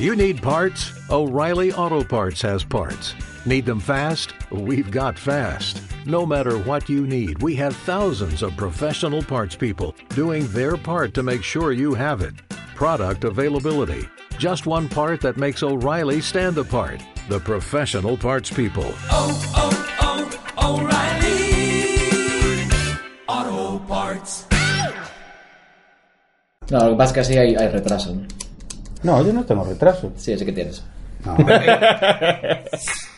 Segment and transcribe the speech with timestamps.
[0.00, 0.92] You need parts?
[1.10, 3.14] O'Reilly Auto Parts has parts.
[3.44, 4.32] Need them fast?
[4.50, 5.82] We've got fast.
[6.06, 11.12] No matter what you need, we have thousands of professional parts people doing their part
[11.12, 12.32] to make sure you have it.
[12.74, 14.08] Product availability.
[14.38, 17.02] Just one part that makes O'Reilly stand apart.
[17.28, 18.94] The professional parts people.
[19.10, 19.70] oh, oh,
[20.56, 20.80] oh
[23.28, 23.50] O'Reilly.
[23.68, 24.46] Auto Parts.
[26.70, 28.14] No, lo que pasa es que así hay, hay retraso.
[28.14, 28.49] ¿no?
[29.02, 30.12] No, yo no tengo retraso.
[30.16, 30.82] Sí, sí que tienes.
[31.24, 31.36] No.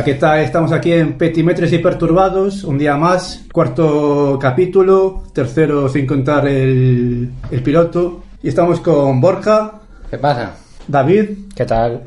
[0.00, 0.38] Hola, ¿qué tal?
[0.38, 7.30] Estamos aquí en Petimetres y Perturbados, un día más, cuarto capítulo, tercero sin contar el,
[7.50, 8.22] el piloto.
[8.42, 9.72] Y estamos con Borja,
[10.10, 10.54] ¿Qué pasa?
[10.88, 12.04] David, ¿Qué tal?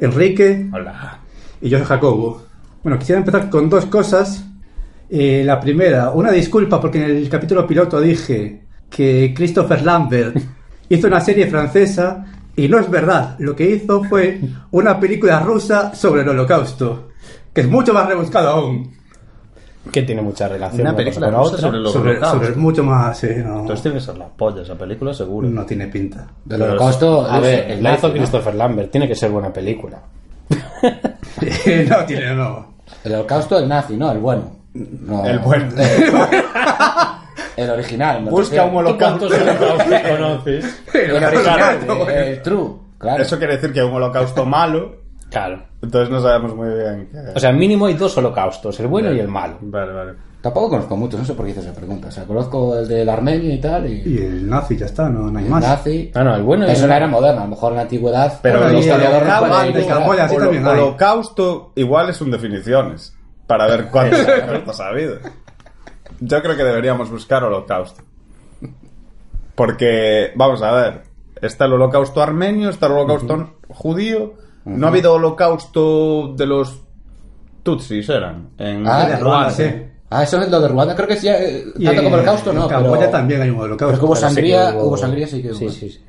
[0.00, 1.18] Enrique Hola.
[1.60, 2.46] y yo soy Jacobo.
[2.82, 4.42] Bueno, quisiera empezar con dos cosas.
[5.10, 10.38] Eh, la primera, una disculpa porque en el capítulo piloto dije que Christopher Lambert
[10.88, 12.24] hizo una serie francesa
[12.56, 13.36] y no es verdad.
[13.38, 17.10] Lo que hizo fue una película rusa sobre el holocausto,
[17.54, 18.92] que es mucho más rebuscado aún.
[19.92, 21.68] Que tiene mucha relación Una una película cosa con la rusa otra.
[21.68, 24.74] sobre los Sobre, sobre mucho más, sí, no, Entonces tiene que ser la polla esa
[24.76, 25.46] película, seguro.
[25.48, 26.26] no tiene pinta.
[26.44, 28.24] Del holocausto, a ver, el La hizo nazi, ¿no?
[28.24, 28.90] Christopher Lambert.
[28.90, 30.00] Tiene que ser buena película.
[31.88, 32.74] no tiene, no.
[33.04, 34.10] El holocausto, el nazi, ¿no?
[34.10, 34.52] El bueno.
[34.72, 35.68] No, El bueno.
[37.56, 38.24] El original.
[38.24, 39.26] Busca un holocausto.
[39.26, 40.82] holocaustos conoces?
[40.94, 42.70] El original, el, el true.
[42.98, 43.22] Claro.
[43.22, 44.96] Eso quiere decir que hay un holocausto malo,
[45.34, 45.64] Claro.
[45.82, 47.18] entonces no sabemos muy bien qué.
[47.34, 49.56] O sea, mínimo hay dos holocaustos, el bueno y el malo.
[49.62, 50.12] Vale, vale.
[50.40, 52.06] Tampoco conozco muchos, no sé por qué hice esa pregunta.
[52.06, 55.30] O sea, conozco el del armenio y tal, y, Y el nazi ya está, no,
[55.30, 55.62] no hay el más.
[55.62, 56.12] nazi.
[56.14, 58.38] No, no, el bueno Eso el no era moderno, a lo mejor en la antigüedad.
[58.42, 59.22] Pero el historiador
[60.54, 63.16] el holocausto igual es un definiciones,
[63.48, 65.16] para ver cuántos holocaustos ha habido.
[66.20, 68.02] Yo creo que deberíamos buscar holocausto.
[69.56, 71.02] Porque, vamos a ver,
[71.42, 76.80] está el holocausto armenio, está el holocausto judío, no ha habido holocausto de los
[77.62, 79.18] tutsis, eran, en Ah, de Ruanda.
[79.18, 79.64] Ruanda, sí.
[80.10, 82.22] Ah, eso es lo de Ruanda, creo que sí, eh, Y tanto en- como el
[82.22, 82.68] holocausto, en no.
[82.68, 83.86] Camboya pero, también hay un holocausto.
[83.86, 84.86] pero que hubo sí sangría, que hubo...
[84.88, 85.58] hubo- sangría, sí que hubo.
[85.58, 86.04] Sí, sí, sí.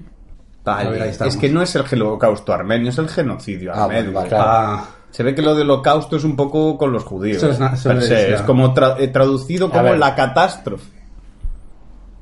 [0.63, 4.13] Vale, es que no es el holocausto armenio, es el genocidio Ah, armenio.
[4.13, 4.29] vale, vale.
[4.29, 4.44] Claro.
[4.47, 7.38] Ah, Se ve que lo del holocausto es un poco con los judíos.
[7.41, 7.51] Eso
[7.91, 10.91] es eso como tra- eh, traducido como la catástrofe.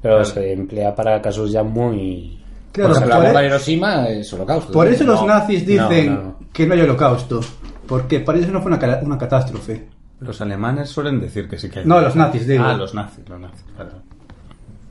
[0.02, 2.43] Pero se emplea para casos ya muy...
[2.74, 4.74] claro, Por ejemplo, por, la bomba e- de Hiroshima es holocausto.
[4.74, 6.40] por eso los nazis dicen no, no.
[6.52, 7.40] que no hay holocausto.
[7.88, 9.88] Porque para ellos no fue una, una catástrofe.
[10.20, 11.86] Los alemanes suelen decir que sí que hay.
[11.86, 12.64] No, los nazis, digo.
[12.66, 13.64] Ah, los nazis, los nazis.
[13.78, 13.92] vale.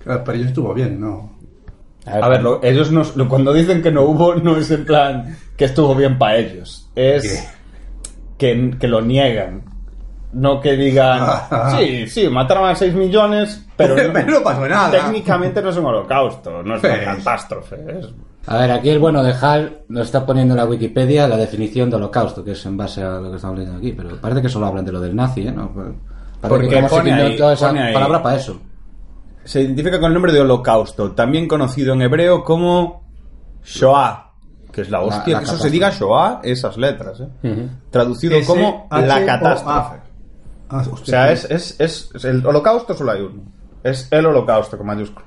[0.04, 1.32] Claro, Para ellos estuvo bien, ¿no?
[2.06, 5.36] A ver, lo- ellos no, lo- cuando dicen que no hubo, no es en plan
[5.56, 6.88] que estuvo bien para ellos.
[6.94, 7.48] Es
[8.36, 9.62] que, que lo niegan.
[10.32, 11.26] No que digan,
[11.78, 14.90] sí, sí, mataron a 6 millones, pero no, Pero no pasó nada.
[14.90, 17.76] técnicamente no es un holocausto, no es una catástrofe.
[17.98, 18.08] es-
[18.46, 21.90] A ver, aquí el bueno de Hal nos está poniendo en la Wikipedia la definición
[21.90, 24.48] de holocausto, que es en base a lo que estamos leyendo aquí, pero parece que
[24.48, 25.52] solo hablan de lo del nazi, ¿eh?
[25.52, 25.70] ¿No?
[25.72, 25.98] Parece
[26.48, 27.94] Porque como pone ahí- esa pone ahí.
[27.94, 28.58] palabra para eso.
[29.44, 33.02] Se identifica con el nombre de holocausto, también conocido en hebreo como
[33.64, 34.32] Shoah,
[34.72, 37.68] que es la hostia, la que eso se diga Shoah, esas letras, ¿eh?
[37.90, 39.96] Traducido S- como H- la catástrofe.
[40.72, 43.42] Ah, O sea, es, es, es, es el holocausto solo hay uno.
[43.84, 45.26] Es el holocausto con mayúscula.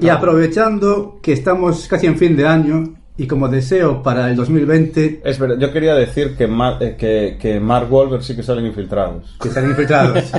[0.00, 5.20] Y aprovechando que estamos casi en fin de año y como deseo para el 2020
[5.24, 8.64] Es verdad, yo quería decir que, Mar- eh, que, que Mark Wahlberg sí que salen
[8.66, 9.36] infiltrados.
[9.40, 10.24] que están infiltrados.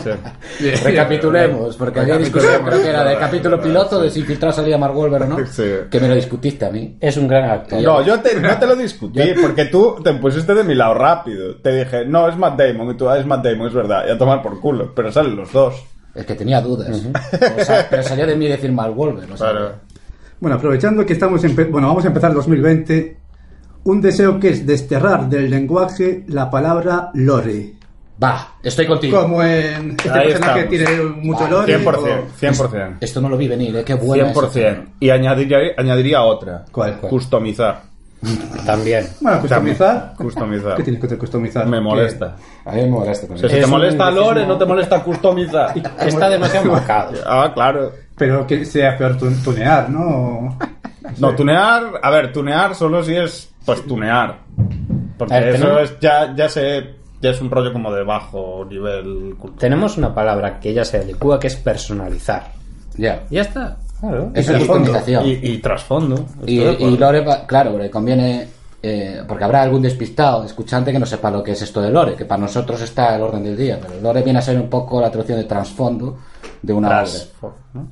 [0.57, 0.69] Sí.
[0.83, 4.95] Recapitulemos, porque había discusión, creo que era del capítulo piloto de si infiltrado salía Mark
[4.98, 5.45] Wahlberg o no.
[5.48, 5.63] Sí.
[5.89, 6.95] Que me lo discutiste a mí.
[7.00, 7.81] Es un gran actor.
[7.81, 11.56] No, yo te, no te lo discutí, porque tú te pusiste de mi lado rápido.
[11.57, 14.12] Te dije, no, es Matt Damon, y tú, ah, es Matt Damon, es verdad, y
[14.12, 15.75] a tomar por culo, pero salen los dos.
[16.15, 16.89] Es que tenía dudas.
[17.59, 19.31] O sea, pero salió de mí decir Mark Wahlberg.
[19.31, 19.75] O sea,
[20.44, 23.16] Bueno, aprovechando que estamos empe- bueno, vamos a empezar el 2020,
[23.86, 27.75] un deseo que es desterrar del lenguaje la palabra lore.
[28.22, 29.22] Va, estoy contigo.
[29.22, 30.69] Como en este Ahí personaje estamos.
[30.69, 31.80] tiene mucho lore.
[31.80, 32.98] 100%, 100%.
[33.00, 33.84] Esto no lo vi venir, ¿eh?
[33.86, 34.42] Qué buena esa.
[34.42, 34.86] 100%.
[35.00, 36.66] Y añadiría, añadiría otra.
[36.74, 37.00] ¿Cuál?
[37.00, 37.84] Customizar.
[38.66, 39.07] También.
[39.22, 40.13] Bueno, customizar.
[40.18, 40.75] Customizar.
[40.75, 41.66] ¿Qué tienes que customizar?
[41.68, 42.36] Me molesta.
[42.66, 43.56] A mí me molesta con O sea, eso.
[43.56, 45.74] si te Es molesta Lore, no te molesta customizar.
[46.06, 47.13] Está demasiado marcado.
[47.25, 47.92] Ah, claro.
[48.18, 50.57] Pero que sea peor tu- tunear, ¿no?
[51.19, 54.39] No, tunear, a ver, tunear solo si es, pues tunear.
[55.18, 58.65] Porque ver, eso tenemos- es, ya, ya se, ya es un rollo como de bajo
[58.68, 59.60] nivel cultural.
[59.60, 62.51] Tenemos una palabra que ya se adecua que es personalizar.
[62.98, 63.24] Ya.
[63.30, 63.77] Ya está.
[64.00, 64.31] Claro.
[64.33, 65.25] Es Y trasfondo, customización.
[65.27, 66.25] Y, y trasfondo.
[66.48, 68.48] Y, y Lore, va- claro, le conviene.
[68.81, 72.15] eh, porque habrá algún despistado escuchante que no sepa lo que es esto de Lore,
[72.15, 75.00] que para nosotros está el orden del día, pero Lore viene a ser un poco
[75.00, 76.18] la traducción de trasfondo
[76.62, 77.01] de una obra.
[77.74, 77.88] ¿no?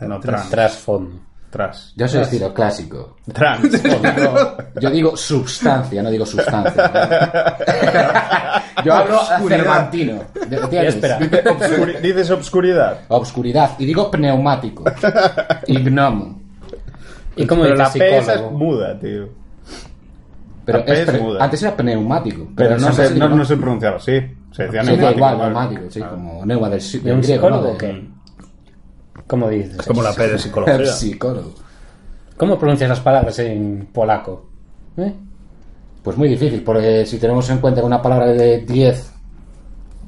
[0.00, 0.50] No, trans.
[0.50, 1.20] Trasfondo.
[1.50, 1.92] Tras.
[1.96, 3.16] Yo soy estilo clásico.
[3.32, 3.82] Trans.
[4.80, 7.56] Yo digo substancia, no digo sustancia.
[8.84, 9.18] Yo hablo
[9.48, 10.22] cervantino.
[10.70, 11.18] Espera.
[12.00, 13.00] Dices obscuridad.
[13.08, 13.70] Obscuridad.
[13.78, 14.84] Y digo pneumático.
[15.66, 16.40] Y gnomo.
[17.36, 19.28] ¿Y cómo Pero la P esa es muda, tío.
[20.64, 21.44] Pero La P es muda.
[21.44, 22.48] antes era pneumático.
[22.54, 24.20] Pero, no, sé se, no, se pronunciaba así.
[24.52, 25.16] Se decía Sí, neumático.
[25.16, 27.76] igual, neumático, sí, como neuma del, si- ¿Y del un griego, ¿no?
[29.30, 29.78] ¿Cómo dices?
[29.78, 30.86] Es como la P de psicología.
[30.92, 31.54] Psicólogo.
[32.36, 34.50] ¿Cómo pronuncias las palabras en polaco?
[34.96, 35.14] ¿Eh?
[36.02, 39.12] Pues muy difícil, porque si tenemos en cuenta que una palabra de 10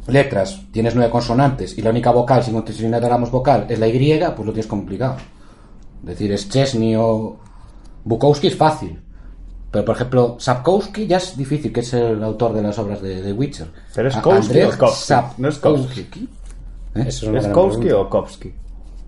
[0.09, 4.45] letras tienes 9 consonantes y la única vocal sin consideramos vocal es la Y, pues
[4.45, 5.15] lo tienes complicado.
[6.01, 7.37] Es decir, es Chesney o
[8.03, 9.01] Bukowski es fácil.
[9.71, 13.23] Pero, por ejemplo, Sapkowski ya es difícil, que es el autor de las obras de,
[13.23, 13.69] de Witcher.
[13.95, 15.15] Pero es Kowski o Kowski.
[15.39, 16.03] No es Kowski.
[16.03, 16.29] Sapkowski.
[16.95, 18.53] Eso es una ¿Es gran Kowski o Kowski?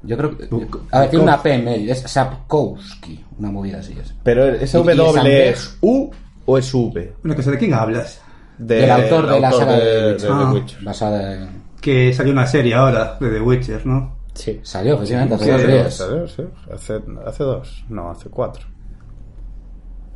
[0.06, 0.48] Yo creo que...
[0.90, 4.14] A ver, tiene una P en medio, es Sapkowski, una movida así es.
[4.22, 6.10] Pero ese W es U
[6.46, 7.14] o es V?
[7.24, 8.20] Una cosa, ¿de quién hablas?
[8.58, 10.46] De- Del autor de la autor saga de de, de Ah.
[10.50, 10.84] The Witcher.
[10.84, 11.48] Basada en...
[11.80, 14.16] Que salió una serie ahora de The Witcher, ¿no?
[14.34, 14.60] Sí.
[14.62, 15.94] Salió, efectivamente, hace Sí, dos sí, días.
[15.94, 16.32] ¿Sabes?
[16.32, 16.42] Sí.
[16.72, 18.66] Hace, hace dos, no, hace cuatro.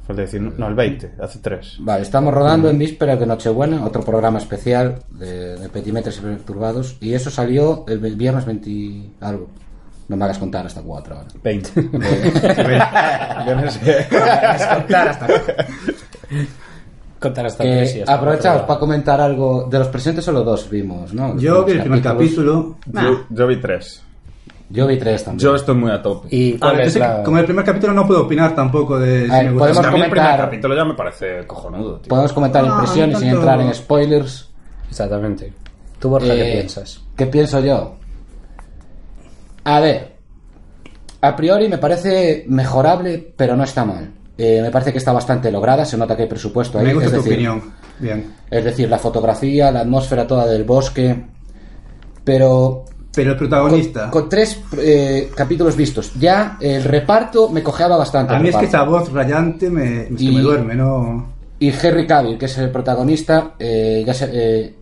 [0.02, 1.76] Fue el 19 no, el 20, hace tres.
[1.80, 6.96] Vale, estamos rodando en víspera de Nochebuena, otro programa especial de, de Petimetres y Perturbados,
[7.00, 9.48] y eso salió el viernes 20 algo.
[10.08, 11.28] No me hagas contar hasta cuatro ahora.
[11.42, 11.70] 20.
[13.46, 14.06] Yo no sé.
[17.18, 18.66] Contar hasta tres y hasta aprovechamos cuatro.
[18.68, 21.34] para comentar algo de los presentes, solo dos vimos, ¿no?
[21.34, 22.76] Los Yo vi el primer capítulo.
[22.86, 24.02] Yo, yo vi tres.
[24.70, 25.40] Yo vi tres también.
[25.44, 26.28] Yo estoy muy a tope.
[26.30, 27.22] ¿Y A ver, la...?
[27.24, 29.58] como el primer capítulo no puedo opinar tampoco de si A ver, me gusta.
[29.58, 32.08] podemos Es que a mí el primer comentar- capítulo ya me parece cojonudo, tío.
[32.08, 34.48] Podemos comentar Ah, impresiones sin entrar en spoilers.
[34.88, 35.52] Exactamente.
[35.98, 37.00] ¿Tú, Borja, qué Eh, piensas?
[37.16, 37.96] ¿Qué pienso yo?
[39.70, 40.12] A ver,
[41.20, 44.10] a priori me parece mejorable, pero no está mal.
[44.38, 46.86] Eh, me parece que está bastante lograda, se nota que hay presupuesto ahí.
[46.86, 47.62] Me gusta es tu decir, opinión.
[47.98, 48.32] Bien.
[48.50, 51.22] Es decir, la fotografía, la atmósfera toda del bosque,
[52.24, 52.84] pero
[53.14, 54.10] Pero el protagonista.
[54.10, 56.12] con tres eh, capítulos vistos.
[56.18, 58.34] Ya el reparto me cojeaba bastante.
[58.34, 61.36] a mí es que esa voz rayante me, es que Y- me duerme, ¿no?
[61.60, 64.74] Y Henry Cavill, que es el protagonista, eh, ya se- eh,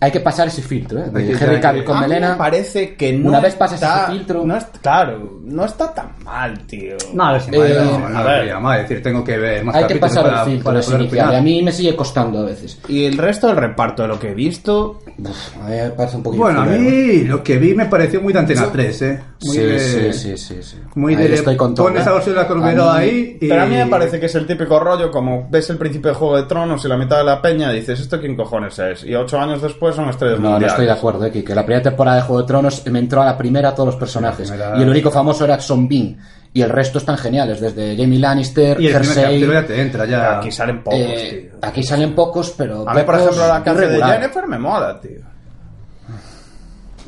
[0.00, 1.10] hay que pasar ese filtro, ¿eh?
[1.10, 2.30] De Henry Cavill a con A melena.
[2.32, 5.92] me parece que no Una vez pases está, ese filtro- no es- claro, no está
[5.94, 6.96] tan mal, tío.
[7.14, 7.52] No, es Eh,
[7.82, 8.60] no, no, a ver.
[8.60, 11.00] no, es decir, tengo que ver más Hay que pasar para- el filtro para poder
[11.00, 11.32] inicial.
[11.32, 12.78] Y a mí me sigue costando a veces.
[12.88, 16.16] Y el resto del reparto de lo que he visto, Uf, a mí me parece
[16.18, 16.42] un poquito.
[16.42, 19.20] Bueno, a mí lo que vi me pareció muy de Antena 3, ¿eh?
[19.44, 20.76] Muy Sí, de, sí, sí, sí, sí.
[20.94, 21.34] Muy Ahí de...
[21.34, 21.86] estoy con todo.
[21.86, 23.48] pones a Ursula Corbero A mí- ahí y...
[23.48, 26.16] Pero a mí me parece que es el típico rollo, como ves el principio de
[26.16, 29.04] Juego de Tronos y la mitad de la peña, dices, ¿esto quién cojones es?
[29.04, 31.82] Y ocho años después son estrellas No, no estoy de acuerdo, eh, que la primera
[31.82, 34.48] temporada de Juego de Tronos me entró a la primera todos los personajes.
[34.50, 36.16] Primera- Y el único famoso era Son Bean.
[36.52, 39.24] Y el resto están geniales, desde Jamie Lannister, Y el primer Cersei.
[39.24, 40.38] capítulo ya te entra, ya...
[40.38, 41.58] Aquí salen pocos, eh, tío.
[41.68, 42.88] aquí salen pocos, pero.
[42.88, 44.02] A mí, por ejemplo, la que hace de.
[44.02, 45.20] Jennifer me mola, tío.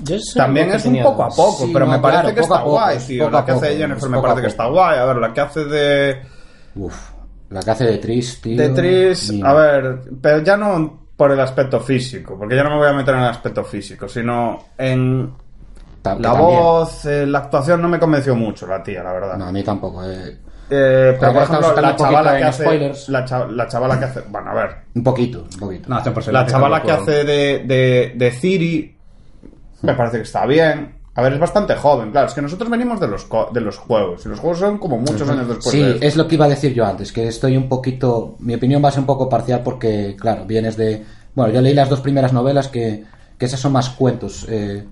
[0.03, 2.35] Yo soy También poco es un poco a poco, Sí, pero no, me parece claro,
[2.35, 3.31] que poco está a poco, guay, tío.
[3.31, 4.99] La que hace de Jennifer me parece que está guay.
[4.99, 6.23] A ver, la que hace de...
[6.77, 7.11] Uf,
[7.51, 8.57] la que hace de Tris, tío.
[8.57, 12.77] De Tris, a ver, pero ya no por el aspecto físico, porque ya no me
[12.77, 15.33] voy a meter en el aspecto físico, sino en
[16.05, 16.39] la también.
[16.39, 19.37] voz, eh, la actuación no me convenció mucho la tía, la verdad.
[19.37, 20.05] No, a mí tampoco.
[20.05, 20.39] eh.
[20.71, 24.51] Eh, pero por ejemplo, la chavala que hace, la, cha- la chavala que hace, bueno,
[24.53, 25.89] a ver, Un poquito, un poquito.
[25.91, 28.97] No, 100%, la chavala que hace de, de, de Ciri
[29.83, 30.98] me parece que está bien.
[31.19, 33.77] A ver, es bastante joven, claro, es que nosotros venimos de los, co- de los
[33.77, 36.45] juegos, y los juegos son como muchos años después Sí, de es lo que iba
[36.45, 38.37] a decir yo antes, que estoy un poquito...
[38.39, 41.05] Mi opinión va a ser un poco parcial porque, claro, vienes de...
[41.35, 43.03] Bueno, yo leí las dos primeras novelas que,
[43.37, 44.85] que esas son más cuentos, eh,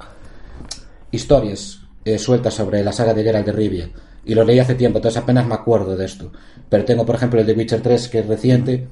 [1.13, 3.91] historias eh, sueltas sobre la saga de Geralt de Rivia.
[4.25, 6.33] Y lo leí hace tiempo, entonces apenas me acuerdo de esto.
[6.69, 8.89] Pero tengo, por ejemplo, el de Witcher 3, que es reciente,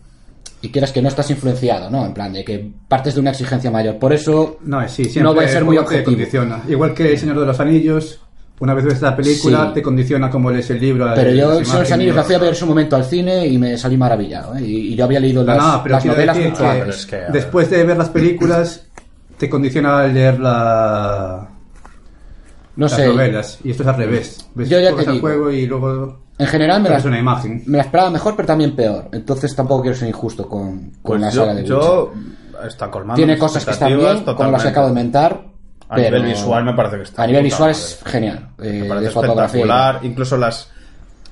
[0.65, 2.07] y quieras que no estás influenciado, ¿no?
[2.07, 3.99] En plan, de que partes de una exigencia mayor.
[3.99, 6.17] Por eso No, sí, siempre no voy a ser muy objetivo.
[6.17, 6.63] condiciona.
[6.69, 8.21] Igual que El Señor de los Anillos,
[8.61, 9.75] una vez ves la película, Sí.
[9.75, 11.11] te condiciona como lees el libro.
[11.15, 11.93] Pero yo, el Señor de los.
[11.93, 14.57] Anillos, la fui a ver en su momento al cine y me salí maravillado.
[14.57, 14.63] ¿eh?
[14.63, 16.97] Y, y yo había leído No, las, no, pero las quiero novelas mucho que antes.
[17.01, 18.87] Es que, después de ver las películas,
[19.37, 21.49] te condiciona al leer la...
[22.77, 23.07] No las sé.
[23.07, 23.59] novelas.
[23.65, 24.49] Y esto es al revés.
[24.55, 25.21] Ves, Yo ya te digo.
[25.21, 27.63] juego y luego En general me es una imagen.
[27.67, 29.09] me la esperaba mejor, pero también peor.
[29.13, 31.77] Entonces tampoco quiero ser injusto con, con Pues la yo, saga de Witcher.
[31.77, 32.13] yo
[32.67, 35.45] está colmando Tiene cosas que están bien, como las que acabo de mentar.
[35.89, 37.83] A pero nivel visual me parece que está A nivel visual madre.
[37.83, 38.49] es genial.
[38.59, 39.45] eh, Me parece de fotografía.
[39.61, 39.99] espectacular.
[40.03, 40.71] Incluso las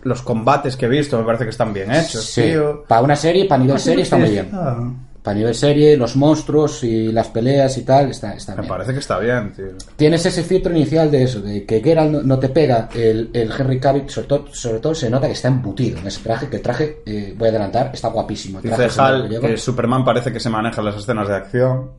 [0.05, 2.85] los combates que he visto me parece que están bien hechos, Sí, tío.
[2.89, 4.51] para una serie, para nivel serie está muy bien.
[4.53, 4.77] Ah,
[5.23, 8.69] Para nivel serie, los monstruos y las peleas y tal, está, está Me bien.
[8.69, 9.67] parece que está bien, tío.
[9.95, 13.52] Tienes ese filtro inicial de eso, de que Geralt no, no te pega el, el
[13.57, 16.57] Henry Cavill, sobre todo, sobre todo se nota que está embutido en ese traje, que
[16.57, 18.59] el traje, eh, voy a adelantar, está guapísimo.
[18.59, 21.91] El traje Dice Hal que Superman parece que se maneja en las escenas de acción.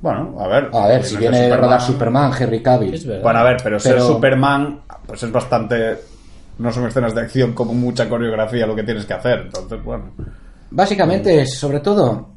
[0.00, 0.70] Bueno, a ver.
[0.72, 3.20] A ver, si viene que de rodar Superman, Henry Cavill.
[3.22, 5.98] Bueno, a ver, pero, ser Pero- Superman, pues es bastante.
[6.58, 9.42] No son escenas de acción como mucha coreografía lo que tienes que hacer.
[9.46, 10.10] Entonces, bueno.
[10.70, 12.30] Básicamente es, sobre todo,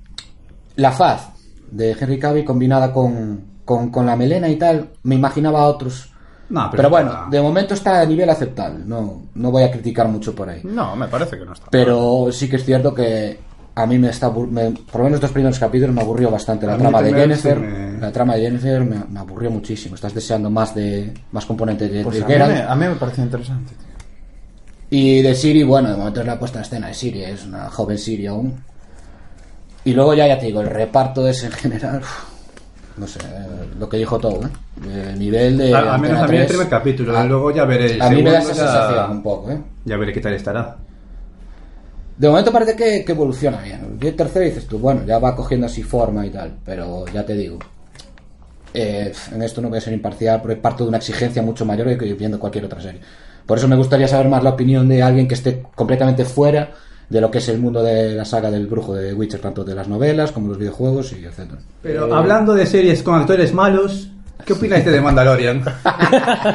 [0.78, 1.30] la faz
[1.72, 6.08] de Henry Cavill combinada con, con, con la melena y tal, me imaginaba a otros.
[6.50, 9.72] No, pero, pero bueno, está- de momento está a nivel aceptable, no, no voy a
[9.72, 10.62] criticar mucho por ahí.
[10.64, 11.68] No, me parece que no está.
[11.72, 13.40] Pero sí que es cierto que
[13.74, 16.68] a mí me está me- por lo menos los dos primeros capítulos me aburrió bastante
[16.68, 20.50] la trama de Jennifer me- la trama de Jennifer me, me aburrió muchísimo estás deseando
[20.50, 23.88] más de más componentes de, Pues de a, mí a mí me parece interesante, tío.
[24.92, 27.68] Y de Siri bueno de momento es la puesta en escena de Siri es una
[27.70, 28.64] joven Siri aún
[29.84, 32.02] y luego ya ya te digo el reparto es en general
[32.98, 35.10] no sé eh, lo que dijo todo ¿eh?
[35.10, 37.18] el nivel de a, al menos a mí el 3, primer capítulo.
[37.18, 39.62] a, luego ya veré el a mí me da esa sensación un poco ¿eh?
[39.84, 40.78] Ya veré qué tal estará.
[42.18, 43.98] De momento parece que, que evoluciona bien.
[44.00, 47.26] Y el tercero dices tú, bueno, ya va cogiendo así forma y tal, pero ya
[47.26, 47.58] te digo,
[48.74, 51.98] eh, en esto no voy a ser imparcial porque parto de una exigencia mucho mayor
[51.98, 53.02] que viendo cualquier otra serie.
[53.52, 56.72] Por eso me gustaría saber más la opinión de alguien que esté completamente fuera
[57.10, 59.76] de lo que es el mundo de la saga del brujo de Witcher, tanto de
[59.76, 61.60] las novelas como los videojuegos y etcétera.
[61.84, 64.08] Pero Eh, hablando de series con actores malos,
[64.46, 65.66] ¿qué opináis de The Mandalorian?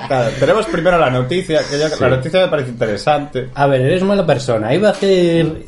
[0.08, 3.50] Claro, tenemos primero la noticia, que ya- la noticia me parece interesante.
[3.54, 4.72] A ver, eres mala persona.
[4.74, 5.64] Iba a hacer.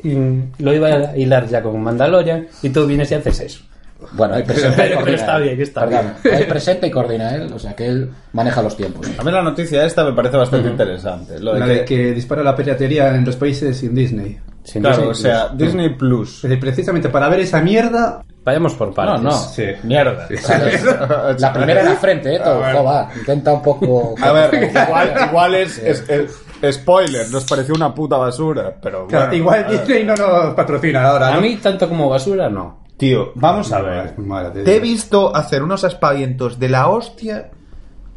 [0.61, 3.61] Lo iba a hilar ya con Mandalorian y tú vienes y haces eso.
[4.13, 5.43] Bueno, hay presente y coordina está él.
[5.43, 9.07] bien, está Perdón, hay presente y coordina él, o sea que él maneja los tiempos.
[9.19, 11.39] A mí la noticia esta me parece bastante interesante.
[11.41, 14.39] Lo de La que- de que dispara la piratería en los países sin Disney.
[14.63, 15.59] Sin claro, Disney o sea, Plus.
[15.59, 16.35] Disney Plus.
[16.37, 19.23] Es decir, Precisamente para ver esa mierda, Vayamos por No, partes.
[19.23, 19.65] no, Sí.
[19.83, 20.27] mierda.
[21.39, 22.41] La primera en la frente, ¿eh?
[22.43, 24.15] Todo, va, intenta un poco...
[24.23, 29.27] A ver, igual, igual es, es- es- spoiler, nos pareció una puta basura, pero claro,
[29.27, 29.67] bueno, igual.
[29.71, 31.29] Disney no nos patrocina ahora.
[31.29, 31.41] A ¿no?
[31.43, 32.85] mí, tanto como basura, no.
[32.99, 34.15] Tío, vamos a ver.
[34.65, 37.51] te he visto hacer unos aspavientos de la hostia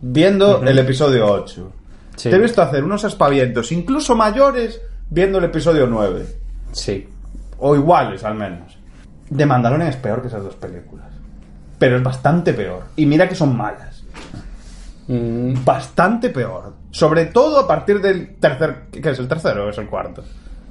[0.01, 1.71] viendo el episodio 8.
[2.15, 2.29] Sí.
[2.29, 6.25] Te he visto hacer unos aspavientos incluso mayores viendo el episodio 9.
[6.71, 7.07] Sí.
[7.59, 8.75] O iguales, al menos.
[9.29, 11.07] De Mandalorian es peor que esas dos películas.
[11.77, 12.83] Pero es bastante peor.
[12.95, 14.03] Y mira que son malas.
[15.07, 16.73] Mm, Bastante peor.
[16.89, 18.87] Sobre todo a partir del tercer...
[18.91, 20.23] ¿Qué es el tercero o es el cuarto?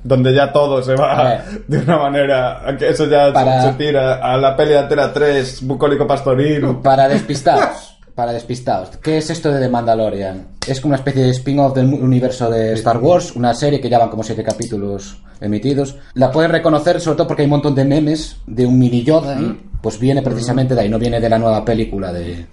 [0.02, 1.64] Donde ya todo se va ver.
[1.66, 2.62] de una manera...
[2.78, 6.76] Que eso ya Para- se tira a la peli de Antena 3, bucólico pastoril.
[6.82, 8.96] Para despistados, para despistados.
[9.02, 10.48] ¿Qué es esto de The Mandalorian?
[10.66, 13.98] Es como una especie de spin-off del universo de Star Wars, una serie que ya
[13.98, 15.96] van como siete capítulos emitidos.
[16.14, 19.38] La puedes reconocer sobre todo porque hay un montón de memes de un mini Yoda,
[19.82, 22.46] pues viene precisamente de ahí, no viene de la nueva película de...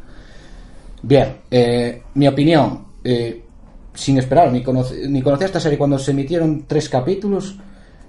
[1.02, 3.44] Bien, eh, mi opinión, eh,
[3.98, 7.56] sin esperar, ni, conoce- ni conocía esta serie cuando se emitieron tres capítulos.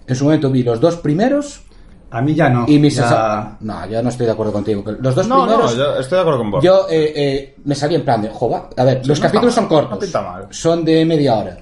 [0.06, 1.62] En su momento vi los dos primeros
[2.10, 2.64] A mí ya no.
[2.68, 3.56] y mi ya...
[3.60, 4.82] No, yo no estoy de acuerdo contigo.
[5.00, 5.76] Los dos No, no, primeros...
[5.76, 6.64] yo estoy de acuerdo con vos.
[6.64, 9.64] Yo eh, eh, me salí en plan de, jova, a ver, los no capítulos mal,
[9.64, 10.46] son cortos, no pinta mal.
[10.50, 11.58] son de media hora.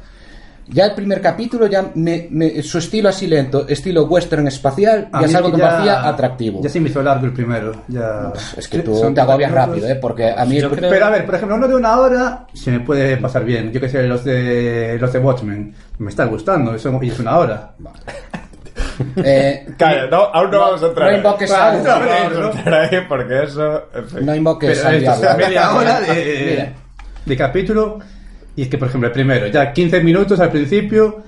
[0.68, 5.20] Ya el primer capítulo, ya me, me- su estilo así lento, estilo western espacial, A
[5.20, 6.60] ya es algo que me hacía atractivo.
[6.62, 7.82] Ya se me hizo largo el primero.
[7.86, 8.32] Ya...
[8.56, 9.88] Es que tú Son te agobias 30 rápido.
[9.88, 9.94] ¿eh?
[9.94, 10.60] Porque a mí...
[10.60, 13.44] Yo creo- Pero a ver, por ejemplo, uno de una hora se me puede pasar
[13.44, 13.70] bien.
[13.72, 15.74] Yo que sé, los de los de Watchmen.
[15.98, 17.70] Me está gustando, eso y es una hora.
[19.16, 22.56] eh, Calla, no, aún no, No- vamos a entrar no invoques no, al- no vamos
[22.56, 23.82] a entrar ahí porque eso...
[23.94, 24.26] en fin.
[24.26, 25.46] no invoques Pero al esto es diablo.
[25.46, 26.72] media hora de,
[27.24, 27.98] de capítulo.
[28.56, 31.22] Y es que, por ejemplo, el primero, ya 15 minutos al principio.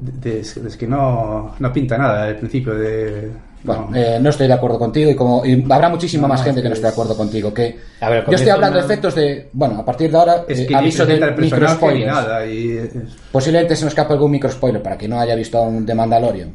[0.00, 3.30] de- de- es que no, no pinta nada al principio de.
[3.64, 3.96] Bueno, no.
[3.96, 6.62] eh, no estoy de acuerdo contigo y como y habrá muchísima No, más gente es
[6.62, 7.52] que no que esté de acuerdo contigo.
[7.52, 10.60] Que A ver, yo estoy hablando de efectos de, bueno, a partir de ahora es
[10.60, 12.14] eh, que aviso ni de presenta el micro personaje ni spoilers.
[12.14, 12.46] nada.
[12.46, 12.90] Y
[13.32, 16.54] Posiblemente se nos escape algún micro spoiler para quien no haya visto aún The Mandalorian.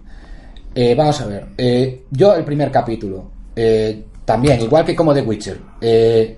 [0.73, 1.45] Eh, vamos a ver.
[1.57, 6.38] eh, yo el primer capítulo, eh, también, igual que como The Witcher, eh,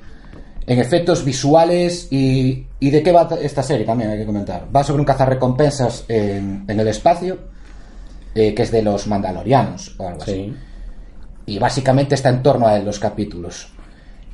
[0.67, 4.67] en efectos visuales y, y de qué va esta serie también hay que comentar.
[4.75, 7.37] Va sobre un cazarrecompensas en, en el espacio,
[8.33, 10.53] eh, que es de los mandalorianos o algo así Sí.
[11.45, 13.67] y básicamente está en torno a él los capítulos.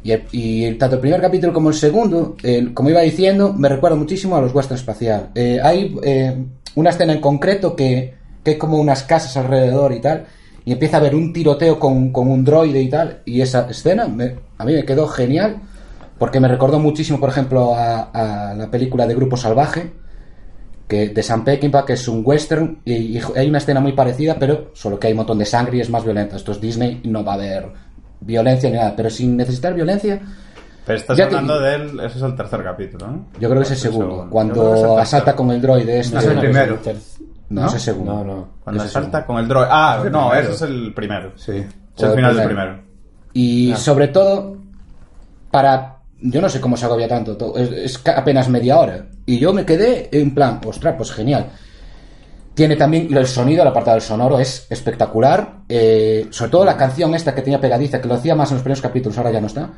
[0.03, 3.69] Y, el- y tanto el primer capítulo como el segundo, eh, como iba diciendo, me
[3.69, 5.29] recuerda muchísimo a los western espacial.
[5.35, 6.43] Eh, hay eh,
[6.75, 10.25] una escena en concreto que, que hay como unas casas alrededor y tal,
[10.65, 14.07] y empieza a haber un tiroteo con, con un droide y tal, y esa escena
[14.07, 15.57] me- a mí me quedó genial,
[16.21, 18.11] porque me recordó muchísimo, por ejemplo, a,
[18.51, 19.91] a la película de Grupo Salvaje,
[20.87, 24.35] que de Sam Peckinpah, que es un western, y, y hay una escena muy parecida,
[24.37, 26.35] pero solo que hay un montón de sangre y es más violenta.
[26.35, 27.65] Esto es Disney, no va a haber
[28.19, 30.21] violencia ni nada, pero sin necesitar violencia,
[30.85, 31.65] Pero estás Ya te hablando digo.
[31.95, 31.99] del.
[32.01, 33.25] Ese es el tercer capítulo, ¿no?
[33.39, 34.27] yo creo que es el segundo.
[34.29, 36.17] Cuando el asalta con el droide este.
[36.19, 36.73] es el No, primero.
[36.75, 36.97] es el ter-
[37.49, 37.67] No, ¿No?
[37.67, 38.13] es el segundo.
[38.13, 38.47] No, no.
[38.63, 39.67] Cuando Ese es salta con el droid.
[39.71, 40.47] Ah, Es el no, primero.
[40.53, 41.31] ese es el primero.
[41.35, 41.51] Sí.
[41.97, 42.71] Es el final el del primero.
[42.73, 42.91] primero.
[43.33, 44.57] Y sobre todo,
[45.49, 45.97] para.
[46.21, 49.07] Yo no sé cómo se agobia tanto, to- es, es apenas media hora.
[49.25, 51.47] Y yo me quedé en plan, ostras, pues genial.
[52.53, 55.61] Tiene también el sonido, el apartado del sonoro es espectacular.
[55.69, 58.63] eh, sobre todo la canción esta que tenía pegadiza, que lo hacía más en los
[58.63, 59.69] primeros capítulos, ahora ya no está.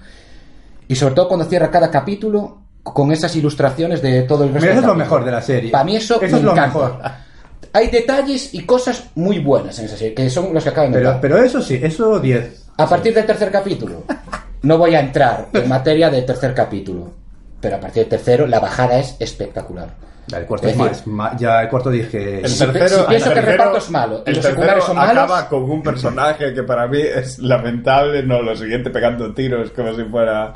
[0.88, 4.73] Y sobre todo cuando cierra cada capítulo con esas ilustraciones de todo el resto Mira,
[4.73, 5.71] eso es lo mejor de la serie.
[5.71, 6.77] Para mí eso, Eso me es lo encanta.
[6.79, 7.00] mejor.
[7.75, 10.97] Hay detalles y cosas muy buenas en esa serie, que son los que acaban de
[11.00, 12.65] Pero, pero eso sí, eso 10.
[12.77, 14.03] A partir del tercer capítulo,
[14.63, 17.13] no voy a entrar en materia del tercer capítulo,
[17.62, 19.89] pero a partir del tercero la bajada es espectacular.
[20.27, 22.39] Ya el cuarto Es es decir, más, ma- ya el cuarto dije.
[22.39, 24.50] El Si- tercero, si pienso el que el tercero- reparto es malo el los tercero
[24.51, 28.89] secundarios son malos- acaba con un personaje que para mí es lamentable, no lo siguiente
[28.89, 30.53] pegando tiros como si fuera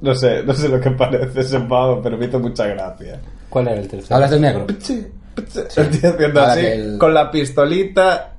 [0.00, 3.18] no sé, no sé lo que parece ese pavo, pero me hizo mucha gracia.
[3.50, 4.14] ¿Cuál era el tercero?
[4.14, 4.66] Hablas del negro.
[4.68, 8.35] El tío haciendo Ahora así, el- con la pistolita,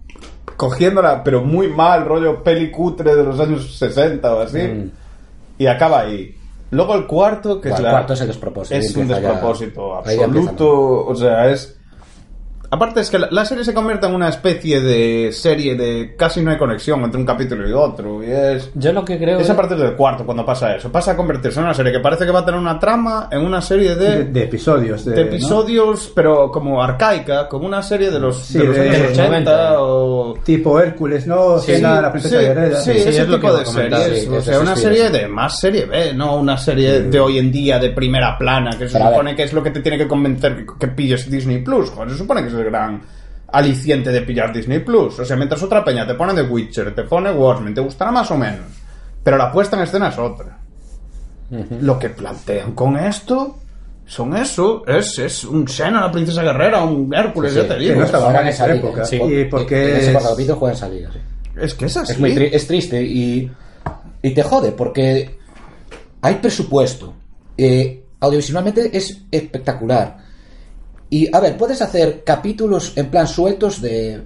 [0.55, 4.91] cogiéndola, pero muy mal, rollo peli cutre de los años 60 o así, Mm.
[5.59, 6.35] y acaba ahí.
[6.71, 10.01] Luego el cuarto, que Bueno, es el la- cuarto es el despropósito, Es un despropósito
[10.03, 11.76] ya absoluto, o sea, es...
[12.69, 16.41] Aparte es que la, la serie se convierte en una especie de serie de casi
[16.41, 18.69] no hay conexión entre un capítulo y otro, y es...
[18.75, 20.91] Yo lo que creo Es a es- partir del cuarto cuando pasa eso.
[20.91, 23.41] Pasa a convertirse en una serie que parece que va a tener una trama en
[23.45, 25.05] una serie De, de, de episodios.
[25.05, 25.27] De, de ¿no?
[25.29, 28.99] episodios, pero como arcaica, como una serie de los, Sí, de los de- años de
[29.03, 29.81] los 80 90.
[29.81, 30.37] o...
[30.43, 31.59] Tipo Hércules, ¿no?
[31.59, 34.21] Sí, Cena, la princesa sí, sí, Sí, ese es lo tipo que de a series.
[34.23, 35.13] sí, o sea, sí, una sí, serie sí.
[35.13, 38.87] de más serie B, no una serie de hoy en día de primera plana, que
[38.89, 41.59] se a supone que es lo que te tiene que convencer que, que pilles Disney
[41.59, 41.89] Plus.
[41.91, 43.01] Joder, se supone que es el gran
[43.51, 45.19] aliciente de pillar Disney Plus.
[45.19, 48.29] O sea, mientras otra peña te pone The Witcher, te pone Watchmen, te gustará más
[48.31, 48.65] o menos.
[49.23, 50.57] Pero la puesta en escena es otra.
[51.81, 53.57] Lo que plantean con esto
[54.05, 57.93] son eso, es, es un Xena, la princesa guerrera, un Hércules, Sí, ya te digo.
[57.93, 59.05] que no estaba en esa época.
[59.05, 59.15] sí.
[59.21, 61.19] Y porque ese en esa liga, sí.
[61.59, 62.11] Es que es así.
[62.13, 63.49] Es muy tri- es triste y,
[64.21, 65.37] y te jode porque
[66.21, 67.13] hay presupuesto.
[67.57, 70.17] Eh, audiovisualmente es espectacular.
[71.09, 74.23] Y a ver, puedes hacer capítulos en plan sueltos de.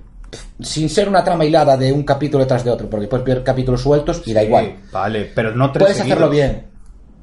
[0.62, 3.82] sin ser una trama hilada de un capítulo detrás de otro, porque puedes ver capítulos
[3.82, 4.78] sueltos y da igual.
[4.92, 6.68] Vale, pero no tres Puedes hacerlo bien,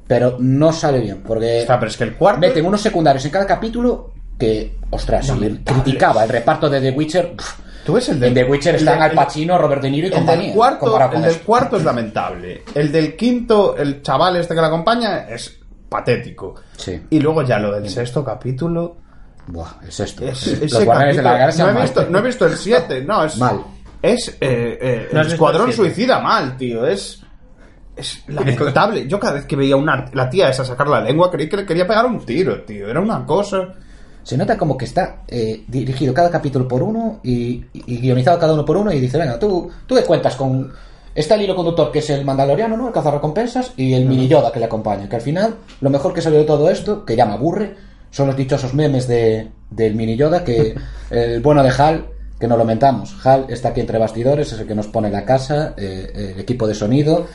[0.07, 2.39] pero no sale bien, porque Está, pero es que el cuarto.
[2.41, 5.63] meten unos secundarios en cada capítulo que, ostras, Lamentables.
[5.83, 7.35] criticaba el reparto de The Witcher.
[7.35, 9.81] pff, Tú ves el de en The Witcher el están de- Al el- Pacino, Robert
[9.81, 10.45] De Niro y El compañía.
[10.47, 12.63] del, cuarto, el del cuarto es lamentable.
[12.75, 15.57] El del quinto, el chaval este que la acompaña, es
[15.89, 16.55] patético.
[16.77, 17.01] Sí.
[17.09, 18.97] Y luego ya lo del sexto capítulo.
[19.51, 20.25] Buah, es esto.
[20.25, 21.83] Es, Los ese Guardianes de la capítulo- Galaxia no, he mal.
[21.83, 23.37] visto, no he visto el 7, no, es.
[23.37, 23.61] Mal.
[24.01, 25.75] Es eh, eh, ¿No has el visto Escuadrón el?
[25.75, 26.85] Suicida mal, tío.
[26.85, 27.21] Es.
[27.95, 29.07] Es lamentable.
[29.07, 31.65] Yo cada vez que veía una, la tía esa sacar la lengua creí que le
[31.65, 32.87] quería pegar un tiro, tío.
[32.89, 33.73] Era una cosa.
[34.23, 38.53] Se nota como que está eh, dirigido cada capítulo por uno y, y guionizado cada
[38.53, 40.71] uno por uno y dice, venga, tú, tú qué cuentas con...
[41.15, 42.87] Está el hilo conductor que es el mandaloriano, ¿no?
[42.87, 45.09] El cazarrecompensas y el mini Yoda que le acompaña.
[45.09, 47.75] Que al final, lo mejor que salió de todo esto, que ya me aburre,
[48.11, 50.75] son los dichosos memes de, del mini Yoda que
[51.09, 52.05] el bueno de Hal,
[52.39, 53.15] que no lo mentamos.
[53.25, 56.67] Hal está aquí entre bastidores, es el que nos pone la casa, eh, el equipo
[56.67, 57.27] de sonido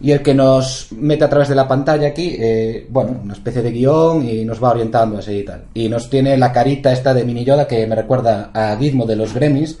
[0.00, 3.60] y el que nos mete a través de la pantalla aquí, eh, bueno, una especie
[3.60, 5.64] de guion y nos va orientando así y tal.
[5.74, 9.16] Y nos tiene la carita esta de Mini Yoda que me recuerda a Gizmo de
[9.16, 9.78] los Gremlins.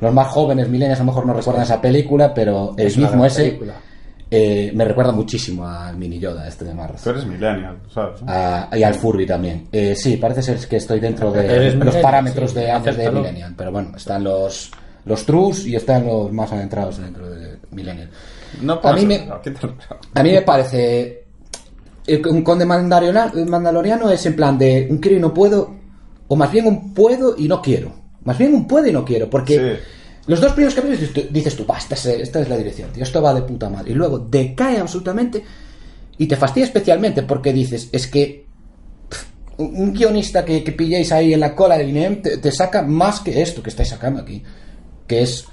[0.00, 3.24] Los más jóvenes, milenios, a lo mejor no recuerdan esa película, pero el Es Gizmo
[3.24, 3.74] ese película.
[4.34, 7.02] Eh, me recuerda muchísimo al Mini Yoda este de Marras.
[7.02, 8.20] Tú eres millennial, ¿sabes?
[8.26, 9.68] A- y al Furby también.
[9.70, 13.10] Eh, sí, parece ser que estoy dentro de los parámetros sí, de años de.
[13.10, 13.54] Millennial.
[13.56, 14.70] Pero bueno, están los,
[15.04, 18.08] los trus y están los más adentrados dentro de Millennial.
[18.62, 19.28] No a mí me-.
[20.14, 21.24] A mí me parece.
[22.06, 25.74] eh, Un conde mandaloriano, mandaloriano es en plan de un quiero y no puedo,
[26.28, 27.92] o más bien un puedo y no quiero.
[28.24, 29.82] Más bien un puedo y no quiero, porque Sí.
[30.26, 32.90] Los dos primeros capítulos dices tú- dices tú, "Bah, esta es, esta es la dirección,
[32.92, 33.90] tío, esto va de puta madre.
[33.92, 35.42] Y luego decae absolutamente
[36.18, 38.46] y te fastidia especialmente porque dices, es que
[39.08, 39.24] pff,
[39.58, 43.20] un guionista que, que pilléis ahí en la cola del INEM te, te saca más
[43.20, 44.42] que esto que estáis sacando aquí,
[45.06, 45.44] que es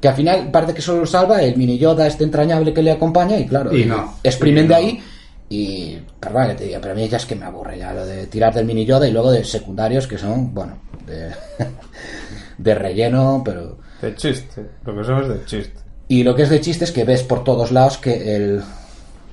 [0.00, 2.92] Que al final parece que solo lo salva el mini Yoda este entrañable que le
[2.92, 4.14] acompaña y claro, Y no.
[4.22, 5.02] exprimen Y de ahí
[5.50, 8.06] y perdón que te diga, pero a mí ya es que me aburre ya lo
[8.06, 11.30] de tirar del mini Yoda y luego de secundarios que son, bueno, de,
[12.58, 13.78] de relleno, pero...
[14.00, 14.66] De chiste.
[14.84, 15.80] Lo que son es de chiste.
[16.08, 18.62] Y lo que es de chiste es que ves por todos lados que el...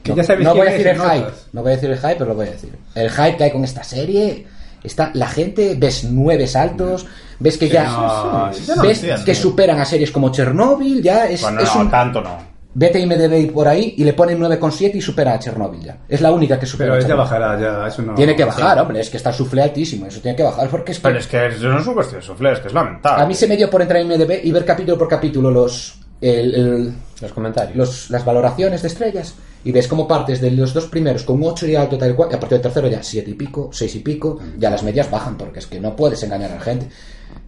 [0.04, 1.97] Que no, ya sabes no voy a decir el hype, no voy a decir el
[1.97, 2.71] hype, pero lo voy a decir.
[2.93, 4.45] El hype que hay con esta serie,
[4.84, 7.06] está la gente, ves nueve saltos,
[7.39, 7.86] ves que ya...
[7.86, 9.25] no, sí, yo no ves entiendo.
[9.25, 11.89] que superan a series como Chernobyl, ya es, Bueno, es no, un...
[11.91, 12.55] tanto no.
[12.77, 15.97] Vete a IMDB por ahí y le ponen 9,7 y supera a Chernobyl ya.
[16.09, 17.29] Es la única que supera Pero a ya Chernobyl.
[17.31, 18.13] bajará, ya, eso no...
[18.15, 20.91] Tiene que bajar, hombre, es que está el suflé altísimo, eso tiene que bajar porque
[20.91, 21.03] es que...
[21.03, 23.23] Pero es que eso no es un cuestión de suflé, es que es lamentable.
[23.23, 25.99] A mí se me dio por entrar en IMDB y ver capítulo por capítulo los...
[26.19, 27.77] el- el, Los comentarios.
[27.77, 31.47] los- las valoraciones de estrellas y ves cómo partes de los dos primeros con un
[31.49, 33.69] 8 y alto tal y cual y a partir del tercero ya 7 y pico,
[33.71, 36.61] 6 y pico, ya las medias bajan porque es que no puedes engañar a la
[36.61, 36.88] gente.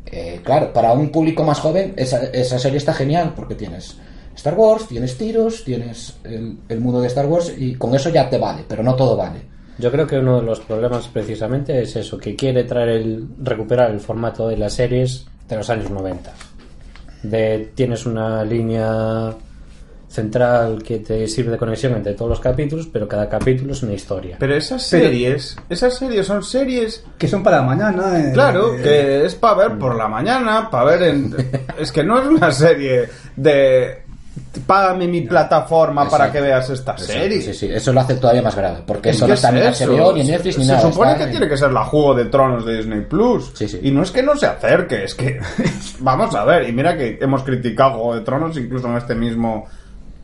[0.06, 3.98] Eh, claro, para un público más joven esa, esa serie está genial porque tienes
[4.38, 8.30] Star Wars, tienes tiros, tienes el, el mundo de Star Wars y con eso ya
[8.30, 9.42] te vale, pero no todo vale.
[9.80, 13.92] Yo creo que uno de los problemas precisamente es eso, que quiere traer el, recuperar
[13.92, 16.32] el formato de las series de los años 90.
[17.24, 19.34] De, tienes una línea
[20.08, 23.94] central que te sirve de conexión entre todos los capítulos, pero cada capítulo es una
[23.94, 24.38] historia.
[24.40, 28.18] Pero esas Pero- series, esas series son series Que son para mañana.
[28.20, 31.36] eh, Claro, eh, que es para ver por la mañana, para ver en...
[31.80, 34.07] Es que no es una serie de...
[34.66, 36.34] Págame mi plataforma para Exacto.
[36.34, 37.42] que veas esta serie.
[37.42, 39.60] Sí, sí, eso lo hace todavía más grave porque Es eso no es está ni
[39.62, 39.74] en.
[39.74, 40.92] HBO, ni en Netflix, ni Se nada.
[40.92, 43.52] supone está que en- tiene que ser la Juego de Tronos de Disney Plus.
[43.56, 43.80] Sí, sí.
[43.84, 45.40] Y no es que no se acerque, es que.
[46.00, 49.66] Vamos a ver, y mira que hemos criticado Juego de Tronos incluso en este mismo.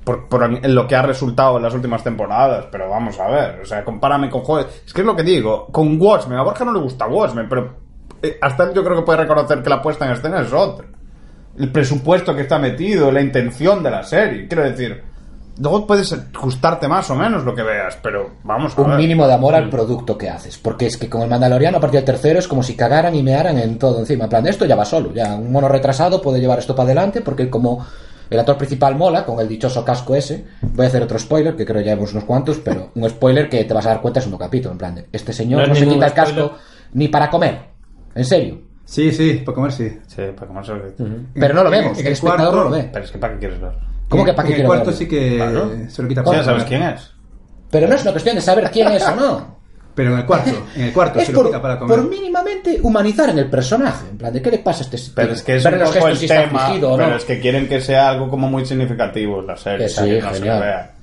[0.04, 3.62] Por, por en lo que ha resultado en las últimas temporadas, pero vamos a ver,
[3.62, 4.68] o sea, compárame con Juego.
[4.86, 7.74] Es que es lo que digo, con Watchmen, a Borja no le gusta Watchmen, pero
[8.22, 10.86] eh, hasta él yo creo que puede reconocer que la puesta en escena es otra.
[11.58, 15.04] El presupuesto que está metido, la intención de la serie, quiero decir.
[15.60, 18.98] Luego puedes gustarte más o menos lo que veas, pero vamos a un ver.
[18.98, 20.58] mínimo de amor al producto que haces.
[20.58, 23.22] Porque es que con el Mandaloriano, a partir del tercero, es como si cagaran y
[23.22, 24.24] mearan en todo encima.
[24.24, 25.14] En plan, esto ya va solo.
[25.14, 27.86] Ya un mono retrasado puede llevar esto para adelante porque como
[28.32, 31.68] el actor principal mola, con el dichoso casco ese, voy a hacer otro spoiler, que
[31.68, 34.26] creo ya hemos unos cuantos, pero un spoiler que te vas a dar cuenta es
[34.26, 34.72] un capítulo.
[34.72, 36.54] En plan, de, este señor No se quita el casco
[36.94, 37.60] ni para comer.
[38.16, 38.73] En serio.
[38.86, 39.90] Sí, sí, para comer sí.
[40.08, 41.98] Sí, para comer lo- Pero no lo vemos.
[42.00, 42.90] el el espectador cuarto- no lo ve.
[42.92, 43.72] Pero es que ¿para qué quieres ver?
[44.10, 44.98] ¿Cómo que para qué En el quiero cuarto verlo?
[45.00, 47.12] sí que se lo quita Sí, para ya sabes quién es.
[47.72, 49.54] Pero no es una cuestión de saber quién es o no.
[49.96, 51.98] Pero en el cuarto, en el cuarto es se lo por, quita para comer.
[52.00, 54.08] por mínimamente humanizar en el personaje.
[54.10, 55.36] En plan, ¿de qué le pasa a este Pero tío?
[55.38, 56.66] es que es Ver un poco el tema.
[56.66, 57.16] afligido Pero no.
[57.16, 59.86] es que quieren que sea algo como muy significativo la serie.
[59.86, 60.60] Que sí, para que no se genial.
[60.62, 60.94] vea.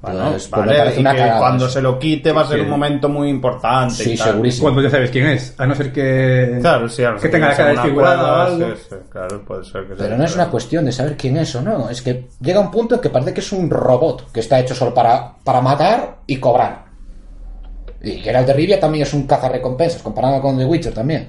[0.00, 1.74] Bueno, Pues, pues vale, me parece y una que cagada cuando eso.
[1.74, 2.62] se lo quite va a ser Sí.
[2.64, 3.94] un momento muy importante.
[3.94, 4.28] Sí, y tal.
[4.28, 4.62] segurísimo.
[4.66, 6.58] Cuando ya sabes quién es, a no ser que.
[6.60, 8.76] Claro, sí, a no Que tenga la cara desfigurada o prueba, algo.
[8.76, 11.36] sí, sí, claro, puede ser que sea Pero no es una cuestión de saber quién
[11.36, 11.90] es o no.
[11.90, 14.74] Es que llega un punto en que parece que es un robot que está hecho
[14.76, 16.84] solo para, para matar y cobrar.
[18.00, 21.28] Y Geralt de Rivia también es un cazarrecompensas, comparado con The Witcher también.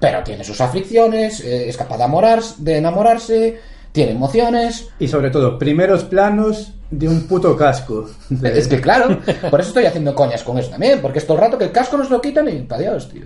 [0.00, 3.60] Pero tiene sus aflicciones, eh, es capaz de enamorarse,
[3.96, 4.88] tiene emociones.
[5.00, 8.08] Y sobre todo, primeros planos de un puto casco.
[8.44, 9.18] Es que claro,
[9.50, 11.72] por eso estoy haciendo coñas con eso también, porque es todo el rato que el
[11.72, 13.24] casco nos lo quitan y para Dios, tío.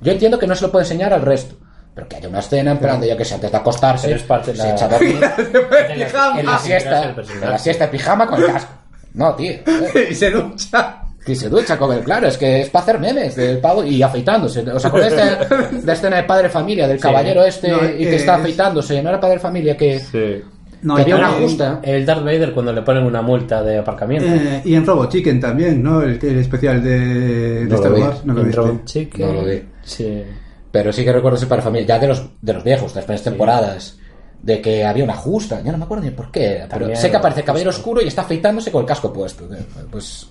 [0.00, 1.54] Yo entiendo que no se lo puede enseñar al resto,
[1.94, 4.22] pero que haya una escena en plan de yo que sé, antes de acostarse, es
[4.24, 5.20] parte de se la- echa a dormir,
[5.94, 6.40] Pijama.
[6.40, 8.72] en la siesta, en la siesta de pijama con el casco.
[9.14, 9.52] No, tío.
[10.10, 10.97] y se ducha.
[11.28, 14.02] Que se ducha con él, claro, es que es para hacer memes del pavo y
[14.02, 14.60] afeitándose.
[14.70, 18.20] ¿Os acordáis de la escena de Padre Familia, del caballero este No, y que es-
[18.22, 19.02] está afeitándose?
[19.02, 20.42] ¿No era Padre Familia que, Sí.
[20.80, 21.80] No, que había una justa?
[21.82, 24.26] El Darth Vader cuando le ponen una multa de aparcamiento.
[24.28, 26.00] Eh, y en Robo Chicken también, ¿no?
[26.02, 27.92] El, el especial de, de No Star.
[27.92, 28.24] Wars.
[28.24, 28.52] No En.
[28.52, 29.26] Rogue Chicken.
[29.26, 29.62] No lo vi.
[29.82, 30.22] Sí.
[30.70, 33.04] Pero sí que recuerdo ese Padre Familia, ya de los, de los viejos, de las
[33.06, 33.98] primeras temporadas,
[34.40, 37.10] de que había una justa, ya no me acuerdo ni por qué, pero También sé
[37.10, 37.46] que aparece el justo.
[37.46, 39.52] caballero oscuro y está afeitándose con el casco puesto.
[39.52, 39.58] eh,
[39.90, 40.28] Pues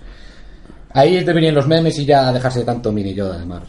[0.97, 3.63] ahí deberían los memes y ya dejarse de tanto mini yo además.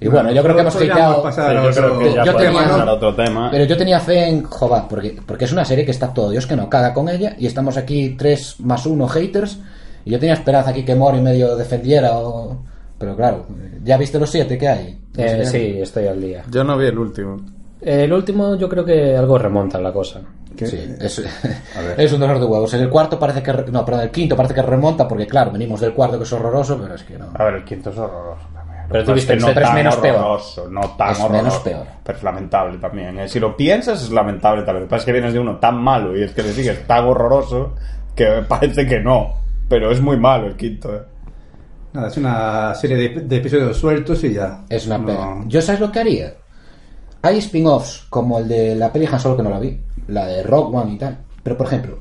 [0.00, 2.92] Y bueno, yo creo que hemos a yo creo que ya Yo tenía- pasar a
[2.92, 3.50] otro tema.
[3.50, 6.46] Pero yo tenía fe en Jova, porque, porque es una serie que está todo Dios
[6.46, 9.58] que no caga con ella, y estamos aquí tres más uno haters,
[10.04, 12.62] y yo tenía esperanza aquí que Mori medio defendiera, o...
[12.96, 13.46] pero claro,
[13.82, 14.98] ¿ya viste los siete que hay?
[15.16, 16.44] Eh, sí, estoy al día.
[16.48, 17.36] Yo no vi el último.
[17.80, 20.20] El último yo creo que algo remonta la cosa.
[20.66, 21.22] Sí, es,
[21.96, 22.72] es un dolor de huevos.
[22.74, 23.52] En el cuarto parece que...
[23.70, 26.78] No, perdón, el quinto parece que remonta, porque claro, venimos del cuarto que es horroroso,
[26.80, 27.30] pero es que no.
[27.34, 28.78] A ver, el quinto es horroroso también.
[28.90, 30.16] Pero tú viste es el no tan menos peor.
[30.16, 31.32] horroroso, no tan Es horroroso.
[31.44, 31.86] menos peor.
[32.02, 33.18] Pero es lamentable también.
[33.18, 33.28] ¿eh?
[33.28, 34.82] Si lo piensas, es lamentable también.
[34.84, 36.86] Lo que pasa es que vienes de uno tan malo y es que le sigues
[36.86, 37.74] tan horroroso
[38.14, 39.34] que parece que no.
[39.68, 40.94] Pero es muy malo el quinto.
[40.94, 41.02] ¿eh?
[41.92, 44.62] Nada, es una serie de, de episodios sueltos y ya.
[44.68, 45.06] Es una No.
[45.06, 45.36] pena.
[45.46, 46.32] ¿Yo sabes lo que haría?
[47.22, 50.42] Hay spin-offs como el de la peli Han Solo que no la vi, la de
[50.42, 51.18] Rock One y tal.
[51.42, 51.98] Pero por ejemplo,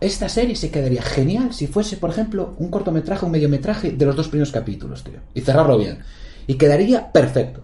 [0.00, 4.14] esta serie se quedaría genial si fuese, por ejemplo, un cortometraje, un mediometraje de los
[4.16, 5.20] dos primeros capítulos, tío.
[5.34, 5.98] Y cerrarlo bien.
[6.46, 7.62] Y quedaría perfecto.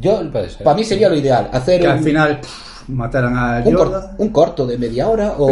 [0.00, 0.20] Yo,
[0.64, 3.88] para mí sería lo ideal, hacer Que un, al final pff, mataran a un, cor-
[3.88, 4.14] Yoda.
[4.16, 5.46] un corto de media hora o,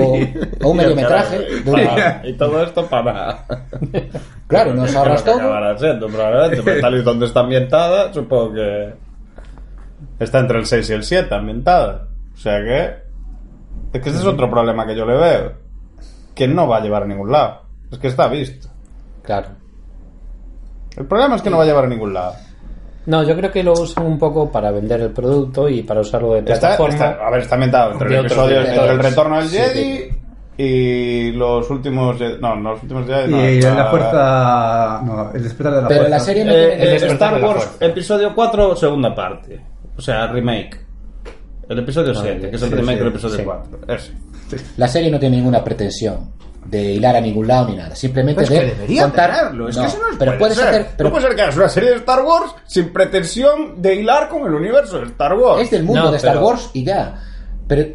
[0.64, 1.38] o un mediometraje.
[1.70, 3.44] Para- y todo esto para.
[4.46, 5.78] Claro, nos ahorras todo.
[5.78, 6.62] siendo, probablemente.
[6.64, 9.07] Pero tal y donde está ambientada, supongo que.
[10.18, 12.08] Está entre el 6 y el 7 ambientada.
[12.34, 13.08] O sea que.
[13.92, 15.52] Es que ese es otro problema que yo le veo.
[16.34, 17.62] Que no va a llevar a ningún lado.
[17.90, 18.68] Es que está visto.
[19.22, 19.48] Claro.
[20.96, 22.34] El problema es que no va a llevar a ningún lado.
[23.06, 26.34] No, yo creo que lo usan un poco para vender el producto y para usarlo
[26.34, 26.92] de plataforma.
[26.94, 28.90] está- a ver, está ambientado entre el otros episodio, directores.
[28.90, 30.08] entre el retorno del Sí, Jedi
[30.58, 35.02] y los últimos no, los últimos Jedi no, Y está- la fuerza.
[35.04, 36.16] No, el despertar de la Pero fuerza.
[36.16, 39.60] la serie no Eh, tiene- eh, El Star de la Wars episodio 4 segunda parte
[39.98, 40.80] o sea remake
[41.68, 43.42] el episodio 7 que es el sí, remake sí, del episodio sí.
[43.44, 44.12] 4 ese
[44.78, 46.32] La serie no tiene ninguna pretensión
[46.64, 47.94] de hilar a ningún lado ni nada.
[47.96, 49.30] Simplemente Pues de que contar.
[49.34, 50.68] tenerlo, es No, que eso no pero puede ser.
[50.68, 50.86] hacer.
[50.98, 54.28] Pero no puede ser que hagas una serie de Star Wars sin pretensión de hilar
[54.28, 55.62] con el universo de Star Wars.
[55.62, 57.22] es del mundo No, de Star pero- Wars y ya.
[57.66, 57.86] Pero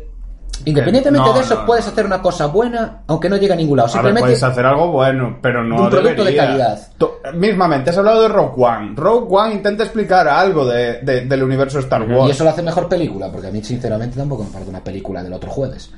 [0.65, 3.77] independientemente No, de eso, no, puedes hacer una cosa buena, aunque no llegue a ningún
[3.77, 3.87] lado.
[3.87, 4.21] A ver, Simplemente.
[4.21, 6.79] puedes hacer algo bueno, pero no de un producto de calidad.
[6.97, 8.93] To- Mismamente, has hablado de Rogue One.
[8.95, 12.27] Rogue One intenta explicar algo de, de- del universo de Star Wars.
[12.27, 15.23] y eso lo hace mejor película, porque a mí, sinceramente, tampoco me parece una película
[15.23, 15.91] del otro jueves.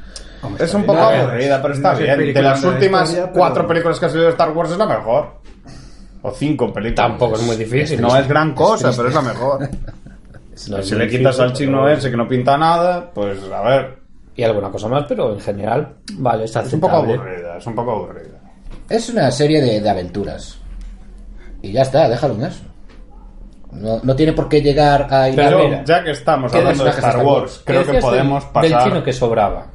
[0.59, 2.33] Es un poco aburrida, pero está no sé bien.
[2.33, 4.85] De las últimas historia, pero- cuatro películas que ha salido de Star Wars es la
[4.85, 5.27] mejor.
[6.21, 7.07] O cinco películas.
[7.07, 8.01] Tampoco es muy difícil.
[8.01, 9.59] No es gran cosa, pero es la mejor.
[10.69, 13.39] No es si le quitas difícil, al chino pero- ese que no pinta nada, pues
[13.51, 14.04] a ver.
[14.35, 17.75] Y alguna cosa más, pero en general, vale, está Es un poco aburrida, es un
[17.75, 18.39] poco aburrida.
[18.89, 20.59] Es una serie de, de aventuras.
[21.61, 22.63] Y ya está, déjalo en eso.
[23.71, 26.89] No, no tiene por qué llegar a Pero mira, ya que estamos ¿qué hablando de
[26.91, 27.61] Star Star Wars, Wars?
[27.65, 28.83] creo ¿Qué que del- podemos Del pasar.
[28.83, 29.65] chino que sobraba.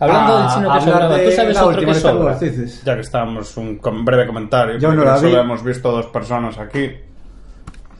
[0.00, 2.24] Hablando Ah, del chino que sobraba, ¿tú sabes otro que sobra?
[2.36, 2.84] Wars.
[2.84, 4.76] Ya que estamos, un con breve comentario.
[4.78, 5.36] Yo no la solo vi.
[5.36, 6.90] hemos visto dos personas aquí.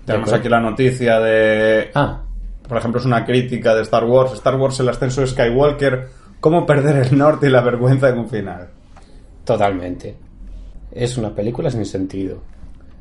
[0.05, 1.91] Tenemos aquí la noticia de.
[1.95, 2.21] Ah,
[2.69, 4.33] Por ejemplo, es una crítica de Star Wars.
[4.35, 6.09] Star Wars, el ascenso de Skywalker.
[6.41, 8.69] ¿Cómo perder el norte y la vergüenza en un final?
[9.45, 10.17] totalmente.
[10.91, 12.39] Es una película sin sentido.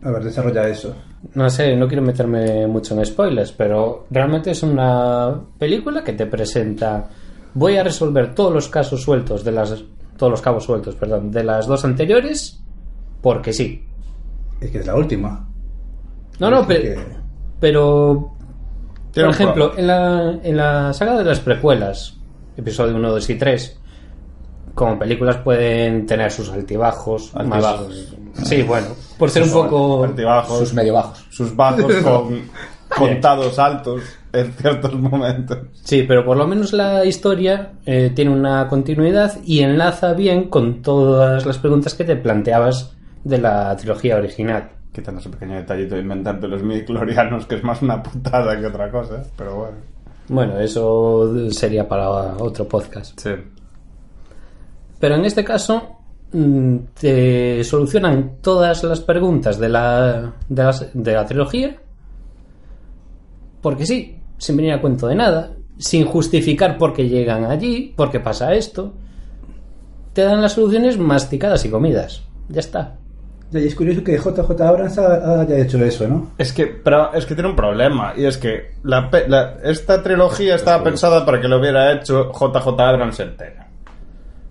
[0.04, 0.94] A ver, desarrolla eso.
[1.36, 6.26] No sé, no quiero meterme mucho en spoilers, pero realmente es una película que te
[6.26, 7.08] presenta.
[7.54, 9.84] Voy a resolver todos los casos sueltos de las.
[10.18, 12.62] Todos los cabos sueltos, perdón, de las dos anteriores,
[13.22, 13.86] porque sí.
[14.60, 15.48] Es que es la última.
[16.40, 16.82] No, no, pero.
[16.82, 17.06] que-
[17.62, 18.34] Pero.
[19.14, 22.16] Tiene Por ejemplo, en la, en la saga de las precuelas,
[22.58, 23.80] episodio 1, 2 y 3,
[24.74, 27.32] como películas pueden tener sus altibajos.
[27.36, 28.16] más- Altibajos.
[28.44, 28.88] sí, bueno,
[29.20, 30.04] por ser un poco.
[30.04, 31.26] Altibajos, sus medio bajos.
[31.30, 32.42] sus bajos con
[32.90, 34.02] contados altos
[34.34, 35.60] en ciertos momentos.
[35.84, 40.82] Sí, pero por lo menos la historia eh, tiene una continuidad y enlaza bien con
[40.82, 44.70] todas las preguntas que te planteabas de la trilogía original.
[44.94, 48.90] Quitando ese pequeño detallito de inventarte los midichlorianos, que es más una putada que otra
[48.92, 49.78] cosa, pero bueno.
[50.30, 53.20] Bueno, eso sería para otro podcast.
[53.20, 53.32] Sí.
[55.00, 55.98] Pero en este caso
[56.32, 61.78] mm, te solucionan todas las preguntas de la, de la, de la trilogía
[63.64, 68.12] porque sí, sin venir a cuento de nada, sin justificar por qué llegan allí, por
[68.12, 68.94] qué pasa esto.
[70.12, 72.24] Te dan las soluciones masticadas y comidas.
[72.50, 72.98] Ya está.
[73.60, 76.32] Y es curioso que JJ Abrams ha- haya hecho eso, ¿no?
[76.38, 80.02] Es que, pero es que tiene un problema, y es que la, pe- la- esta
[80.04, 83.68] trilogía estaba pensada para que lo hubiera hecho JJ Abrams entera.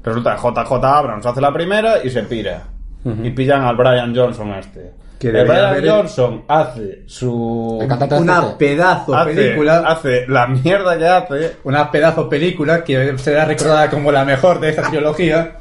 [0.04, 2.62] Resulta que JJ Abrams hace la primera y se pira.
[3.04, 4.92] Y pillan al Brian Johnson este.
[5.18, 7.78] Que El Brian haber- Johnson hace su...
[7.80, 8.56] Una CC.
[8.58, 9.78] pedazo Hace, película.
[9.86, 11.56] hace la mierda que hace.
[11.64, 15.56] Una pedazo película que será recordada como la mejor de esta trilogía.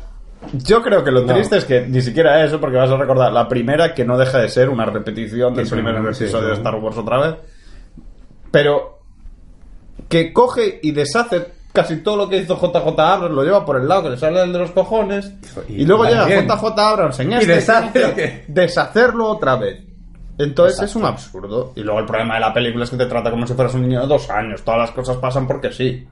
[0.54, 3.48] Yo creo que lo triste es que ni siquiera eso, porque vas a recordar la
[3.48, 6.54] primera que no deja de ser una repetición del primer sí, episodio de.
[6.56, 7.36] Star Wars otra vez.
[8.52, 9.00] Pero
[10.10, 13.88] que coge y deshace casi todo lo que hizo JJ Abrams, lo lleva por el
[13.88, 15.32] lado que le sale el de los cojones,
[15.70, 16.28] y, Y luego llega.
[16.28, 19.80] JJ Abrams en Y este deshace dice que- deshacerlo otra vez.
[20.38, 21.72] Entonces es un absurdo.
[21.76, 23.84] Y luego el problema de la película es que te trata como si fueras un
[23.84, 24.64] niño de dos años.
[24.64, 26.06] Todas las cosas pasan porque sí.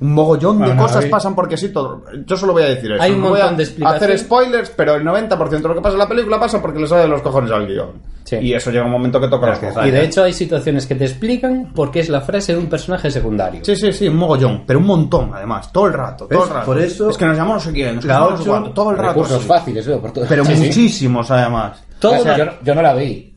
[0.00, 1.70] Un mogollón de cosas pasan porque sí.
[1.70, 2.04] Todo.
[2.24, 3.02] Yo solo voy a decir eso.
[3.02, 4.02] Hay un No voy montón a de explicaciones.
[4.04, 6.86] hacer spoilers, pero el 90% de lo que pasa en la película pasa porque le
[6.86, 7.92] sale de los cojones al guion.
[8.22, 8.36] Sí.
[8.36, 9.86] Y eso llega un momento que toca las cosas.
[9.86, 12.66] Y de hecho hay situaciones que te explican por qué es la frase de un
[12.66, 13.64] personaje secundario.
[13.64, 16.66] Sí, sí, sí, un mogollón, pero un montón además, todo el rato, todo el rato.
[16.66, 19.08] Por eso- Es que nos llamamos no sé quién, nos La llamamos todo el rato.
[19.14, 19.48] Recursos sí.
[19.48, 20.26] fáciles, veo, por todo.
[20.28, 20.64] Pero Sí, sí.
[20.66, 21.82] muchísimos además.
[21.98, 23.34] Todo O sea, yo, yo no la vi,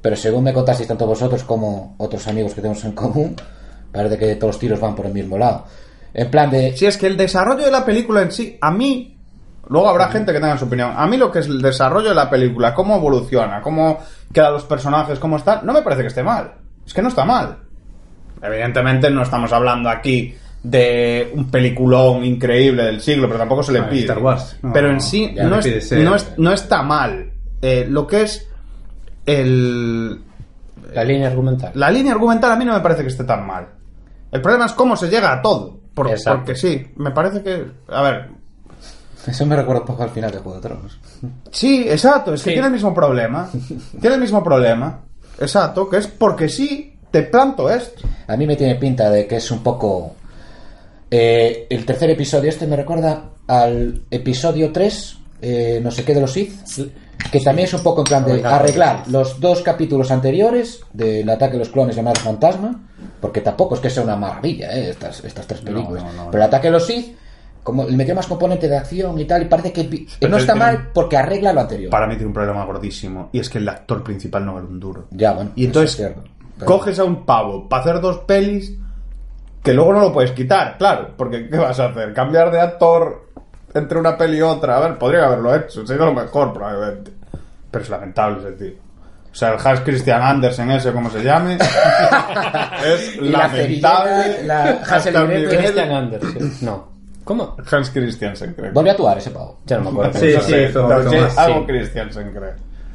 [0.00, 3.34] pero según me contasteis tanto vosotros como otros amigos que tenemos en común,
[3.92, 5.64] Parece que todos los tiros van por el mismo lado.
[6.18, 6.74] En plan de...
[6.74, 9.18] Si es que el desarrollo de la película en sí, a mí,
[9.68, 12.14] luego habrá gente que tenga su opinión, a mí lo que es el desarrollo de
[12.14, 13.98] la película, cómo evoluciona, cómo
[14.32, 16.54] quedan los personajes, cómo están, no me parece que esté mal.
[16.86, 17.58] Es que no está mal.
[18.42, 23.80] Evidentemente no estamos hablando aquí de un peliculón increíble del siglo, pero tampoco se le
[23.80, 24.00] Ah, pide.
[24.00, 24.56] Star Wars.
[24.62, 27.30] No, pero en sí no, es- no es- no está mal.
[27.60, 28.48] Eh, lo que es
[29.26, 30.20] el,
[30.94, 31.72] La línea argumental.
[31.74, 33.68] la línea argumental a mí no me parece que esté tan mal.
[34.32, 35.80] El problema es cómo se llega a todo.
[35.96, 37.66] Por- porque sí, me parece que...
[37.88, 38.28] A ver,
[39.26, 40.98] Eso me recuerda un poco al final de Juego de Tronos.
[41.50, 42.54] Sí, exacto, es que Sí.
[42.54, 43.50] tiene el mismo problema.
[44.00, 45.00] tiene el mismo problema.
[45.40, 48.02] Exacto, que es porque sí, te planto esto.
[48.28, 50.14] A mí me tiene pinta de que es un poco...
[51.10, 56.20] eh, el tercer episodio este me recuerda al episodio 3, eh, no sé qué de
[56.20, 56.52] los Sith,
[57.30, 61.54] que también es un poco en plan de arreglar los dos capítulos anteriores del ataque
[61.54, 62.80] de los clones llamados Fantasma,
[63.20, 66.42] porque tampoco es que sea una maravilla eh, estas, estas tres películas, no, no, pero
[66.42, 67.16] el ataque de los Sith,
[67.62, 70.54] como le metió más componente de acción y tal, y parece que Pero no está
[70.54, 71.90] mal porque arregla lo anterior.
[71.90, 73.28] Para mí tiene un problema gordísimo.
[73.32, 75.06] Y es que el actor principal no vale un duro.
[75.10, 75.50] Ya, bueno.
[75.56, 76.14] Y entonces es.
[76.58, 78.72] Pero- coges a un pavo para hacer dos pelis
[79.64, 81.14] que luego no lo puedes quitar, claro.
[81.16, 82.14] Porque ¿qué vas a hacer?
[82.14, 83.25] ¿Cambiar de actor
[83.78, 84.76] entre una peli y otra?
[84.76, 85.86] A ver, podría haberlo hecho.
[85.86, 87.12] Sería lo mejor, probablemente.
[87.70, 88.74] Pero es lamentable ese tío.
[89.32, 91.58] O sea, el Hans Christian Andersen ese, como se llame,
[92.86, 94.12] es Y la lamentable.
[94.22, 95.48] cerillera, la hasta Hansel y un Gretel.
[95.50, 96.52] nivel- Christian Andersen.
[96.62, 96.88] No.
[97.24, 97.56] ¿Cómo?
[97.70, 98.72] Hans Christiansen, creo.
[98.72, 99.58] Vuelve a actuar ese pavo.
[99.66, 100.18] Ya no me acuerdo.
[100.20, 101.66] Sí, sí, hizo- más, algo sí.
[101.66, 102.52] Christiansen, creo.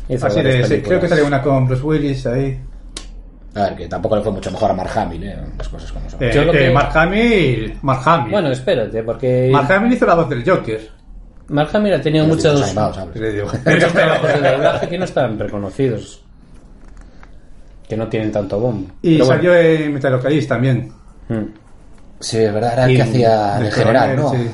[0.10, 0.88] Hizo Así varias de, sí, películas.
[0.88, 2.60] creo que salió una con Bruce Willis ahí.
[3.54, 5.38] A ver, que tampoco le fue mucho mejor a Mark Hamill, ¿eh?
[5.58, 6.24] Las cosas como son.
[6.24, 7.78] Eh, Yo lo eh, que- Mark Hamill.
[7.82, 8.32] Mark Hamill.
[8.32, 10.90] Bueno, espérate, porque Mark Hamill hizo la voz del Joker.
[11.50, 12.96] Mark Hamill ha tenido muchos, dibujos animados,
[13.94, 16.24] trabajos de doblaje que no están reconocidos.
[17.90, 18.90] Que no tienen tanto bombo.
[19.02, 19.42] Y Pero bueno.
[19.42, 20.92] salió en Metalocalis también.
[21.28, 21.44] Mm.
[22.22, 24.24] Sí, es verdad, era el que hacía de general, ¿no?
[24.28, 24.52] coronel,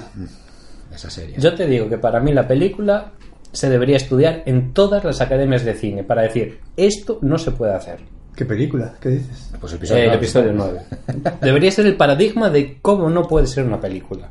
[0.91, 1.35] Esa serie.
[1.37, 3.11] Yo te digo que para mí la película
[3.51, 7.75] se debería estudiar en todas las academias de cine para decir, esto no se puede
[7.75, 7.99] hacer.
[8.37, 8.93] ¿Qué película?
[9.01, 9.49] ¿Qué dices?
[9.59, 10.81] Pues el Eh, episodio, el nueve.
[10.83, 11.33] episodio 9.
[11.41, 14.29] Debería ser el paradigma de cómo no puede ser una película.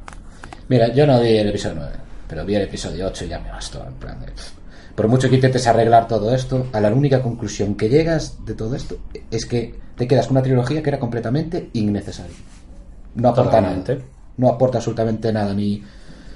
[0.68, 1.92] Mira, yo no vi el episodio 9,
[2.28, 3.84] pero vi el episodio 8 y ya me bastó.
[3.84, 4.26] En plan de.
[4.94, 8.76] Por mucho que intentes arreglar todo esto, a la única conclusión que llegas de todo
[8.76, 8.96] esto
[9.30, 12.36] es que te quedas con una trilogía que era completamente innecesaria.
[13.16, 13.94] No aporta Totalmente.
[13.96, 14.06] nada.
[14.36, 15.82] No aporta absolutamente nada, ni,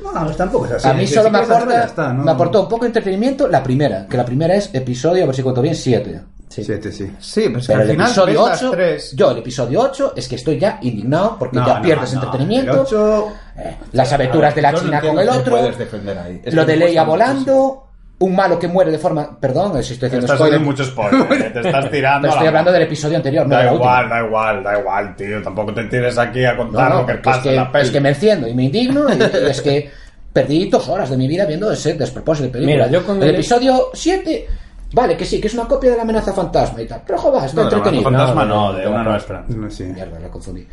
[0.02, 0.88] No, tampoco es así.
[0.88, 2.24] a mí solo me, aporta, está, ¿no?
[2.24, 5.37] me aportó un poco de entretenimiento la primera, que la primera es episodio, a ver
[5.37, 6.20] si cuento bien, 7.
[6.50, 6.64] Sí.
[6.64, 7.10] Siete, sí.
[7.20, 9.12] Sí, pero es que Pero al el final episodio ves las 8, tres.
[9.16, 12.20] yo el episodio 8 es que estoy ya indignado porque No, ya no, pierdes no,
[12.22, 16.40] entretenimiento, el ocho- eh, las aventuras de la China con el otro, puedes defender ahí.
[16.44, 17.86] Es lo que de Leia volando,
[18.18, 19.38] un malo que muere de forma...
[19.40, 22.20] Perdón, si estoy haciendo Estás spoiler, haciendo mucho spoiler, eh, te estás tirando.
[22.22, 25.42] pero estoy la hablando del episodio anterior, Da igual, da igual, da igual, tío.
[25.42, 27.72] Tampoco te tires aquí a contar no, lo que porque es pasa en la que,
[27.72, 27.84] peli.
[27.84, 29.90] es que me enciendo y me indigno y, y es que
[30.32, 32.86] perdí dos horas de mi vida viendo ese despropósito de película.
[32.86, 34.46] Mira, yo con el el- episodio 7,
[34.92, 37.44] vale, que sí, que es una copia de la amenaza fantasma y tal, pero joder,
[37.44, 38.11] está No, de la entretenido.
[38.11, 39.03] fantasma No, no, no, de una no.
[39.05, 39.70] nueva esperanza.
[39.70, 39.85] Sí.
[39.85, 40.66] Mierda, la confundí.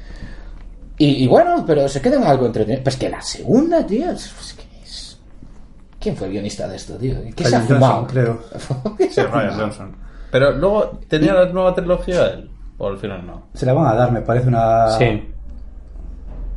[0.99, 2.83] Y, y bueno, pero se queda en algo entretenido.
[2.83, 5.19] Pues que la segunda, tío, es, que es-
[5.99, 7.15] ¿Quién fue el guionista de esto, tío?
[7.35, 8.07] ¿Qué se ha fumado?
[8.07, 8.39] Creo.
[8.97, 9.59] ¿Qué se Sí, Ryan?
[9.59, 9.95] Johnson.
[10.31, 12.49] Pero luego, ¿tenía la nueva trilogía él?
[12.79, 13.47] O al final no.
[13.53, 14.89] Se la van a dar, me parece una.
[14.97, 15.23] Sí.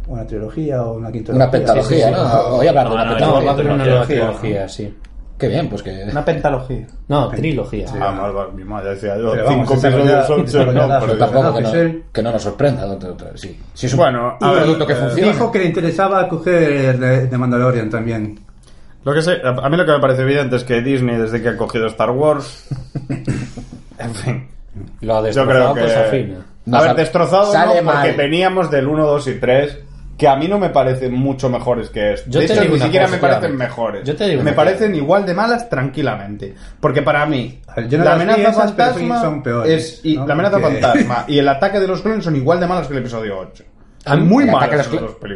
[0.09, 1.44] Una trilogía o una quintalogía.
[1.44, 2.35] Una pentalogía, Sí, sí, sí.
[2.51, 2.57] ¿no?
[2.57, 3.75] Voy a hablar de No, una no, pentalogía.
[3.75, 4.94] una nueva trilogía, sí.
[5.40, 6.05] Qué bien, pues que...
[6.11, 6.87] Una pentalogía.
[7.09, 7.87] No, trilogía.
[8.00, 9.33] Ah, mal, mal, mi madre decía yo.
[9.33, 12.87] Pero Cinco episodios, esa ya no, pero tampoco que no, que no nos sorprenda.
[12.87, 15.33] otra- otra- Sí, sí es un, Bueno, a un ver, producto que eh, funciona.
[15.33, 18.38] Dijo que le interesaba coger de, de Mandalorian también.
[19.03, 21.48] Lo que sé, a mí lo que me parece evidente es que Disney, desde que
[21.48, 22.68] ha cogido Star Wars.
[23.98, 24.48] en fin.
[25.00, 25.81] Lo ha Yo creo destrozado, que.
[25.81, 26.46] pues afina.
[26.66, 28.16] No, a ver, destrozado sale no, porque mal.
[28.16, 29.79] veníamos del 1, 2 y 3,
[30.20, 32.28] que a mí no me parecen mucho mejores que esto.
[32.30, 34.04] Yo de te hecho, ni siquiera cosa, me parecen mejores.
[34.06, 36.54] Yo te digo me parecen igual de malas tranquilamente.
[36.78, 40.00] Porque para mí, A ver, yo no la amenaza fantasma son peores, es.
[40.04, 40.26] Y ¿no?
[40.26, 42.92] la amenaza Porque- fantasma y el ataque de los clones son igual de malas que
[42.92, 43.64] el episodio 8.
[44.06, 44.88] A mí- muy el, ataque los,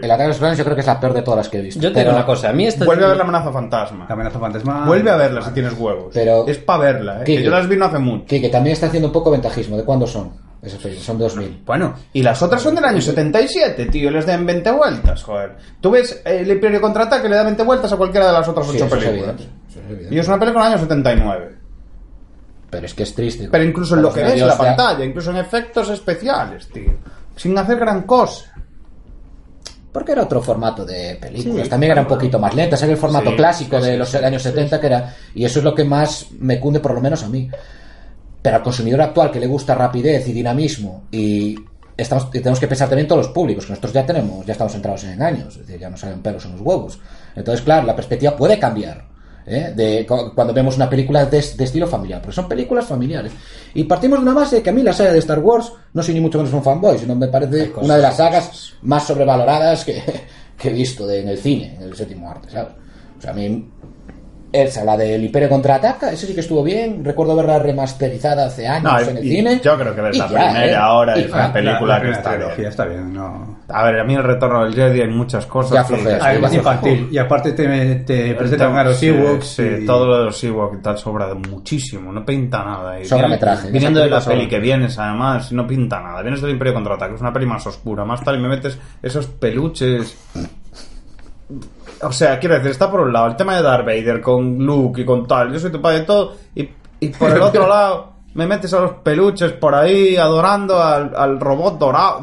[0.03, 1.59] el ataque de los clones yo creo que es la peor de todas las que
[1.59, 1.81] he visto.
[1.81, 4.05] Yo te digo Pero- una cosa, a mí esta Vuelve a ver la amenaza fantasma.
[4.09, 4.85] La amenaza fantasma.
[4.87, 6.11] Vuelve a verla si tienes huevos.
[6.13, 7.25] Pero- es para verla, ¿eh?
[7.25, 7.39] Kike.
[7.39, 8.25] Que yo las vi no hace mucho.
[8.27, 9.77] Que también está haciendo un poco ventajismo.
[9.79, 10.31] ¿De cuándo son?
[11.01, 11.63] Son 2000.
[11.67, 15.57] Bueno, y las otras son del año 77, tío, les den 20 vueltas, joder.
[15.81, 18.67] Tú ves eh, el Imperio Contraataque le da 20 vueltas a cualquiera de las otras
[18.69, 19.37] Sí, 8 eso es películas.
[19.41, 20.13] es.
[20.13, 21.55] Y es una película del año 79.
[22.71, 23.49] Pero es que es triste.
[23.51, 26.93] Pero incluso en lo que ves en la pantalla, incluso en efectos especiales, tío.
[27.37, 28.53] Sin hacer gran cosa.
[29.93, 31.65] Porque era otro formato de películas.
[31.67, 32.75] Sí, También era un poquito más lenta.
[32.77, 35.15] Era el formato Sí, clásico de los años 70 que era.
[35.37, 37.49] Y eso es lo que más me cunde, por lo menos a mí.
[38.45, 41.57] Pero al consumidor actual que le gusta rapidez y dinamismo y
[41.97, 45.03] estamos, tenemos que pensar también todos los públicos, que nosotros ya tenemos, ya estamos entrados
[45.05, 46.99] en años, es decir, ya no salen pelos en los huevos.
[47.35, 49.07] Entonces, claro, la perspectiva puede cambiar.
[49.47, 49.73] ¿eh?
[49.75, 53.33] De, cu- cuando vemos una película de, de estilo familiar, porque son películas familiares.
[53.73, 56.13] Y partimos de una base que a mí la saga de Star Wars no soy
[56.15, 59.85] ni mucho menos un fanboy, sino me parece cosas- una de las sagas más sobrevaloradas
[59.87, 60.03] que,
[60.59, 62.73] que he visto de- en el cine, en el séptimo arte, ¿sabes?
[63.19, 63.71] O sea, a mí
[64.63, 67.05] esa, la del Imperio contraataca, ese sí que estuvo bien.
[67.05, 69.61] Recuerdo verla remasterizada hace años No, en el y cine.
[69.63, 70.75] yo creo que ves Y la ya, primera ¿eh?
[70.77, 72.69] ahora Y es una película La que está trilogía bien.
[72.69, 73.59] está bien, no.
[73.69, 75.73] A ver, a mí el retorno del Jedi hay muchas cosas.
[75.73, 77.09] Ya Ah, sí, es ser- infantil.
[77.11, 79.47] Y aparte te, te presentan a los Sí, Ewoks.
[79.47, 83.01] Sí, y- todo lo de los Ewoks y tal sobra muchísimo, no pinta nada.
[83.01, 86.23] Y Sobra metraje, Viniendo de la peli que vienes, además, no pinta nada.
[86.23, 89.27] Vienes del Imperio Contraataque, es una peli más oscura, más tal, y me metes esos
[89.27, 90.17] peluches.
[92.03, 95.01] O sea, quiero decir, está por un lado el tema de Darth Vader con Luke
[95.01, 96.69] y con tal, yo soy tu padre y todo, y,
[97.01, 101.39] y por el otro lado me metes a los peluches por ahí adorando al, al
[101.39, 102.21] robot dorado.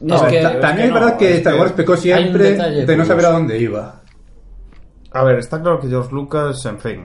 [0.00, 2.84] No, Es que- ta- También es no, verdad que es Star Wars pecó siempre detalle
[2.86, 4.00] de no saber a dónde iba.
[5.12, 7.00] A ver, está claro que George Lucas, en fin,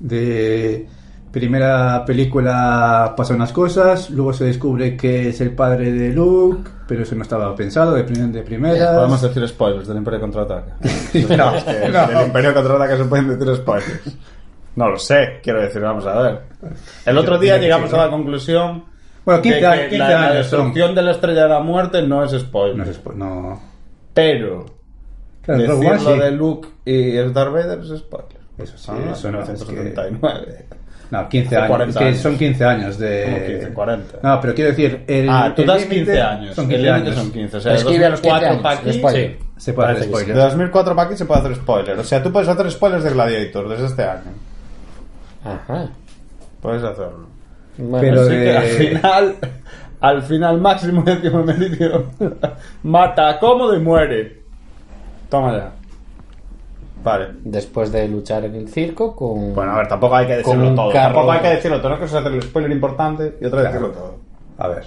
[0.00, 0.88] De
[1.30, 7.02] primera película pasan unas cosas, luego se descubre que es el padre de Luke, pero
[7.02, 8.94] eso no estaba pensado de, prim- de primeras.
[8.94, 10.72] Podemos decir spoilers del Imperio Contraataque.
[11.36, 12.06] No, Es que no.
[12.06, 14.16] Del Imperio Contraataque se pueden decir spoilers.
[14.76, 16.40] No lo sé, quiero decir, vamos a ver.
[17.04, 18.84] El otro día llegamos a la conclusión
[19.24, 22.22] Bueno, 15 de que 15 la, la destrucción de la Estrella de la Muerte no
[22.24, 22.76] es spoiler.
[22.76, 23.60] No, es spo- no.
[24.14, 24.66] Pero
[25.42, 26.20] Claro, Rogue One decir lo sí.
[26.20, 28.38] de Luke y el Darth Vader es spoiler.
[28.58, 30.66] Eso sí, Ah, eso no, es que- 1979.
[31.10, 31.68] No, 15 Hace años.
[31.68, 32.18] 40 es que años.
[32.20, 33.24] son 15 años de.
[33.24, 34.18] Como 15, 40.
[34.22, 35.04] No, pero quiero decir.
[35.06, 36.54] El, ah, tú el das límite 15 años.
[36.54, 37.14] Son el 15 límite años.
[37.16, 37.56] son 15.
[37.56, 38.92] O sea, a los 15 2004 años, para aquí.
[38.92, 39.30] spoiler.
[39.38, 39.44] sí.
[39.58, 40.24] Se puede hacer Parece que sí.
[40.26, 40.50] De spoiler.
[40.50, 41.98] 2004 para aquí se puede hacer spoiler.
[41.98, 44.22] O sea, tú puedes hacer spoilers de Gladiator desde este año.
[45.44, 45.88] Ajá.
[46.60, 47.26] Puedes hacerlo.
[47.78, 49.34] Bueno, Pero Así de- que al final,
[50.00, 52.06] al final máximo décimo meridio
[52.82, 54.42] mata cómodo y muere.
[55.30, 55.72] Toma ya.
[57.04, 57.28] Vale.
[57.44, 59.54] Después de luchar en el circo con...
[59.54, 60.92] Bueno, a ver, tampoco hay que decirlo todo.
[60.92, 61.14] carro.
[61.14, 61.88] Tampoco hay que decirlo todo.
[61.88, 63.86] Una cosa es hacer el spoiler importante y otra es Claro.
[63.86, 64.14] decirlo todo.
[64.58, 64.84] A ver.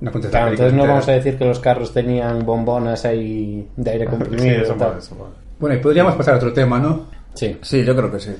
[0.00, 4.04] No Claro, entonces no vamos a decir que los carros tenían bombonas ahí de aire
[4.10, 4.62] Sí, comprimido.
[4.62, 4.88] eso y tal.
[4.88, 5.34] vale, eso vale.
[5.58, 7.06] Bueno, y podríamos pasar a otro tema, ¿no?
[7.34, 7.58] Sí.
[7.60, 8.30] Sí, yo creo que sí.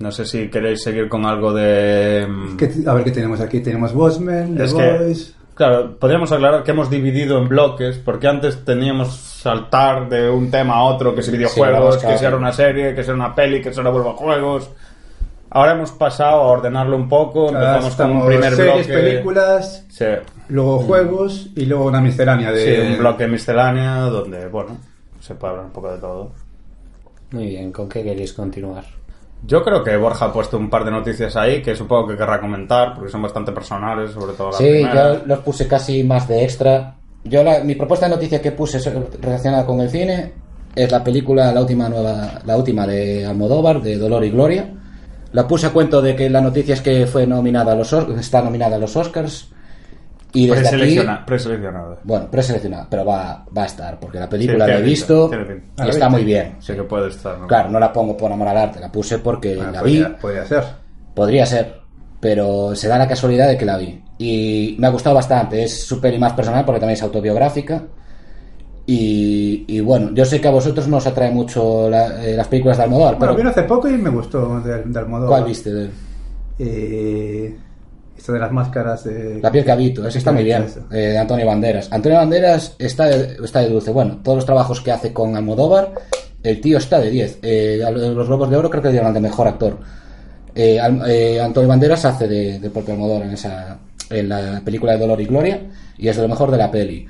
[0.00, 2.26] No sé si queréis seguir con algo de...
[2.28, 3.60] mm, ¿Qué- a ver qué tenemos aquí.
[3.60, 5.36] Tenemos Watchmen, The Es que, Boys.
[5.58, 10.76] Claro, podríamos aclarar que hemos dividido en bloques, porque antes teníamos saltar de un tema
[10.76, 13.60] a otro, que si videojuegos, que si era una serie, que si era una peli,
[13.60, 14.70] que si era vuelvo a juegos.
[15.50, 19.02] Ahora hemos pasado a ordenarlo un poco, empezamos con un primer series, bloque.
[19.02, 20.04] películas, Sí,
[20.48, 22.64] luego juegos y luego una miscelánea de.
[22.64, 24.78] sí, un bloque miscelánea donde, bueno,
[25.20, 26.30] se puede hablar un poco de todo.
[27.32, 28.84] Muy bien, ¿con qué queréis continuar?
[29.46, 32.40] Yo creo que Borja ha puesto un par de noticias ahí que supongo que querrá
[32.40, 35.14] comentar, porque son bastante personales, sobre todo la Sí, primera.
[35.14, 36.96] yo los puse casi más de extra.
[37.24, 38.78] Yo la- mi propuesta de noticia que puse
[39.20, 40.32] relacionada con el cine
[40.74, 44.70] es la película, la última nueva, la última de Almodóvar, de Dolor y Gloria.
[45.32, 48.08] La puse a cuento de que la noticia es que fue nominada a los Os-
[48.18, 49.50] está nominada a los Oscars
[50.32, 51.98] y desde aquí, Preselecciona- preseleccionada.
[52.04, 55.30] bueno, preseleccionada, pero va, va a estar porque la película Sí, la he visto
[55.84, 56.56] y está muy bien.
[56.60, 57.46] Sí que puede estar, ¿no?
[57.46, 60.04] Claro, no la pongo por amor al arte, la puse porque Bueno, la vi.
[60.20, 60.64] podría, ser.
[61.14, 61.74] Podría ser,
[62.20, 64.02] pero se da la casualidad de que la vi.
[64.18, 65.62] Y me ha gustado bastante.
[65.62, 67.84] Es su peli más personal porque también es autobiográfica.
[68.86, 72.48] Y, y bueno, yo sé que a vosotros no os atrae mucho la- eh, las
[72.48, 75.28] películas de Almodóvar, Bueno, pero vino hace poco y me gustó de, de Almodóvar.
[75.40, 75.72] ¿cuál viste?
[75.72, 75.90] de-
[76.58, 77.56] Eh,
[78.18, 79.40] esto de las máscaras de...
[79.40, 81.88] La piel que habito, ese está muy bien, eh, de Antonio Banderas.
[81.92, 83.90] Antonio Banderas está de, está de dulce.
[83.92, 85.92] Bueno, todos los trabajos que hace con Almodóvar,
[86.42, 87.38] el tío está de 10.
[87.42, 89.78] Eh, los Globos de Oro creo que dieron de mejor actor.
[90.54, 93.78] Eh, Al- eh, Antonio Banderas hace de, de propio Almodóvar en, esa,
[94.10, 95.60] en la película de Dolor y Gloria
[95.96, 97.06] y es de lo mejor de la peli.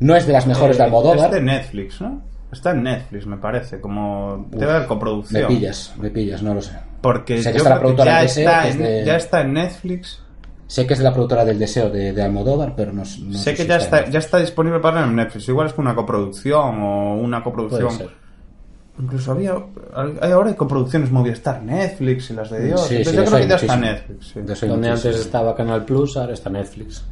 [0.00, 1.26] No es de las mejores de Eh, Almodóvar.
[1.26, 2.22] Es de Netflix, ¿no?
[2.52, 3.80] Está en Netflix, me parece.
[3.80, 4.46] Como.
[4.50, 5.48] Debe haber Me coproducción.
[5.48, 6.72] pillas, me pillas, no lo sé.
[7.02, 10.22] Porque yo está creo que ya, en, de- ya está en Netflix.
[10.68, 13.38] Sé que es de la productora del Deseo de, de Almodóvar, pero no, no sé
[13.38, 15.48] sé que si ya está, ya está disponible para Netflix.
[15.48, 17.86] Igual es con una coproducción o una coproducción.
[17.86, 18.10] Puede ser.
[18.98, 19.52] Incluso había.
[19.94, 22.80] hay- Ahora hay coproducciones Movistar, Netflix y las de Dios.
[22.88, 23.76] Sí, Entonces sí, yo creo que ya está.
[23.76, 24.26] Netflix.
[24.26, 24.32] sí.
[24.34, 24.92] Donde muchísimo.
[24.92, 27.04] antes estaba Canal Plus, ahora está Netflix.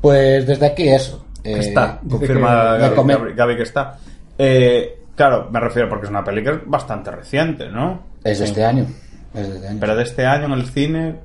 [0.00, 1.24] Pues desde aquí eso.
[1.44, 3.98] Eh, está, confirma que- Gaby, que está.
[4.38, 8.02] Eh, claro, me refiero porque es una que es bastante reciente, ¿no?
[8.24, 8.86] Es de este año.
[9.34, 9.78] Es de este año.
[9.80, 11.20] Pero de este año en el cine,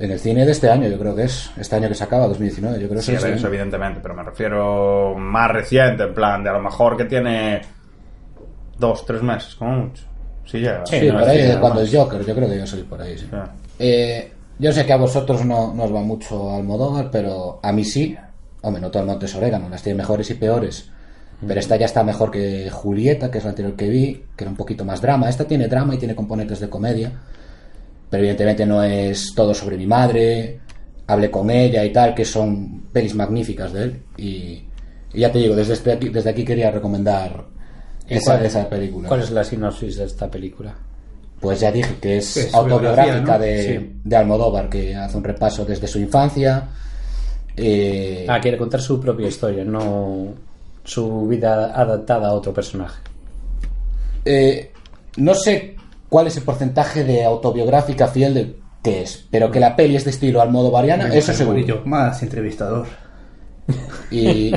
[0.00, 1.50] En el cine de este año, yo creo que es.
[1.58, 4.14] Este año que se acaba, 2019, yo creo que sí, es este eso evidentemente, pero
[4.14, 7.60] me refiero más reciente, en plan, de a lo mejor que tiene
[8.78, 10.04] dos, tres meses, como mucho.
[10.46, 10.86] Sí, llega.
[10.86, 13.18] Sí, no, por ahí, nada cuando es Joker, yo creo que yo soy por ahí,
[13.18, 13.28] sí.
[13.30, 13.52] Ya.
[13.78, 17.84] Eh, yo sé que a vosotros no, no os va mucho Almodóvar, pero a mí
[17.84, 18.16] sí.
[18.62, 20.90] Hombre, no todo el monte es orégano, las tiene mejores y peores.
[21.46, 24.50] Pero esta ya está mejor que Julieta, que es la anterior que vi, que era
[24.50, 25.28] un poquito más drama.
[25.28, 27.12] Esta tiene drama y tiene componentes de comedia.
[28.10, 30.58] Pero evidentemente no es todo sobre mi madre,
[31.06, 34.02] hablé con ella y tal, que son pelis magníficas de él.
[34.16, 34.64] Y,
[35.14, 37.44] y ya te digo, desde, este aquí, desde aquí quería recomendar
[38.08, 39.08] esa, cuál- esa película.
[39.08, 40.74] ¿Cuál es la sinopsis de esta película?
[41.40, 44.00] Pues ya dije que es, Es autobiográfica de, Sí.
[44.04, 46.68] de Almodóvar, que hace un repaso desde su infancia.
[47.56, 50.28] eh, Ah, quiere contar su propia historia, no
[50.84, 53.00] su vida adaptada a otro personaje.
[54.24, 54.70] eh,
[55.16, 55.76] no sé
[56.10, 60.04] cuál es el porcentaje de autobiográfica fiel de que es, pero que la peli es
[60.04, 61.56] de estilo almodovariana, eso seguro.
[61.56, 62.86] Murillo, más entrevistador.
[64.10, 64.52] Y,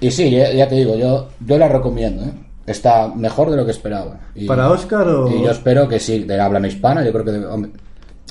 [0.00, 2.24] y sí, ya, ya te digo, yo, yo la recomiendo.
[2.24, 2.32] ¿eh?
[2.66, 4.20] Está mejor de lo que esperaba.
[4.34, 5.28] Y, ¿Para Oscar o...?
[5.28, 7.04] y yo espero que sí, de habla hispana.
[7.04, 7.46] Yo creo que.
[7.46, 7.72] hombre,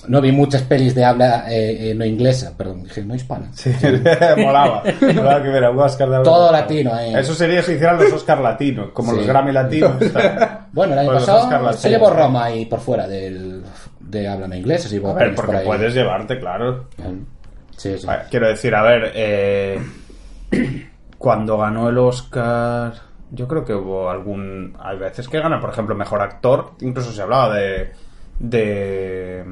[0.07, 3.49] no vi muchas pelis de habla eh, eh, no inglesa, perdón, dije no hispana.
[3.53, 3.71] Sí,
[4.37, 4.83] molaba.
[5.01, 6.61] Molaba que un Oscar de habla Todo hispana.
[6.61, 7.19] latino, eh.
[7.19, 9.17] Eso sería si hicieran los Oscar latinos, como Sí.
[9.17, 9.93] los Grammy latinos.
[10.71, 13.63] Bueno, el año Pues pasado se llevó Roma ahí por fuera del,
[14.01, 14.89] de habla no inglesa.
[14.89, 15.65] Se llevó A ver, por porque ahí.
[15.65, 16.89] puedes llevarte, claro.
[17.77, 18.07] Sí, sí.
[18.29, 19.79] Quiero decir, a ver, eh,
[21.17, 22.93] cuando ganó el Oscar,
[23.31, 24.75] yo creo que hubo algún.
[24.79, 26.71] Hay veces que gana, por ejemplo, mejor actor.
[26.81, 27.91] Incluso se hablaba de.
[28.39, 29.43] de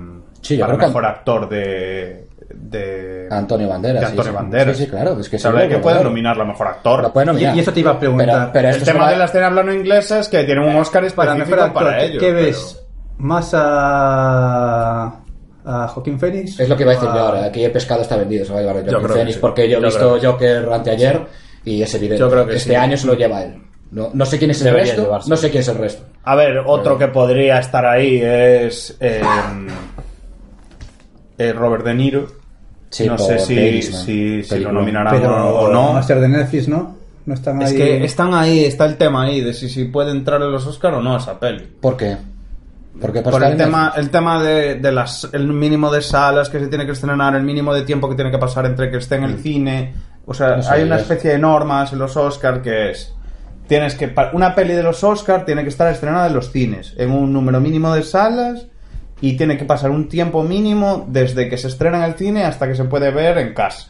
[0.44, 2.28] Sí, yo para creo que- mejor actor de.
[2.54, 4.02] de Antonio Banderas.
[4.02, 4.36] de sí, Antonio sí.
[4.36, 4.78] Banderas.
[4.78, 5.20] Sí, sí, claro.
[5.20, 6.10] Es que se habla de que pueden claro.
[6.10, 7.02] nominarlo a mejor actor.
[7.02, 7.56] Lo nominar.
[7.56, 8.28] Y- y eso te iba a preguntar.
[8.28, 11.02] Pero, pero el tema va- de la escena hablando inglesa es que tiene un Oscar
[11.16, 12.20] Para específico mejor para, actor, ¿qué- ellos.
[12.24, 12.80] ¿qué pero- ves?
[13.18, 15.20] ¿Más a...
[15.66, 16.60] a Joaquín Phoenix?
[16.60, 17.46] Es lo que iba a decir ¿O yo ahora.
[17.46, 18.46] Aquí el pescado está vendido.
[18.46, 18.76] Se va a llevar
[19.08, 19.40] que Phoenix sí.
[19.42, 21.22] porque yo he visto creo Joker anteayer
[21.66, 22.20] y es evidente.
[22.20, 22.76] Yo creo que este sí.
[22.76, 23.62] año se lo lleva él.
[23.92, 25.04] No, no sé quién es el Debería resto.
[25.04, 25.30] llevarse.
[25.30, 26.04] No sé quién es el resto.
[26.24, 29.22] A ver, otro que podría estar ahí es eh,
[31.38, 32.28] eh, Robert De Niro.
[32.90, 35.94] Sí, no sé si, si, si lo nominarán Pero o no.
[35.94, 36.96] Master de Netflix, ¿no?
[37.26, 37.78] No están Es ahí...
[37.78, 40.94] que están ahí, está el tema ahí de si, si puede entrar en los Oscar
[40.96, 41.66] o no esa peli.
[41.82, 42.18] ¿Por qué?
[43.02, 46.68] Porque Por el tema, el tema de, de las, el mínimo de salas que se
[46.68, 49.24] tiene que estrenar, el mínimo de tiempo que tiene que pasar entre que esté en
[49.24, 49.94] el cine.
[50.28, 50.58] O sea, Mm.
[50.58, 53.12] No sé, hay una es- especie de normas en los Oscar que es.
[53.68, 54.14] Tienes que.
[54.34, 57.60] Una peli de los Oscar tiene que estar estrenada en los cines, en un número
[57.60, 58.68] mínimo de salas,
[59.26, 62.68] y tiene que pasar un tiempo mínimo desde que se estrena en el cine hasta
[62.68, 63.88] que se puede ver en casa.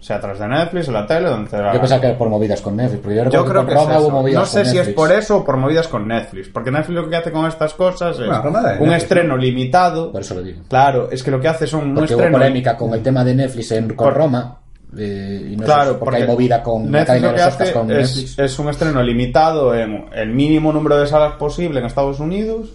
[0.00, 2.28] O sea, a través de Netflix, en la tele, donde Yo pensaba que era por
[2.30, 3.02] movidas con Netflix.
[3.02, 4.22] Porque yo, yo creo que es eso.
[4.32, 6.48] No sé si es por eso o por movidas con Netflix.
[6.48, 10.10] Porque Netflix lo que hace con estas cosas es Bueno, un Netflix, estreno limitado.
[10.10, 10.62] Por eso lo digo.
[10.68, 12.38] Claro, es que lo que hace son un Porque hubo estreno.
[12.38, 14.58] polémica con el tema de Netflix en, con Por- Roma.
[14.98, 17.60] eh, y no Claro, porque hay movida con la Netflix lo de que los Oscars
[17.68, 18.38] hace con es, Netflix.
[18.40, 22.70] es un estreno limitado en el mínimo número de salas posible en Estados Unidos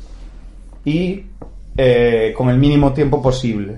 [0.87, 1.25] y
[1.75, 3.77] eh, con el mínimo tiempo posible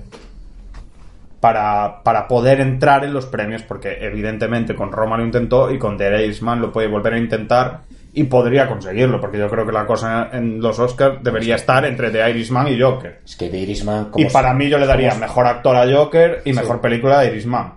[1.40, 5.98] para, para poder entrar en los premios, porque evidentemente con Roma lo intentó y con
[5.98, 7.80] The Irishman lo puede volver a intentar
[8.12, 12.10] y podría conseguirlo, porque yo creo que la cosa en los Oscars debería estar entre
[12.10, 13.22] The Irishman y Joker.
[13.24, 14.12] Es que Irishman...
[14.16, 17.72] Y para mí yo le daría mejor actor a Joker y mejor película a Irishman.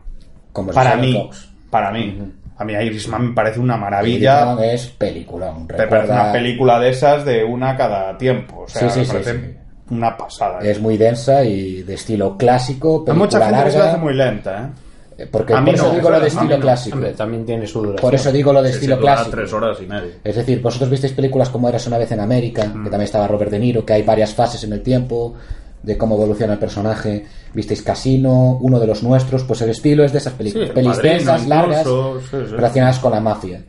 [0.52, 1.28] como Para mí,
[1.72, 2.34] para mí.
[2.64, 4.41] A mí Irishman me parece una maravilla.
[4.45, 5.53] Irishman es película.
[5.53, 8.61] Me parece una película de esas de una cada tiempo.
[8.61, 9.55] O sea, Sí, sí, me parece sí.
[9.91, 10.59] una pasada.
[10.61, 13.03] Es muy densa y de estilo clásico.
[13.07, 13.93] Hay mucha película gente que se la larga.
[13.93, 14.68] hace muy lenta, ¿eh?
[15.16, 16.59] Eh, Porque A mí por eso no, digo lo de a estilo no.
[16.59, 16.95] clásico.
[16.95, 18.01] Hombre, también tiene su duración.
[18.01, 19.30] Por eso digo lo de Sí, estilo clásico.
[19.30, 20.11] tres horas y media.
[20.24, 22.84] Es decir, vosotros visteis películas como Eras una vez en América, Mm.
[22.86, 25.36] que también estaba Robert De Niro, que hay varias fases en el tiempo
[25.84, 27.26] de cómo evoluciona el personaje.
[27.54, 30.70] Visteis Casino, uno de los nuestros, pues el estilo es de esas películas.
[30.70, 32.56] Sí, Pelis Padrino, densas, largas, incluso, sí, sí.
[32.56, 33.64] relacionadas con la mafia.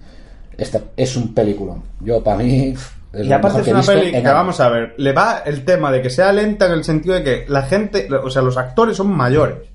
[0.57, 1.75] Esta es un película.
[2.01, 2.75] Yo, para mí,
[3.12, 6.01] es Y aparte es una peli que, vamos a ver, le va el tema de
[6.01, 9.15] que sea lenta en el sentido de que la gente, o sea, los actores son
[9.15, 9.69] mayores.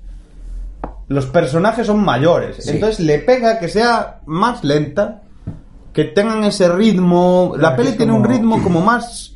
[1.08, 2.56] Los personajes son mayores.
[2.60, 2.70] Sí.
[2.70, 5.22] Entonces le pega que sea más lenta,
[5.92, 7.54] que tengan ese ritmo.
[7.58, 9.34] La peli tiene un ritmo como más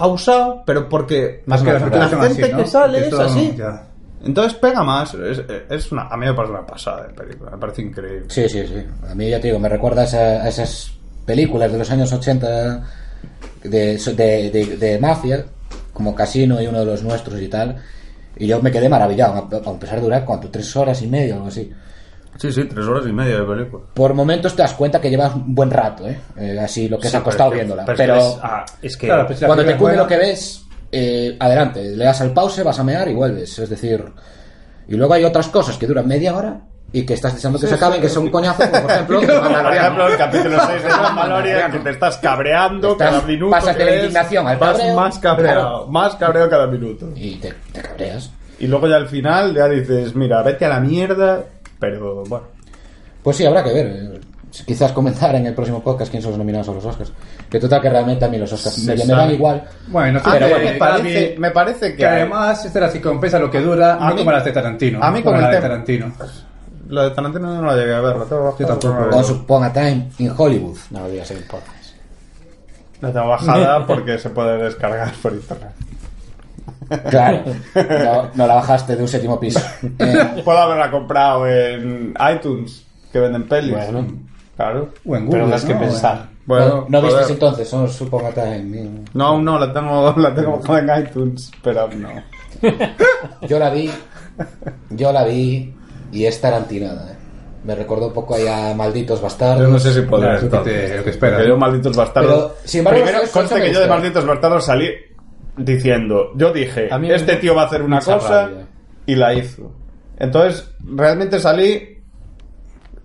[0.00, 2.58] pausado, pero porque Más que las la gente así, ¿no?
[2.58, 3.54] que sale es así.
[3.56, 3.86] ya.
[4.24, 5.14] Entonces pega más.
[5.14, 5.40] Es,
[5.70, 8.26] es una, a mí me parece una pasada de película, me parece increíble.
[8.28, 8.84] Sí, sí, sí.
[9.08, 10.92] A mí ya te digo, me recuerda a, esa- a esas
[11.24, 12.82] películas de los años 80
[13.64, 15.44] de, de, de- de mafia,
[15.92, 17.76] como Casino y uno de los nuestros y tal.
[18.36, 20.48] Y yo me quedé maravillado, a a pesar de durar, ¿cuánto?
[20.50, 21.70] Tres horas y media o algo así.
[22.38, 23.84] Sí, sí, tres horas y media de película.
[23.92, 26.18] Por momentos te das cuenta que llevas un buen rato, ¿eh?
[26.38, 27.84] Eh, así lo que se ha costado viéndola.
[27.84, 30.28] Pero, es, ah, es que Claro, pues la cuando te cunde es lo que buena.
[30.30, 33.58] ves, eh, adelante, le das al pause, vas a mear y vuelves.
[33.58, 34.04] Es decir,
[34.88, 36.60] y luego hay otras cosas que duran media hora
[36.92, 39.28] y que estás deseando que se acaben, que son un coñazo, como por ejemplo, Por
[39.42, 39.76] Mandaloriano.
[39.80, 43.50] ejemplo, el capítulo 6 de Mandalorian, que te estás cabreando Estás- cada minuto.
[43.52, 44.96] pásate que la indignación al vas cabreo.
[44.96, 45.86] más cabreado, Claro.
[45.88, 47.08] más cabreado cada minuto.
[47.14, 48.30] y te, te cabreas.
[48.58, 51.44] Y luego ya al final ya dices, mira, vete a la mierda
[51.80, 52.44] Pero bueno.
[53.22, 53.86] Pues sí, habrá que ver.
[53.86, 54.20] eh,
[54.66, 57.12] Quizás comentar en el próximo podcast quién son los nominados a los Oscars.
[57.48, 59.62] Que total que realmente a mí los Oscars me, me dan igual.
[59.86, 63.00] Bueno, sí, Pero que bueno, me parece, Gaby- me parece que, que además esta la
[63.00, 65.02] compensa lo que dura, A no mí- como las de Tarantino.
[65.02, 66.12] a mí como el la de Tarantino.
[66.88, 68.16] lo de Tarantino no lo llegué a ver.
[68.16, 69.16] Lo tengo Yo.
[69.16, 70.78] Once Upon a Time in Hollywood.
[70.90, 71.94] No lo digas en podcast.
[73.00, 75.70] La tengo bajada porque se puede descargar por internet.
[77.08, 77.42] Claro,
[77.74, 79.60] no, no la bajaste de un séptimo piso.
[79.98, 83.72] Eh, Puedo haberla comprado en iTunes, que venden pelis.
[83.72, 84.06] Bueno.
[84.56, 84.88] Claro.
[85.06, 85.80] O en Pero das que ¿no?
[85.80, 86.28] pensar.
[86.46, 90.34] Bueno, no, no viste entonces Once Upon a Time in- No, no, la tengo, la
[90.34, 92.08] tengo bajada en iTunes, pero no.
[93.48, 93.90] Yo la vi,
[94.90, 95.74] yo la vi
[96.12, 97.12] y es tarantinada.
[97.12, 97.16] eh.
[97.64, 99.62] Me recordó un poco ahí a Malditos Bastardos.
[99.66, 101.56] Yo no sé si que te- entonces, lo que esperas, ¿no?
[101.58, 102.34] malditos bastardos.
[102.52, 104.88] Pero, sin embargo, Primero, conste que yo de malditos bastardos salí
[105.56, 108.66] diciendo, yo dije, A mí me este tío va a hacer una cosa rabia.
[109.06, 109.72] y la hizo.
[110.18, 111.98] Entonces, realmente salí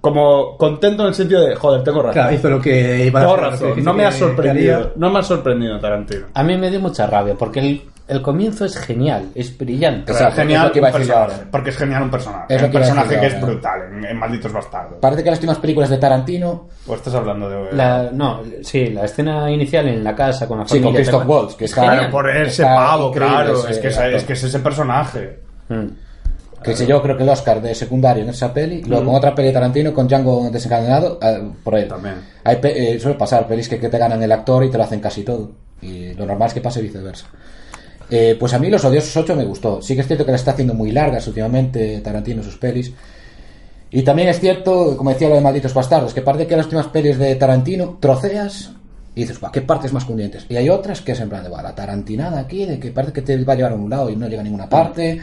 [0.02, 2.14] como contento en el sentido de, joder, tengo razón.
[2.14, 5.24] Claro, hizo lo que iba a hacer, razón, no me ha sorprendido, no me ha
[5.24, 6.28] sorprendido Tarantino.
[6.34, 10.12] A mí me dio mucha rabia porque el, el comienzo es genial, es brillante.
[10.12, 11.48] Es genial es lo que iba a un decir personaje, ahora.
[11.52, 12.56] porque es genial un personaje.
[12.56, 15.00] Es un personaje que es brutal en, en Malditos Bastardos.
[15.02, 17.74] Parece que las últimas películas de Tarantino, O estás hablando de...
[17.74, 20.88] La, no, sí, la escena inicial en la casa con la sí, familia.
[20.88, 23.60] con Christoph Waltz, que está, Claro, por ese está pavo, claro.
[23.60, 25.40] ese es, que es, es que es ese personaje.
[25.70, 25.86] Mm.
[26.64, 29.34] que se yo creo que el Oscar de secundario en esa peli, luego con otra
[29.36, 31.88] peli de Tarantino con Django desencadenado, eh, por ahí.
[31.88, 32.16] También.
[32.44, 34.84] Hay pe- eh, suele pasar pelis que, que te ganan el actor y te lo
[34.84, 35.52] hacen casi todo.
[35.82, 37.28] Y lo normal es que pase viceversa.
[38.10, 39.82] Eh, pues a mí Los Odiosos 8 me gustó.
[39.82, 42.94] Sí que es cierto que la está haciendo muy largas últimamente Tarantino sus pelis.
[43.92, 46.88] Y también es cierto, como decía lo de Malditos Bastardos, que parece que las últimas
[46.88, 48.72] pelis de Tarantino troceas
[49.16, 50.46] y dices, "Buah, qué partes más cundientes.
[50.50, 53.14] Y hay otras que es en plan de, "Buah, la tarantinada aquí, de que parece
[53.14, 55.22] que te va a llevar a un lado y no llega a ninguna parte.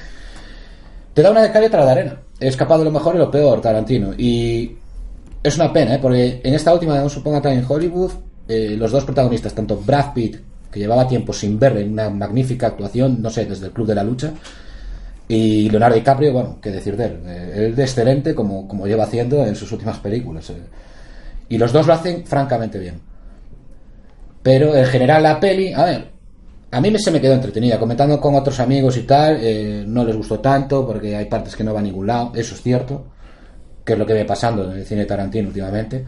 [1.12, 2.22] Te da una de cal y otra de arena.
[2.41, 4.14] Es capaz de lo mejor y lo peor, Tarantino.
[4.16, 4.76] Y
[5.43, 5.99] es una pena, ¿eh?
[6.01, 8.12] porque en esta última Un Suponga Time en Hollywood,
[8.49, 10.37] eh, los dos protagonistas, tanto Brad Pitt,
[10.73, 13.95] que llevaba tiempo sin verle en una magnífica actuación, no sé, desde el Club de
[13.95, 14.33] la Lucha,
[15.29, 17.20] y Leonardo DiCaprio, bueno, qué decir de él.
[17.25, 20.51] Eh, él de excelente como, como lleva haciendo en sus últimas películas.
[20.51, 20.57] eh.
[21.49, 23.01] Y los dos lo hacen francamente bien.
[24.43, 26.11] Pero en general la peli, a ver,
[26.70, 27.79] a mí se me quedó entretenida.
[27.79, 31.64] Comentando con otros amigos y tal, eh, no les gustó tanto porque hay partes que
[31.64, 33.07] no van a ningún lado, eso es cierto,
[33.85, 36.05] que es lo que viene pasando en el cine Tarantino últimamente.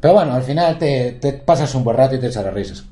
[0.00, 2.84] Pero bueno, al final te, te pasas un buen rato y te echas las risas.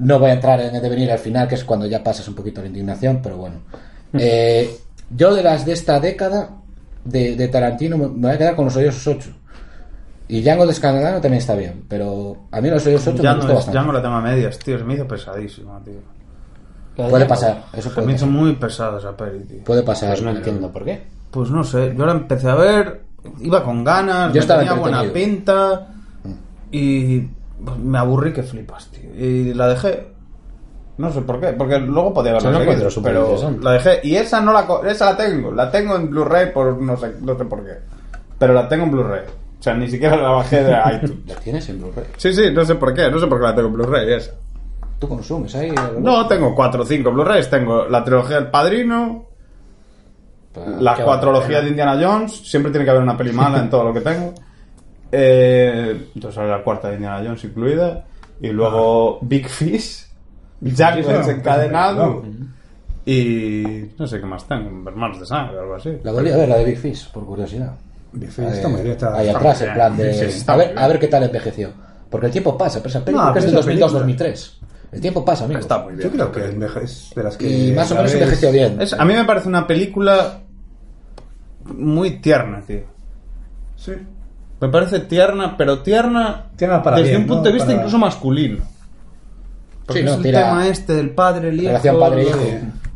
[0.00, 2.34] No voy a entrar en el devenir al final, que es cuando ya pasas un
[2.34, 3.56] poquito la indignación, pero bueno.
[4.14, 4.76] Eh,
[5.14, 6.50] yo de las de esta década
[7.04, 9.30] de, de Tarantino me, voy a quedar con los odiosos 8.
[10.28, 13.42] Y Django Descanadano también está bien, pero a mí los odiosos 8 Ya me no,
[13.42, 13.78] gustó es- bastante.
[13.78, 14.78] ya no la tengo a medias, tío.
[14.78, 15.94] Se me hizo pesadísima, tío.
[17.08, 18.28] Puede pasar, eso Se puede pasar.
[18.28, 19.64] muy pesada esa peli, tío.
[19.64, 20.10] Puede pasar.
[20.10, 21.02] Pues no entiendo por qué.
[21.30, 23.02] Pues no sé, yo la empecé a ver,
[23.40, 25.88] iba con ganas, Yo me estaba tenía buena pinta
[26.70, 27.30] y pues,
[27.78, 29.10] me aburrí que flipas, tío.
[29.14, 30.12] Y la dejé.
[30.98, 33.20] No sé por qué, porque luego podía haberla la seguido, pero
[33.62, 34.00] la dejé.
[34.02, 37.14] Y esa no la co- esa la tengo, la tengo en Blu-ray por no sé,
[37.22, 37.72] no sé por qué.
[38.38, 39.22] Pero la tengo en Blu-ray.
[39.58, 41.26] O sea, ni siquiera la bajé de iTunes.
[41.26, 42.04] ¿La tienes en Blu-ray?
[42.18, 44.32] Sí, sí, no sé por qué, no sé por qué la tengo en Blu-ray esa.
[44.98, 45.72] ¿Tú consumes ahí?
[46.00, 47.48] No, tengo cuatro o cinco Blu-rays.
[47.48, 49.24] Tengo la trilogía del Padrino,
[50.80, 52.32] la qué cuatrología buena de Indiana Jones.
[52.50, 54.34] Siempre tiene que haber una peli mala en todo lo que tengo.
[55.12, 58.04] Eh, entonces sale la cuarta de Indiana Jones incluida.
[58.40, 60.06] Y luego Big Fish,
[60.60, 62.22] Jack desencadenado.
[62.24, 62.50] no.
[63.06, 65.90] Y no sé qué más tengo, Hermanos de Sangre o algo así.
[66.04, 67.74] La volví a ver, la de Big Fish, por curiosidad.
[68.12, 70.32] Big Fish está muy bien, está- ahí atrás, en plan de...
[70.46, 71.70] A, ver, a ver qué tal envejeció.
[72.10, 74.52] Porque el tiempo pasa, pero esa película es del esa 2002-2003.
[74.92, 75.60] El tiempo pasa, amigo.
[75.60, 76.08] Está muy bien.
[76.08, 76.44] Yo creo que
[76.84, 77.48] es de las que.
[77.48, 78.80] Y más o menos envejeció bien.
[78.80, 80.40] Es- a mí me parece una película
[81.76, 82.82] muy tierna, tío.
[83.76, 83.92] Sí.
[84.60, 87.46] Me parece tierna, pero tierna, Tierna para desde bien, un punto ¿no?
[87.46, 88.58] de vista Para- incluso masculino.
[89.86, 91.68] Porque Sí, no, es el tira- tema este del padre, el hijo.
[91.68, 92.38] Relación padre-hijo.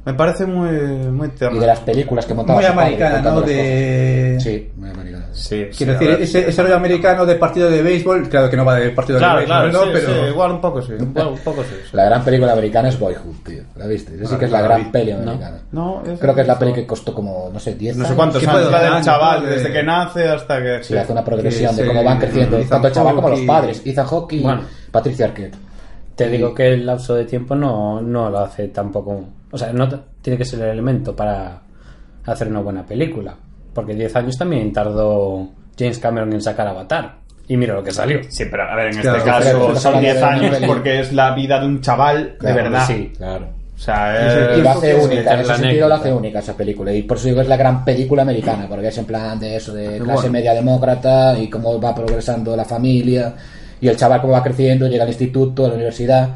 [0.04, 0.68] Me parece muy,
[1.10, 1.56] muy tierno.
[1.56, 3.40] Y de las películas que montaba Muy su padre americana, ¿no?
[3.40, 4.38] De.
[4.40, 5.03] Sí, muy americana.
[5.34, 6.22] Sí, Quiero decir, ver.
[6.22, 9.40] ese, ese rollo americano de partido de béisbol, claro que no va del partido Claro,
[9.40, 9.92] de claro, béisbol, ¿no?
[9.98, 10.92] sí, pero sí, igual un poco sí.
[10.98, 11.74] Igual un poco sí.
[11.92, 13.62] La gran película americana es Boyhood, tío.
[13.76, 14.14] ¿La viste?
[14.14, 15.58] Esa sí que es la la gran peli americana.
[15.72, 18.40] No, Creo que es la peli que costó como, no sé, 10 No sé cuántos
[18.40, 18.60] ¿Qué años.
[18.60, 19.04] puedo La del ganar?
[19.04, 20.84] chaval, De- desde que nace hasta que.
[20.84, 23.82] Sí, hace una progresión de cómo van creciendo, Ethan tanto el chaval como los padres.
[23.84, 24.62] Ethan Hawke y Bueno.
[24.90, 25.56] Patricia Arquette.
[26.14, 29.24] Te digo que el lapso de tiempo no, no lo hace tampoco.
[29.50, 29.88] O sea, no
[30.22, 31.60] tiene que ser el elemento para
[32.24, 33.34] hacer una buena película.
[33.74, 35.48] Porque 10 años también tardó
[35.78, 37.16] James Cameron en sacar Avatar.
[37.48, 38.20] Y mira lo que salió.
[38.28, 41.00] Sí, pero a ver, en Claro, este caso son hablando 10 de una años porque
[41.00, 42.86] es la vida de un chaval Claro, de verdad.
[42.86, 43.12] sí.
[43.16, 43.46] Claro.
[43.76, 44.58] O sea, Es el es...
[44.58, 46.92] Y lo hace única, en ese sentido lo hace única esa película.
[46.92, 49.56] Y por eso digo que es la gran película americana, porque es en plan de
[49.56, 50.30] eso, de clase bueno.
[50.30, 53.34] media demócrata y cómo va progresando la familia
[53.80, 56.28] y el chaval cómo va creciendo, llega al instituto, a la universidad.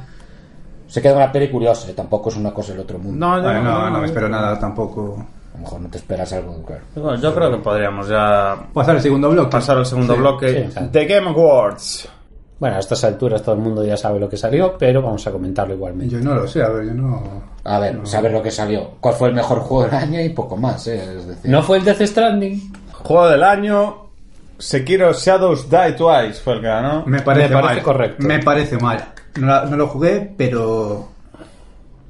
[0.89, 3.25] Se queda una peli curiosa, tampoco es una cosa del otro mundo.
[3.27, 5.25] No, yo Bueno, no, no me espero nada tampoco.
[5.59, 6.83] A lo mejor no te esperas algo, claro.
[6.95, 9.51] Bueno, yo creo que podríamos ya Pasar el segundo bloque.
[9.51, 10.21] pasar al segundo Sí.
[10.21, 10.71] bloque.
[10.73, 10.81] sí.
[10.93, 12.09] The Game Awards.
[12.61, 15.31] Bueno, a estas alturas todo el mundo ya sabe lo que salió, pero vamos a
[15.33, 16.15] comentarlo igualmente.
[16.17, 17.23] Yo no lo sé, a ver, yo no.
[17.65, 18.93] A ver, saber lo que salió.
[19.01, 20.21] ¿Cuál fue el mejor juego del año?
[20.21, 21.19] Y poco más, ¿eh?
[21.19, 22.73] Es decir, ¿No fue el Death Stranding?
[22.93, 24.07] Juego del año.
[24.59, 27.05] Sekiro Shadows Die Twice fue el que ganó.
[27.07, 27.83] Me parece, Me parece mal.
[27.83, 28.27] correcto.
[28.27, 29.05] Me parece mal.
[29.39, 31.09] No, la- no lo jugué, pero.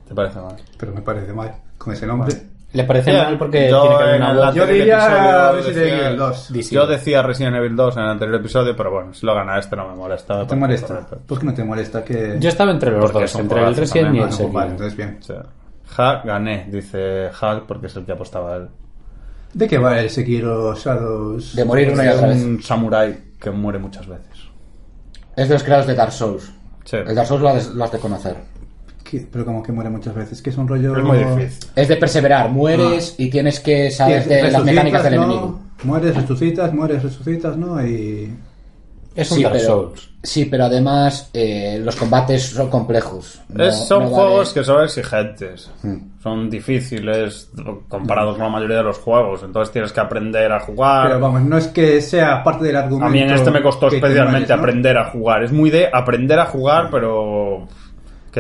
[0.08, 0.56] ¿Te parece mal?
[0.78, 1.54] Pero me parece mal.
[1.76, 2.34] Con ese nombre.
[2.72, 4.44] Le parece mal porque yo tiene que haber en una el voz.
[4.46, 6.52] anterior Yo diría Resident decía- Evil 2.
[6.52, 6.74] DC.
[6.74, 9.74] Yo decía Resident Evil 2 en el anterior episodio, pero bueno, si lo gana este
[9.76, 10.46] no me molesta.
[10.46, 11.06] ¿Te molesta?
[11.26, 12.36] ¿Por qué no te molesta que.?
[12.38, 14.40] Yo estaba entre los Porque dos, entre el Resident y el pues
[14.70, 15.16] entonces bien.
[15.18, 15.42] O sea,
[15.96, 18.68] Ja, gané, dice Hal, porque es el que apostaba él.
[19.54, 21.56] ¿De qué va el Sekiro Shadows?
[21.56, 22.44] de morir una y otra vez.
[22.44, 24.46] un samurái que muere muchas veces.
[25.34, 26.52] Es de los creadores de Dark Souls.
[26.84, 26.96] Sí.
[26.98, 28.36] El Dark Souls lo has de conocer.
[29.32, 30.42] Pero como que muere muchas veces.
[30.42, 30.96] Que es un rollo.
[30.96, 31.70] Es muy difícil.
[31.74, 35.22] Es de perseverar, mueres y tienes que saber Sí, de las mecánicas del ¿no?
[35.24, 35.60] enemigo.
[35.84, 37.84] Mueres, resucitas, mueres, resucitas, ¿no?
[37.84, 38.32] Y.
[39.14, 40.10] Es un Sí Dark pero, Souls.
[40.22, 43.40] sí, pero además eh, los combates son complejos.
[43.48, 45.70] No- Es- son no juegos vale- que son exigentes.
[45.82, 45.96] Hmm.
[46.22, 47.50] Son difíciles
[47.88, 49.42] comparados con la mayoría de los juegos.
[49.42, 51.08] Entonces tienes que aprender a jugar.
[51.08, 53.06] Pero vamos, no es que sea parte del argumento.
[53.06, 54.54] A mí en este me costó especialmente mueres, ¿no?
[54.54, 55.42] aprender a jugar.
[55.42, 57.66] Es muy de aprender a jugar, pero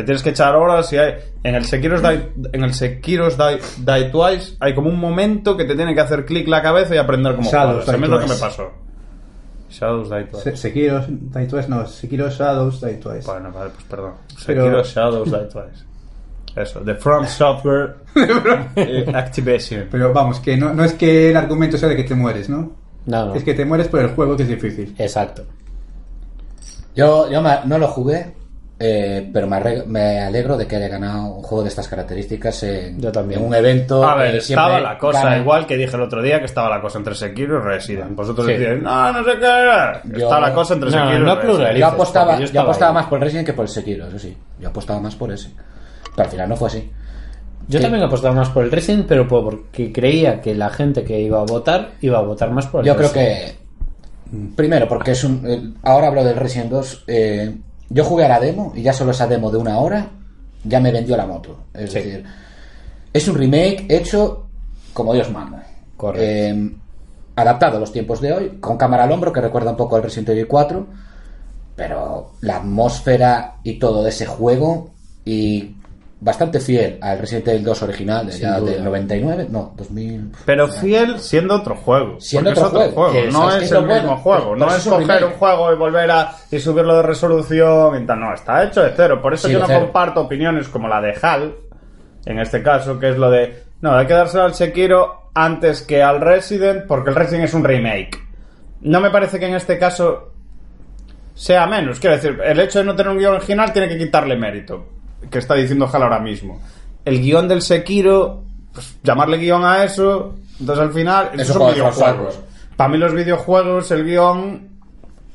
[0.00, 3.58] que tienes que echar horas y hay en el Sekiro's Die, en el Sekiro's Die,
[3.78, 6.98] Die Twice hay como un momento que te tiene que hacer clic la cabeza y
[6.98, 7.94] aprender cómo Shadows jugar.
[7.94, 8.70] A mí es Die lo que me pasó.
[9.70, 10.42] Shadows Die Twice.
[10.50, 13.26] Se- Sekiro Die Twice, no, Sekiro Shadows Die Twice.
[13.26, 14.12] Bueno, vale, pues perdón.
[14.46, 15.84] Pero- Sekiro Shadows Die Twice.
[16.56, 17.96] Eso, The From Software
[18.76, 19.86] eh, Activation.
[19.90, 22.72] Pero vamos, que no, no es que el argumento sea de que te mueres, ¿no?
[23.06, 23.34] No, no.
[23.34, 24.94] Es que te mueres por el juego que es difícil.
[24.98, 25.44] Exacto.
[26.96, 28.34] Yo, yo me- no lo jugué,
[28.80, 33.00] eh, pero me, me alegro de que haya ganado un juego de estas características en,
[33.00, 33.40] Yo también.
[33.40, 34.06] en un evento.
[34.06, 35.38] A ver, eh, estaba la cosa, gana.
[35.38, 38.14] igual que dije el otro día, que estaba la cosa entre Sekiro y Resident.
[38.14, 38.52] Vosotros Sí.
[38.52, 40.10] decíais, no, no sé qué.
[40.18, 41.76] Yo- Está la cosa entre No, Sekiro no y Resident.
[41.78, 44.36] Yo apostaba, yo yo más por el Resident que por el Sekiro, eso sí.
[44.60, 45.50] Yo apostaba más por ese.
[46.14, 46.90] Pero al final no fue así.
[47.66, 47.82] Yo Sí.
[47.82, 51.44] también apostaba más por el Resident, pero porque creía que la gente que iba a
[51.44, 53.56] votar iba a votar más por el Yo creo que.
[54.56, 55.42] Primero, porque es un.
[55.46, 57.04] eh, ahora hablo del Resident 2.
[57.06, 57.56] eh,
[57.90, 60.10] yo jugué a la demo y ya solo esa demo de una hora
[60.64, 61.64] ya me vendió la moto.
[61.74, 61.98] Es Sí.
[61.98, 62.24] decir,
[63.12, 64.46] es un remake hecho
[64.92, 65.64] como Dios manda.
[65.96, 66.24] Correcto.
[66.24, 66.72] Eh,
[67.36, 70.02] adaptado a los tiempos de hoy, con cámara al hombro, que recuerda un poco al
[70.02, 70.86] Resident Evil 4.
[71.76, 74.90] Pero la atmósfera y todo de ese juego.
[75.24, 75.76] Y
[76.20, 79.46] bastante fiel al Resident Evil 2 original, de, ya del 99.
[79.50, 80.32] No, 2000.
[80.44, 82.20] Pero fiel siendo otro juego.
[82.20, 83.30] Siendo otro es otro juego.
[83.30, 83.94] No es- el bueno.
[84.02, 84.56] mismo juego.
[84.56, 85.24] No es coger remake.
[85.26, 88.20] un juego y volver a y subirlo de resolución y tal.
[88.20, 89.20] No, está hecho de cero.
[89.22, 89.80] Por eso Sí, yo no cero.
[89.82, 91.54] comparto opiniones como la de Hal,
[92.26, 93.62] en este caso, que es lo de.
[93.80, 97.62] No, hay que dárselo al Sekiro antes que al Resident, porque el Resident es un
[97.62, 98.18] remake.
[98.80, 100.32] No me parece que en este caso
[101.34, 102.00] sea menos.
[102.00, 104.84] Quiero decir, el hecho de no tener un guion original tiene que quitarle mérito.
[105.30, 106.60] Que está diciendo Hal ahora mismo.
[107.04, 108.42] El guion del Sekiro,
[108.72, 112.16] pues llamarle guion a eso, entonces al final, Es esos son juego de videojuegos.
[112.34, 112.40] juegos.
[112.76, 114.68] Para mí los videojuegos, el guion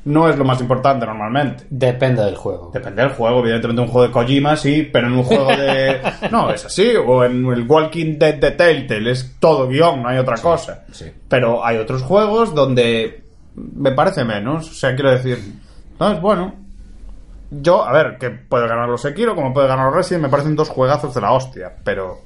[0.06, 1.64] no es lo más importante normalmente.
[1.70, 2.70] Depende del juego.
[2.72, 6.00] Depende del juego, evidentemente un juego de Kojima sí, pero en un juego de...
[6.30, 10.18] No, es así, o en el Walking Dead de Telltale, es todo guion, no hay
[10.18, 10.84] otra cosa.
[10.92, 11.06] sí.
[11.28, 13.24] Pero hay otros juegos donde
[13.56, 15.38] me parece menos, o sea, quiero decir,
[15.98, 16.54] no, es bueno.
[17.60, 20.56] Yo, a ver, que puede ganar los Sekiro, como puede ganar los Resident, me parecen
[20.56, 22.20] dos juegazos de la hostia, pero...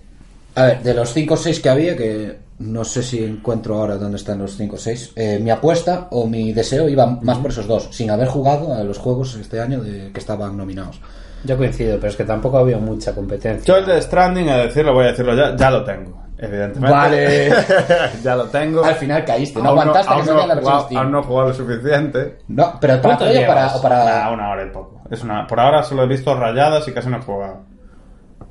[0.55, 3.97] A ver, de los 5 o 6 que había, que no sé si encuentro ahora
[3.97, 7.51] dónde están los 5 o 6, eh, mi apuesta o mi deseo iba más por
[7.51, 11.01] esos dos, sin haber jugado a los juegos este año de, que estaban nominados.
[11.45, 13.65] Yo coincido, pero es que tampoco había mucha competencia.
[13.73, 16.91] Yo el de Stranding, a decirlo, voy a decirlo ya, ya lo tengo, evidentemente.
[16.91, 17.51] Vale.
[18.25, 18.85] ya lo tengo.
[18.85, 21.01] Al final caíste, no Aún aguantaste aún que salía no, la versión jugado, Steam.
[21.03, 22.39] aún no he jugado lo suficiente.
[22.49, 24.98] No, pero para ¿Cuánto Play o para, para- Ah, una hora y poco.
[25.11, 27.63] Es una, por ahora solo he visto rayadas y casi no he jugado.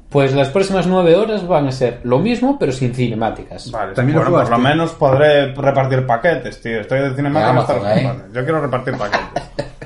[0.09, 3.69] Pues las próximas nueve horas van a ser lo mismo, pero sin cinemáticas.
[3.71, 6.79] Vale, También lo bueno, por lo menos podré repartir paquetes, tío.
[6.79, 7.53] Estoy de cinemática.
[7.53, 8.25] De hasta los ¿eh?
[8.33, 9.43] Yo quiero repartir paquetes.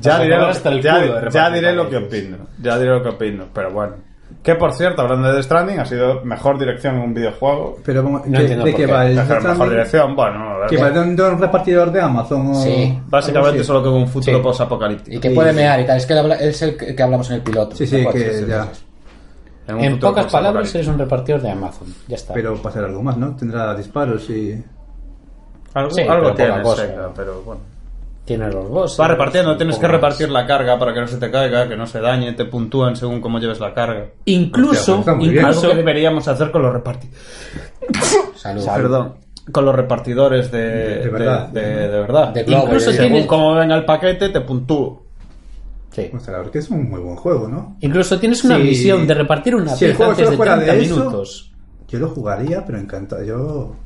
[0.00, 2.36] Ya diré, lo, hasta el ya- ya diré lo que opino.
[2.60, 3.94] Ya diré lo que opino, pero bueno.
[4.42, 7.78] Que por cierto, hablando de The Stranding, ha sido mejor dirección en un videojuego.
[7.84, 9.06] Pero, ¿cómo- No ¿qué- entiendo ¿de por qué va?
[9.06, 10.44] ¿El Mejor, mejor dirección, bueno.
[10.68, 10.90] ¿Qué va?
[10.90, 12.46] ¿De un, de un repartidor de Amazon?
[12.48, 12.54] O...
[12.54, 12.98] Sí.
[13.06, 13.66] Básicamente así?
[13.66, 14.42] solo que con un futuro Sí.
[14.42, 15.16] post-apocalíptico.
[15.16, 15.34] Y que Sí.
[15.34, 15.96] puede mear y tal.
[15.96, 17.74] Es que es el que que hablamos en el piloto.
[17.76, 18.68] Sí, sí, que Sí, ya.
[19.66, 21.88] En, En pocas palabras, eres un repartidor de Amazon.
[22.06, 22.34] Ya está.
[22.34, 23.34] Pero pasará algo más, ¿no?
[23.34, 24.62] Tendrá disparos y...
[25.72, 26.86] Algo, Sí, algo pero tiene cosa.
[26.86, 27.60] Sega, pero bueno.
[28.24, 28.98] Tiene los bosses.
[28.98, 29.92] Va repartiendo, tienes que más.
[29.92, 32.96] repartir la carga para que no se te caiga, que no se dañe, te puntúan
[32.96, 34.06] según cómo lleves la carga.
[34.24, 35.04] Incluso.
[35.06, 37.18] Algo incluso que deberíamos hacer con los repartidores.
[38.36, 38.64] Salud.
[38.64, 39.14] Perdón.
[39.52, 41.48] Con los repartidores de, De verdad.
[41.48, 42.28] De, de- de verdad.
[42.32, 42.92] De globo, Incluso.
[42.92, 45.02] Según cómo venga el paquete, te puntúo.
[45.90, 46.10] Sí.
[46.14, 47.76] O sea, la verdad que es un muy buen juego, ¿no?
[47.80, 48.62] Incluso tienes una Sí.
[48.62, 51.52] misión de repartir una Si juego antes de fuera 30 de eso, minutos.
[51.88, 53.22] Yo lo jugaría, pero encantado.
[53.22, 53.76] Yo...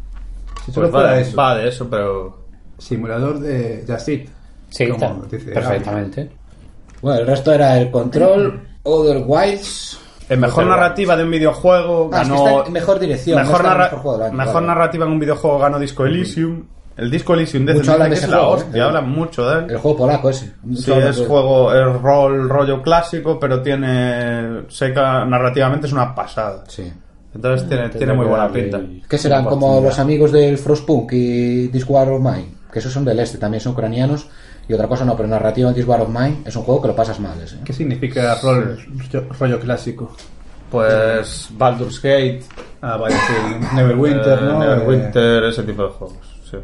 [0.64, 1.36] Si solo Pues fuera va, eso.
[1.36, 2.47] va de eso, pero.
[2.78, 4.28] Simulador de Just Eat.
[4.70, 6.30] Sí, Como tal, dice perfectamente.
[7.02, 9.98] Bueno, el resto era el Control, Other Wilds.
[10.28, 12.48] En mejor narrativa de un videojuego Ah, es que ganó.
[12.58, 14.66] está en mejor dirección, Mejor, está en narra- mejor juego del año, mejor vale.
[14.66, 16.64] narrativa en un videojuego ganó Disco Elysium.
[16.98, 18.84] El Disco Elysium de de que es la hostia, ¿eh?
[18.84, 19.70] hablan mucho de él.
[19.70, 20.52] El juego polaco ese.
[20.74, 24.62] Sí, es juego, es rol, rollo clásico, pero tiene.
[24.68, 26.64] Sé que narrativamente es una pasada.
[26.66, 26.92] Sí.
[27.34, 28.80] Entonces tiene, tiene muy buena pinta.
[29.08, 29.44] ¿Qué serán?
[29.44, 32.48] Como los amigos del Frostpunk y This War of Mine.
[32.72, 34.28] Que esos son del este, también son ucranianos.
[34.68, 36.88] Y otra cosa no, pero narrativa en This War of Mine es un juego que
[36.88, 37.40] lo pasas mal.
[37.40, 37.58] Ese.
[37.64, 38.78] ¿Qué significa rol,
[39.38, 40.14] rollo, clásico?
[40.70, 42.42] Pues Baldur's Gate,
[42.82, 43.74] Ah, sí.
[43.74, 44.58] Neverwinter, eh, ¿no?
[44.58, 46.18] Neverwinter, ese tipo de juegos.
[46.50, 46.56] Sí.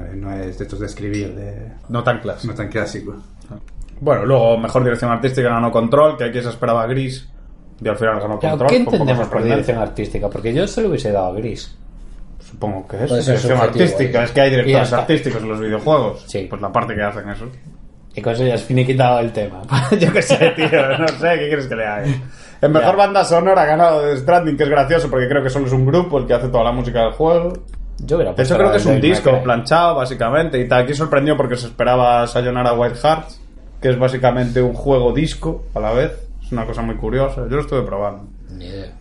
[0.00, 1.72] Eh, no es de estos de escribir, de...
[1.88, 2.52] No tan clásico.
[2.52, 3.14] no tan clásico.
[4.00, 7.28] Bueno, luego mejor dirección artística ganó Control, que aquí se esperaba Gris.
[7.80, 8.68] Y al final ganó Control.
[8.68, 10.28] ¿Qué entendemos por dirección artística?
[10.28, 11.76] Porque yo se lo hubiese dado a Gris.
[12.66, 14.20] Supongo que es dirección artística.
[14.20, 14.24] eh.
[14.24, 16.24] Es que hay directores artísticos en los videojuegos.
[16.26, 16.46] Sí.
[16.48, 17.46] Pues la parte que hacen eso.
[18.16, 19.62] Y con eso ya has finiquitado el tema.
[19.98, 20.68] Yo qué sé, tío.
[20.98, 22.04] No sé, ¿qué quieres que le haga?
[22.62, 22.96] En mejor Ya.
[22.96, 25.84] banda sonora ha ganado The Stranding, que es gracioso porque creo que solo es un
[25.84, 27.52] grupo el que hace toda la música del juego.
[27.98, 29.40] Yo hubiera hecho, creo que es un disco Cry.
[29.42, 30.60] planchado, básicamente.
[30.60, 30.72] Y.
[30.72, 33.40] Aquí sorprendió porque se esperaba Sayonara Wild Hearts,
[33.80, 36.12] que es básicamente un juego disco a la vez.
[36.44, 37.42] Es una cosa muy curiosa.
[37.48, 38.24] Yo lo estuve probando.
[38.50, 38.92] Ni idea.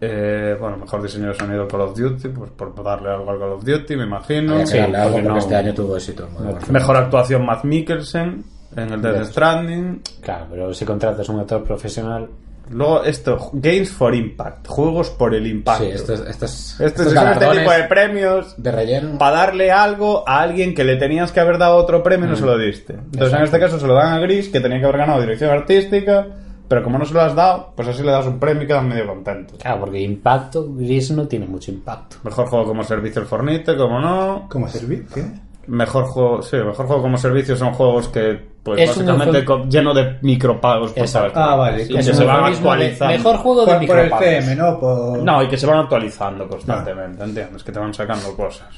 [0.00, 3.52] Eh, bueno, mejor diseño de sonido Call of Duty, pues por darle algo al Call
[3.52, 4.58] of Duty, me imagino.
[4.58, 6.28] Que Sí, algo porque no- este año tuvo éxito.
[6.70, 8.44] Mejor actuación Matt Mikkelsen
[8.76, 9.24] en el Death.
[9.30, 10.02] Stranding.
[10.20, 12.28] Claro, pero si contratas un actor profesional.
[12.68, 15.84] Luego esto, Games for Impact, juegos por el impacto.
[15.84, 19.18] Sí, estos, estos, estos es este tipo de premios de relleno.
[19.18, 22.36] para darle algo a alguien que le tenías que haber dado otro premio y no
[22.36, 22.94] se lo diste.
[22.94, 25.50] Entonces en este caso se lo dan a Gris, que tenía que haber ganado dirección
[25.50, 26.26] artística,
[26.68, 28.88] pero como no se lo has dado, pues así le das un premio y quedan
[28.88, 29.58] medio contentos.
[29.58, 32.16] Claro, porque impacto, Gris no tiene mucho impacto.
[32.24, 34.46] Mejor juego como servicio el Fornite, como no.
[34.50, 35.06] ¿Cómo servir?
[35.14, 35.24] ¿Qué?
[35.68, 40.16] Mejor juego, sí, mejor juego como servicio son juegos que, pues Es básicamente lleno de
[40.22, 41.32] micropagos por Exacto.
[41.34, 41.82] cada- Ah, vale.
[41.82, 43.14] y que se van de actualizando.
[43.16, 44.24] Mejor juego de Por, por el micropagos.
[44.44, 44.78] CM, ¿no?
[44.78, 45.18] Por...
[45.24, 47.64] No, y que se van actualizando constantemente, ¿entiendes?
[47.64, 48.68] Que te van sacando cosas.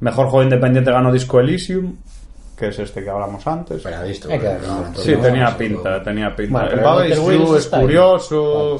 [0.00, 1.94] Mejor juego independiente ganó Disco Elysium,
[2.60, 3.82] que es este que hablamos antes.
[3.82, 3.96] Pero
[4.94, 6.68] Sí, no, tenía pinta, tenía pinta.
[6.68, 8.78] Bueno, el es curioso.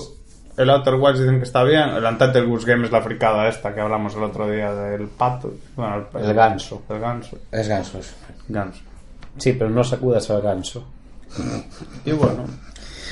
[0.57, 1.89] El Outer Wilds dicen que está bien.
[1.89, 5.51] El Untitled Goose Game es la fricada esta que hablamos el otro día del pato.
[5.75, 6.83] Bueno, El ganso.
[6.91, 7.39] El ganso.
[7.51, 8.15] Es gansos.
[8.49, 8.83] Ganso.
[9.39, 10.85] Sí, pero no sacudas al ganso.
[12.05, 12.45] Y bueno,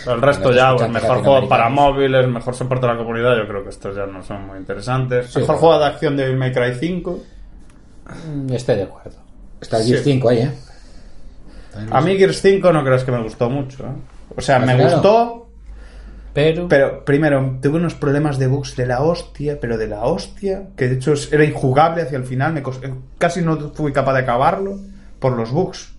[0.06, 3.62] el resto ya, pues, mejor juego para móviles, mejor soporte a la comunidad, yo creo
[3.62, 5.30] que estos ya no son muy interesantes.
[5.30, 7.18] Sí, mejor juego de acción de Devil May Cry 5.
[8.26, 9.27] Mm, Estoy de acuerdo.
[9.60, 9.90] Está el Sí.
[9.90, 10.50] Gears 5 ahí, ¿eh?
[11.90, 13.84] A mí Gears 5 no crees que me gustó mucho.
[13.84, 13.90] ¿eh?
[14.36, 15.48] O sea, Al me gustó,
[16.34, 20.68] Pero, pero primero tuve unos problemas de bugs de la hostia, pero de la hostia,
[20.76, 22.62] que de hecho era injugable hacia el final, me
[23.18, 24.78] casi no fui capaz de acabarlo
[25.18, 25.92] por los bugs.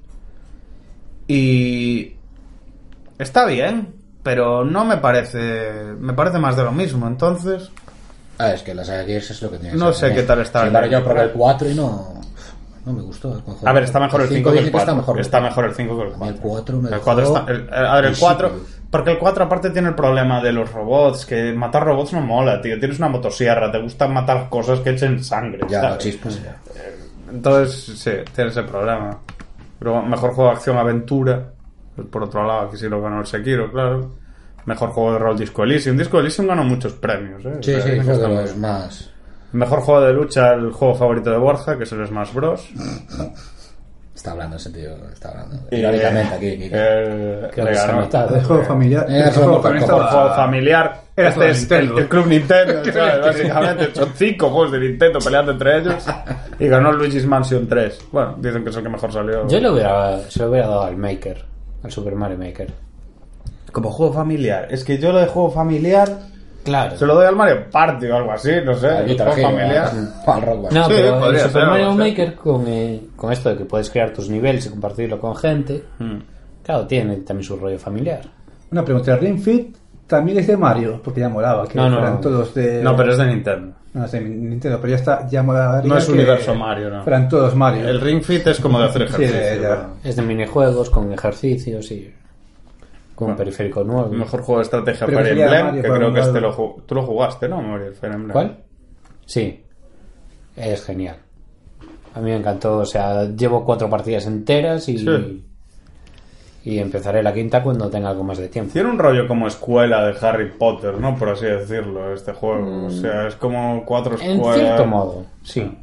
[1.27, 2.15] Y
[3.17, 3.93] está bien,
[4.23, 7.69] pero no me parece, me parece más de lo mismo, entonces
[8.37, 9.73] Ah, es que la saga Gears es lo que tiene.
[9.73, 12.18] que No sé qué tal está Sin embargo, yo probé el 4 y no.
[12.85, 13.33] No me gustó.
[13.35, 13.67] el.
[13.67, 14.79] A ver, está mejor el 5 que el que 4.
[14.91, 15.19] Está mejor.
[15.19, 16.35] Está mejor el 5 que el A mí 4.
[16.35, 18.47] el 4 me El dejó 4 está, el- a ver, el 4.
[18.47, 18.79] insípido.
[18.89, 22.59] Porque el 4 aparte tiene el problema de los robots, que matar robots no mola,
[22.61, 22.79] tío.
[22.79, 25.59] Tienes una motosierra, te gusta matar cosas que echen sangre.
[25.69, 25.97] Ya, ¿sabes?
[25.99, 26.41] chispas.
[26.43, 26.57] ya.
[27.31, 29.17] Entonces, sí, tiene ese problema.
[29.77, 31.51] Pero mejor juego de acción-aventura.
[32.09, 34.11] Por otro lado, aquí sí lo ganó el Sekiro, claro.
[34.65, 35.97] Mejor juego de rol Disco Elysium.
[35.97, 37.57] Disco Elysium ganó muchos premios, ¿eh?
[37.61, 39.08] Sí, O sea, sí, fue de los más.
[39.51, 42.69] Mejor juego de lucha, el juego favorito de Borja, que es el Smash Bros.
[44.13, 45.55] Está hablando ese tío, está hablando.
[45.71, 46.63] Y, Irónicamente eh, aquí.
[47.45, 48.03] El- que le ganó.
[48.35, 49.05] El juego familiar.
[49.09, 49.61] Eh, el juego
[50.35, 51.01] familiar.
[51.15, 51.93] Era este es Nintendo.
[51.97, 53.21] el, el Club Nintendo, ¿sabes?
[53.21, 56.05] Básicamente son cinco juegos de Nintendo peleando entre ellos.
[56.59, 57.99] Y ganó Luigi's Mansion 3.
[58.11, 59.47] Bueno, dicen que es el que mejor salió.
[59.47, 61.45] yo le hubiera, se lo hubiera dado al Maker,
[61.83, 62.73] al Super Mario Maker.
[63.71, 64.67] Como juego familiar.
[64.69, 66.09] Es que yo lo de juego familiar
[66.63, 66.97] Claro.
[66.97, 68.89] se lo doy al Mario Party o algo así, no sé.
[69.17, 70.71] Rock Band.
[70.71, 71.93] No, Sí, pero el podría Super ser, Mario.
[71.93, 75.83] Maker con, eh, con esto de que puedes crear tus niveles y compartirlo con gente,
[75.99, 76.17] Mm.
[76.63, 78.21] claro, tiene también su rollo familiar.
[78.71, 79.13] Una pregunta.
[79.13, 81.97] ¿El Ring Fit también es de Mario, porque ya molaba, que No, no.
[81.97, 82.83] fueran todos de...
[82.83, 83.73] No, pero es de Nintendo.
[83.93, 85.81] No, es de Nintendo, pero ya está, ya molaba.
[85.81, 87.03] No es que universo Mario, no.
[87.03, 87.87] Fueran todos Mario.
[87.87, 89.61] El Ring Fit es como de hacer Sí, ejercicio.
[89.61, 89.87] ¿verdad?
[90.03, 92.13] Es de minijuegos, con ejercicios y
[93.19, 94.09] con un periférico nuevo.
[94.11, 96.95] El mejor juego de estrategia Pero Fire Emblem, Mario que creo que este lo tú
[96.95, 97.61] lo jugaste, ¿no?
[97.61, 98.31] Mario Fire Emblem.
[98.31, 98.57] ¿Cuál?
[99.25, 99.63] Sí,
[100.55, 101.17] es genial.
[102.15, 105.45] A mí me encantó, o sea, llevo cuatro partidas enteras y, Sí.
[106.63, 108.73] y empezaré la quinta cuando tenga algo más de tiempo.
[108.73, 111.15] Tiene un rollo como escuela de Harry Potter, ¿no?
[111.15, 112.87] Por así decirlo, este juego.
[112.87, 114.59] O sea, es como cuatro En escuelas.
[114.59, 115.77] cierto modo, sí.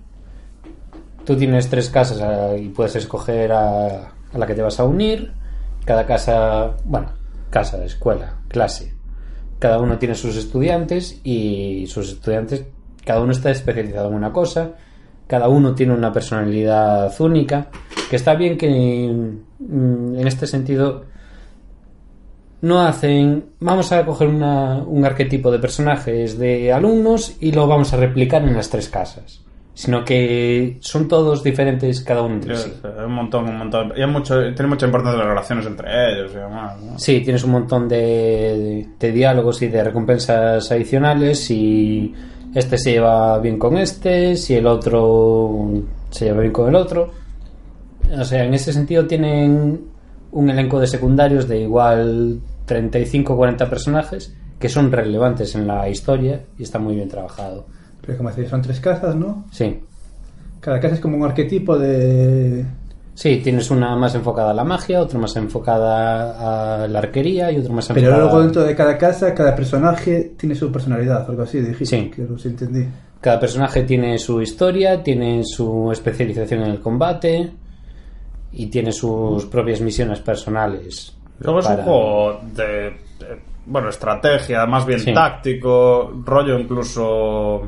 [1.24, 3.86] Tú tienes tres casas eh, y puedes escoger a,
[4.32, 5.32] a la que te vas a unir.
[5.84, 7.10] Cada casa, bueno,
[7.50, 8.94] casa, escuela, clase.
[9.58, 12.64] Cada uno tiene sus estudiantes y sus estudiantes,
[13.04, 14.72] cada uno está especializado en una cosa.
[15.26, 17.68] Cada uno tiene una personalidad única.
[18.10, 21.04] Que está bien que mm, en este sentido
[22.62, 23.46] no hacen.
[23.60, 28.42] Vamos a coger una- un arquetipo de personajes de alumnos y lo vamos a replicar
[28.44, 29.42] en las tres casas.
[29.76, 32.88] Sino que son todos diferentes cada uno entre Sí, sí.
[33.04, 33.92] un montón, un montón.
[33.94, 36.98] Y hay mucho, tiene mucha importancia las relaciones entre ellos y demás, ¿no?
[36.98, 42.14] Sí, tienes un montón de, de diálogos y de recompensas adicionales y
[42.54, 45.68] este se lleva bien con este, si el otro
[46.08, 47.10] se lleva bien con el otro.
[48.18, 49.78] O sea, en ese sentido tienen
[50.32, 55.86] un elenco de secundarios de igual 35 o 40 personajes que son relevantes en la
[55.86, 57.66] historia y está muy bien trabajado.
[58.06, 59.44] Pero como decís, son tres casas, ¿no?
[59.50, 59.80] Sí.
[60.60, 62.64] Cada casa es como un arquetipo de...
[63.14, 67.58] Sí, tienes una más enfocada a la magia, otra más enfocada a la arquería y
[67.58, 71.42] otra más Pero enfocada luego dentro de cada casa, cada personaje tiene su personalidad, algo
[71.42, 71.84] así, dijiste.
[71.98, 72.10] Sí.
[72.10, 72.86] Que los entendí.
[73.20, 77.50] Cada personaje tiene su historia, tiene su especialización en el combate
[78.52, 81.16] y tiene sus propias misiones personales.
[81.40, 85.12] Luego es un juego de, de- bueno, estrategia, más bien Sí.
[85.14, 87.62] táctico, rollo incluso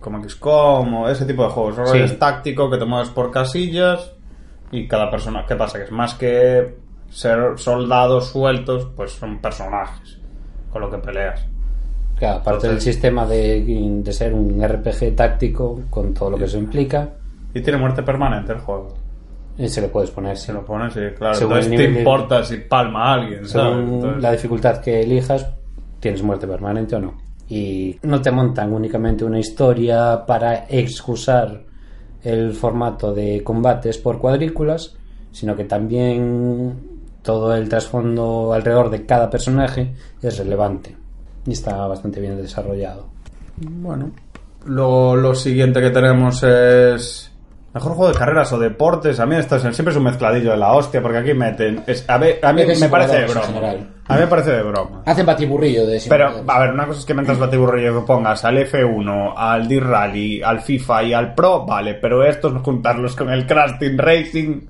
[0.00, 1.90] como XCOM o ese tipo de juegos.
[1.90, 1.98] Sí.
[1.98, 4.12] es táctico que te mueves por casillas
[4.70, 5.78] y cada persona, ¿qué pasa?
[5.78, 6.74] Que es más que
[7.10, 10.18] ser soldados sueltos, pues son personajes
[10.70, 11.46] con lo que peleas.
[12.18, 13.62] Claro, aparte del sistema de,
[14.02, 17.08] de ser un RPG táctico con todo lo que eso implica,
[17.54, 18.94] Y tiene muerte permanente el juego.
[19.58, 20.36] eh, se le puedes poner.
[20.36, 20.46] sí.
[20.46, 23.76] Se lo pones y claro, Según entonces te de- importa si palma a alguien, ¿sabes?
[23.76, 25.46] Según Entonces- la dificultad que elijas,
[26.00, 27.14] tienes muerte permanente o no.
[27.52, 31.62] Y no te montan únicamente una historia para excusar
[32.22, 34.96] el formato de combates por cuadrículas,
[35.32, 36.72] sino que también
[37.20, 39.92] todo el trasfondo alrededor de cada personaje
[40.22, 40.96] es relevante
[41.46, 43.08] y está bastante bien desarrollado.
[43.58, 44.12] Bueno,
[44.64, 47.31] luego lo siguiente que tenemos es.
[47.74, 49.18] Mejor juego de carreras o deportes.
[49.18, 51.82] A mí esto es- siempre es un mezcladillo de la hostia, porque aquí meten.
[51.86, 53.46] es- a, ver, a mí me parece de broma.
[54.08, 55.02] A mí me parece de broma.
[55.06, 58.58] Hacen batiburrillo de Pero, a ver, una cosa es que metas batiburrillo que pongas al
[58.58, 63.78] F1, al D-Rally, al FIFA y al Pro, vale, pero estos juntarlos con el Crash
[63.78, 64.60] Team Racing,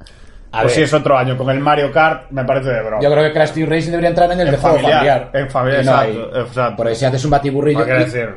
[0.52, 0.70] A o ver.
[0.70, 3.02] si es otro año con el Mario Kart, me parece de broma.
[3.02, 5.50] Yo creo que Crash Team Racing debería entrar en el En de juego familiar, en
[5.50, 6.76] familiar, no exacto, exacto.
[6.76, 7.78] Por ahí si haces un batiburrillo.
[7.80, 8.28] ¿Qué quiere y- decir?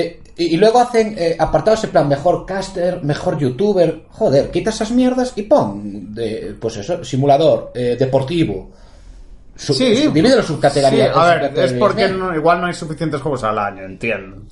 [0.00, 4.02] Eh, y, y luego hacen eh, apartados en plan mejor caster, mejor youtuber.
[4.10, 8.70] Joder, quita esas mierdas y pon, de, pues eso, simulador, eh, deportivo.
[9.56, 11.12] Su, Sí, los subcategorías.
[11.12, 14.42] Sí, a ver, es porque no- igual no hay suficientes juegos al año, entiendo.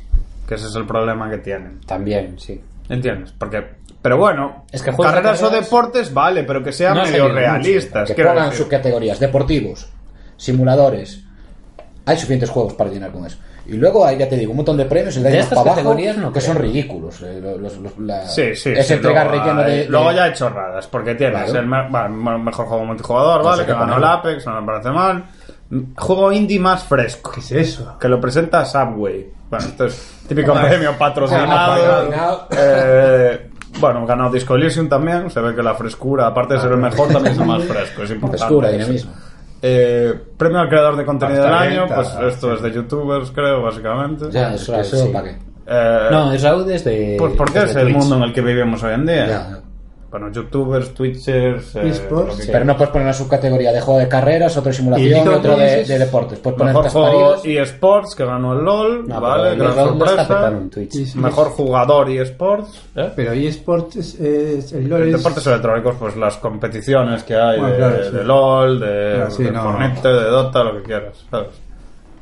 [0.48, 1.80] Que ese es el problema que tienen.
[1.86, 2.60] También, sí.
[2.88, 3.32] ¿Entiendes?
[3.38, 3.62] Porque,
[4.02, 7.38] pero bueno, Es que carreras o deportes, vale, pero que sean No medio salido mucho,
[7.40, 8.12] realistas.
[8.12, 9.88] Que pongan subcategorías, deportivos,
[10.36, 11.22] simuladores.
[12.04, 13.38] Hay suficientes juegos para llenar con eso.
[13.68, 15.76] Y luego hay, ya te digo, un montón de premios, el de estas para abajo,
[15.76, 16.52] categorías no que creo.
[16.54, 17.20] son ridículos.
[17.22, 20.24] eh, los- los- la- Sí, sí, Es sí, entregar luego, relleno de, de- Luego ya
[20.24, 21.58] hay chorradas, porque tienes Claro.
[21.60, 23.66] el me- bueno, me- mejor juego multijugador, No ¿vale?
[23.66, 24.04] Que ganó el.
[24.04, 25.24] Apex, no me parece mal.
[25.96, 27.32] Juego indie más fresco.
[27.32, 27.98] ¿Qué es eso?
[27.98, 29.28] Que lo presenta Subway.
[29.50, 32.46] Bueno, esto es típico premio patrocinado.
[32.56, 33.50] Eh,
[33.80, 35.28] bueno, ganó Disco Elysium también.
[35.30, 38.02] Se ve que la frescura, aparte de ser el mejor, también es el más fresco.
[38.02, 38.38] Es importante.
[38.38, 39.12] frescura, dinamismo.
[39.68, 41.80] Eh, premio al creador de contenido del año.
[41.80, 42.16] venta, Pues sí.
[42.28, 44.26] esto es de youtubers, creo, básicamente.
[44.30, 45.10] Ya, Eso, sí.
[45.12, 45.36] ¿para qué?
[45.66, 47.16] Eh, No, es Raúl desde.
[47.18, 47.96] pues porque desde es el Twitch.
[47.96, 49.26] mundo en el que vivimos hoy en día.
[49.26, 49.60] Ya.
[50.18, 52.36] Bueno, youtubers, twitchers, eh, Esports.
[52.36, 52.48] Sí.
[52.50, 55.56] Pero no puedes poner una subcategoría de juego de carreras, otro de simulación y, otro
[55.58, 56.38] de, deportes.
[56.38, 57.68] Puedes poner Mejor juego partidas.
[57.68, 59.50] eSports que ganó el LOL, No, ¿vale?
[59.58, 60.26] pero Gran sorpresa.
[60.28, 60.92] petando en Twitch.
[60.92, 61.18] Sí, sí.
[61.18, 62.82] Mejor jugador eSports.
[62.96, 63.12] ¿eh?
[63.14, 65.16] Pero eSports es, es- el LoL es...
[65.18, 68.16] Deportes electrónicos, pues las competiciones que hay Bueno, de, claro, sí.
[68.16, 69.62] de LOL, de, Ah, sí, de no.
[69.64, 71.48] Fortnite, de Dota, lo que quieras, ¿sabes?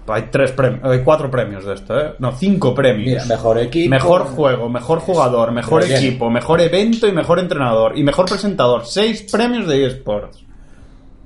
[0.06, 2.14] Hay tres premios, hay cuatro premios de esto, ¿eh?
[2.18, 3.06] No, cinco premios.
[3.08, 3.88] Mira, mejor equipo.
[3.90, 8.84] Mejor juego, mejor jugador, mejor equipo, mejor evento y mejor entrenador y mejor presentador.
[8.84, 10.44] Seis premios de eSports.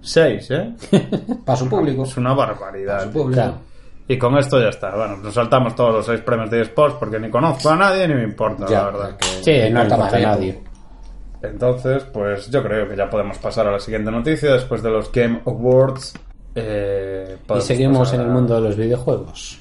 [0.01, 0.74] Seis, ¿eh?
[1.45, 2.05] Para su público.
[2.05, 3.03] Es una barbaridad.
[3.05, 3.33] Su público.
[3.43, 3.59] Claro.
[4.07, 4.95] Y con esto ya está.
[4.97, 8.14] Bueno, nos saltamos todos los seis premios de eSports porque ni conozco a nadie ni
[8.14, 9.16] me importa, Ya, la verdad.
[9.18, 10.29] que- Sí, no importa importa a bien.
[10.31, 10.62] nadie.
[11.43, 15.12] Entonces, pues yo creo que ya podemos pasar a la siguiente noticia después de los
[15.12, 16.14] Game Awards.
[16.55, 19.59] Eh, Y seguimos en el mundo de los videojuegos.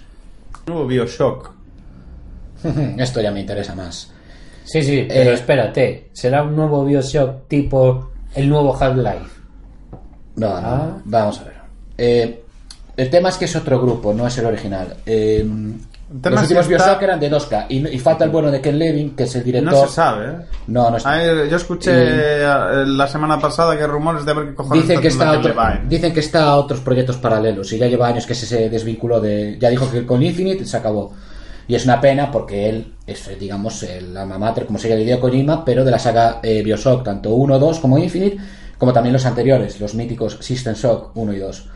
[0.65, 1.51] Nuevo Bioshock.
[2.97, 4.11] Esto ya me interesa más.
[4.65, 6.09] Sí, sí, pero Eh, espérate.
[6.13, 9.29] ¿Será un nuevo Bioshock tipo el nuevo Half-Life?
[10.35, 10.97] No, no, Ah.
[11.05, 11.53] vamos a ver.
[11.97, 12.43] Eh,
[12.97, 14.95] el tema es que es otro grupo, no es el original.
[15.05, 15.45] Eh,
[16.09, 19.23] los últimos Bioshock eran de 2K y, y falta el bueno de Ken Levin, que
[19.23, 19.73] es el director.
[19.73, 20.35] No se sabe, ¿eh?
[20.67, 21.11] No, no está.
[21.11, 25.01] Ay, yo escuché eh, la semana pasada que hay rumores de ver qué cojones Dicen
[25.01, 25.53] que, está otro-
[25.87, 29.19] dicen que está a otros proyectos paralelos y ya lleva años que se, se desvinculó
[29.19, 29.57] de.
[29.59, 31.13] Ya dijo que con Infinite se acabó.
[31.69, 35.19] Y es una pena porque él es, digamos, el alma mater, como sería el Hideo
[35.19, 38.37] Kojima, pero de la saga eh, Bioshock, tanto 1, 2 como Infinite,
[38.77, 41.69] como también los anteriores, los míticos System Shock 1 y 2.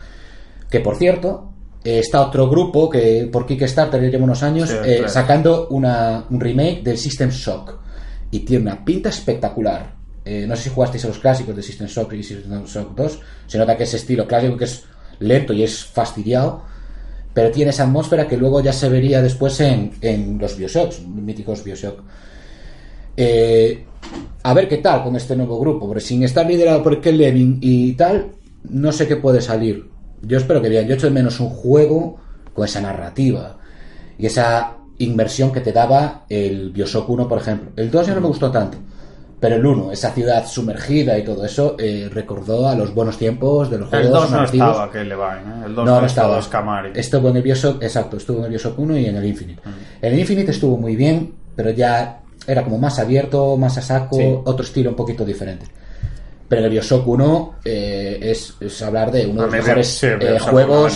[0.70, 1.51] Que por cierto,
[1.84, 5.08] eh, está otro grupo que por Kickstarter lleva unos años Sí, eh, claro.
[5.08, 7.78] sacando una, un remake del System Shock.
[8.30, 9.94] Y tiene una pinta espectacular.
[10.24, 13.18] Eh, no sé si jugasteis a los clásicos de System Shock y System Shock 2.
[13.46, 14.84] Se nota que ese estilo clásico que es
[15.18, 16.62] lento y es fastidiado.
[17.34, 21.64] Pero tiene esa atmósfera que luego ya se vería después en, en los Bioshocks, míticos
[21.64, 22.00] Bioshock.
[24.44, 27.58] A ver qué tal con este nuevo grupo, porque sin estar liderado por Ken Levin
[27.60, 28.32] y tal,
[28.64, 29.91] no sé qué puede salir.
[30.22, 30.86] Yo espero que bien.
[30.86, 32.16] Yo echo de menos un juego
[32.54, 33.56] con esa narrativa
[34.18, 37.70] y esa inversión que te daba el Bioshock 1, por ejemplo.
[37.76, 38.78] El 2 ya no me gustó tanto,
[39.40, 43.70] pero el 1, esa ciudad sumergida y todo eso, eh, recordó a los buenos tiempos
[43.70, 44.68] de los juegos El 2 no narrativos.
[44.68, 44.84] estaba
[45.38, 45.66] ¿eh?
[45.66, 46.28] El 2 No, no estaba.
[46.94, 49.60] Estuvo en el Bioshock, exacto, estuvo en el Bioshock 1 y en el Infinite.
[50.00, 54.16] En el Infinite estuvo muy bien, pero ya era como más abierto, más a saco,
[54.16, 54.22] Sí.
[54.44, 55.66] otro estilo un poquito diferente.
[56.52, 60.06] Pero el Bioshock 1 eh, es, es hablar de uno de los me- mejores sí,
[60.06, 60.92] eh, juegos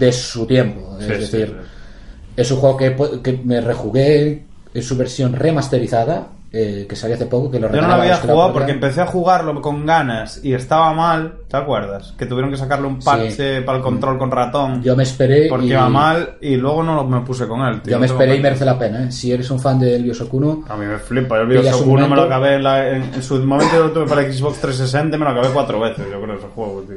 [0.00, 0.96] de su tiempo.
[0.98, 2.32] Es sí, decir, sí.
[2.36, 4.42] es un juego que, que me rejugué
[4.74, 6.26] en su versión remasterizada,
[6.56, 9.06] eh, que salió hace poco, que lo Yo no lo había jugado porque empecé a
[9.06, 12.14] jugarlo con ganas y estaba mal, ¿te acuerdas?
[12.16, 14.82] Que tuvieron que sacarle un parche para el control con ratón.
[14.82, 17.80] Yo me esperé porque y- iba mal y luego no me puse con él.
[17.82, 17.92] tío.
[17.92, 19.04] Yo me esperé y merece la pena.
[19.04, 19.12] ¿eh?
[19.12, 21.38] Si eres un fan del Bioshock 1, A mí me flipa.
[21.40, 24.60] El 1 me lo acabé en, la- en- en su momento lo tuve para Xbox
[24.60, 26.96] 360 y me lo acabé cuatro veces, yo creo, ese juego, tío.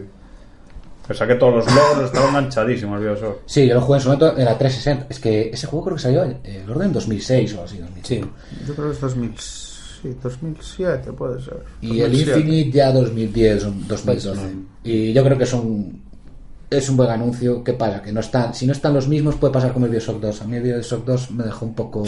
[1.08, 3.39] Me saqué todos los logros, estaba enganchadísimo el Bioshock.
[3.45, 5.08] Sí, yo lo jugué en su momento en la 360.
[5.10, 7.78] Es que ese juego creo que salió en el orden 2006 o así.
[7.78, 8.30] 2005.
[8.68, 11.64] Yo creo que es 2000, sí, 2007, puede ser.
[11.82, 14.41] Y el Infinite ya 2010 o 2012.
[14.84, 16.08] Y yo creo que es un
[16.70, 17.64] es un buen anuncio.
[17.64, 18.01] ¿Qué pasa?
[18.01, 20.41] Que no están, si no están los mismos puede pasar como el Bioshock 2.
[20.41, 22.03] A mí el Bioshock 2 me dejó un poco...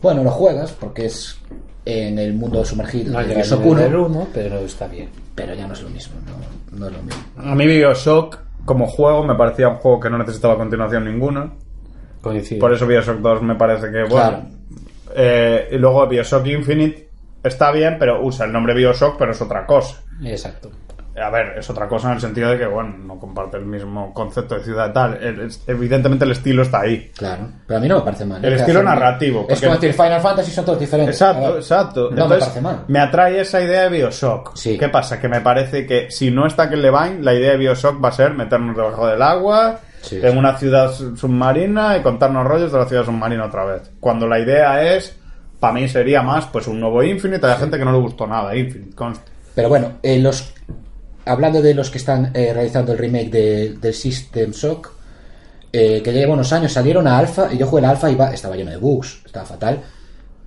[0.00, 1.36] Bueno, lo juegas porque es
[1.84, 4.86] en el mundo sumergido No del llega al Bioshock nivel 1, del 1, pero está
[4.86, 5.08] bien.
[5.34, 6.14] pero ya no es lo mismo.
[6.26, 7.22] No, no es lo mismo.
[7.36, 11.52] A mí Bioshock, como juego, me parecía un juego que no necesitaba continuación ninguna.
[12.20, 12.60] Coincido.
[12.60, 14.10] Por eso Bioshock 2 me parece que, bueno...
[14.10, 14.42] Claro.
[15.14, 17.10] Eh, y luego Bioshock Infinite
[17.42, 20.00] está bien, pero usa el nombre Bioshock, pero es otra cosa.
[20.24, 20.70] Exacto.
[21.20, 24.14] A ver, es otra cosa en el sentido de que, bueno, no comparte el mismo
[24.14, 25.22] concepto de ciudad y tal.
[25.22, 27.10] El- es- evidentemente el estilo está ahí.
[27.14, 28.42] Claro, pero a mí no me parece mal.
[28.42, 28.56] El ¿eh?
[28.56, 31.14] estilo Que narrativo, Es como decir Final Fantasy son todos diferentes.
[31.20, 32.00] Exacto, exacto.
[32.04, 32.84] No me Entonces, parece mal.
[32.88, 34.56] me atrae esa idea de Bioshock.
[34.56, 34.78] Sí.
[34.78, 35.20] ¿Qué pasa?
[35.20, 38.12] Que me parece que si no está Ken Levine, la idea de Bioshock va a
[38.12, 40.18] ser meternos debajo del agua, Sí.
[40.22, 43.82] en una ciudad su- submarina y contarnos rollos de la ciudad submarina otra vez.
[44.00, 45.14] Cuando la idea es,
[45.60, 47.46] para mí sería más pues un nuevo Infinite.
[47.46, 49.30] Hay gente que no le gustó nada, Infinite, conste.
[49.54, 50.54] Pero bueno, eh, los
[51.24, 54.92] hablando de los que están eh, realizando el remake de, del System Shock,
[55.72, 58.56] eh, que lleva unos años, salieron a Alpha y yo jugué la Alpha y estaba
[58.56, 59.80] lleno de bugs, estaba fatal.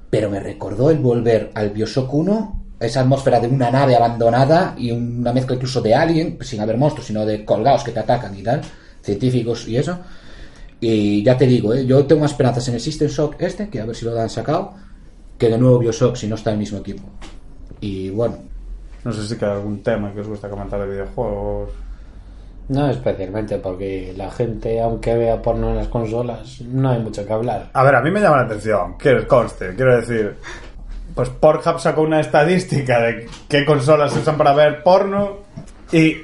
[0.10, 4.92] Pero me recordó el volver al Bioshock 1, esa atmósfera de una nave abandonada y
[4.92, 8.44] una mezcla incluso de Alien, sin haber monstruos, sino de colgados que te atacan y
[8.44, 8.62] tal,
[9.02, 9.98] científicos y eso.
[10.80, 13.80] Y ya te digo, eh, yo tengo más esperanzas en el System Shock este, que
[13.80, 14.74] a ver si lo han sacado,
[15.38, 17.04] que de nuevo Bioshock si no está el mismo equipo.
[17.82, 18.38] Y bueno,
[19.06, 21.70] No sé si queda algún tema que os gusta comentar de videojuegos.
[22.68, 27.32] No especialmente porque la gente, aunque vea porno en las consolas, no hay mucho que
[27.32, 27.70] hablar.
[27.72, 30.36] A ver, a mí me llama la atención, que conste, quiero decir,
[31.14, 35.38] pues Pornhub sacó una estadística de qué consolas se usan para ver porno
[35.92, 36.18] y,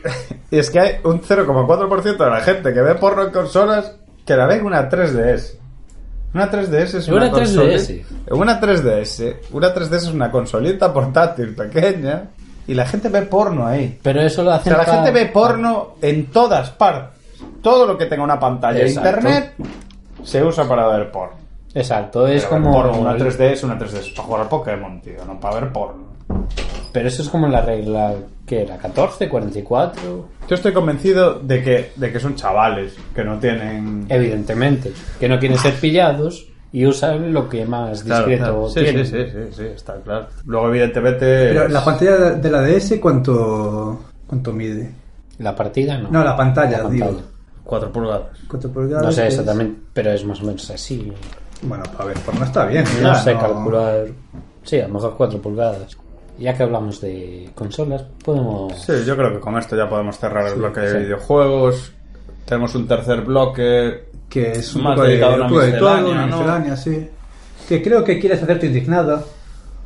[0.49, 3.95] y es que hay un 0,4% de la gente que ve porno en consolas
[4.25, 5.57] que la ve en una 3DS.
[6.33, 8.31] Una 3DS es una, Una consoli- 3DS.
[8.31, 9.35] Una 3DS.
[9.51, 12.29] Una 3DS es una consolita portátil pequeña
[12.71, 13.99] y la gente ve porno ahí.
[14.01, 17.19] Pero eso lo O hacen sea, la para- gente ve porno en todas partes.
[17.61, 19.53] Todo lo que tenga una pantalla de internet
[20.23, 21.35] se usa para ver porno.
[21.73, 22.71] Exacto, es Pero como...
[22.73, 25.71] porno, una 3D es una 3D, es para jugar al Pokémon, tío, no para ver
[25.71, 26.03] porno.
[26.91, 28.13] Pero eso es como la regla
[28.45, 30.25] que era 14, 44.
[30.49, 34.05] Yo estoy convencido de que, de que son chavales que no tienen.
[34.09, 38.69] Evidentemente, que no quieren ser pillados y usan lo que más Claro, discreto claro.
[38.69, 39.05] Sí, tienen.
[39.05, 40.27] sí, sí, sí, sí, está claro.
[40.45, 41.25] Luego, evidentemente.
[41.25, 44.91] Pero es- la pantalla de la DS, ¿cuánto, cuánto mide?
[45.39, 46.09] La partida no.
[46.09, 47.05] No, la pantalla, La digo.
[47.07, 47.27] pantalla.
[47.63, 48.23] 4 pulgadas.
[48.47, 49.05] ¿Cuánto pulgadas?
[49.05, 49.33] No sé es?
[49.33, 51.11] exactamente, pero es más o menos así.
[51.61, 52.83] Bueno, a ver, por no está bien.
[53.01, 54.07] No ya, sé calcular.
[54.63, 55.97] Sí, a lo mejor 4 pulgadas.
[56.39, 58.73] Ya que hablamos de consolas, podemos.
[58.81, 60.97] Sí, yo creo que con esto ya podemos cerrar el bloque de sí.
[60.97, 61.93] videojuegos.
[62.45, 64.09] Tenemos un tercer bloque.
[64.29, 66.37] Que es un Más poco de, dedicado a de todo, una ¿no?
[66.37, 67.07] miscelánea, sí.
[67.67, 69.23] Que creo que quieres hacerte indignada.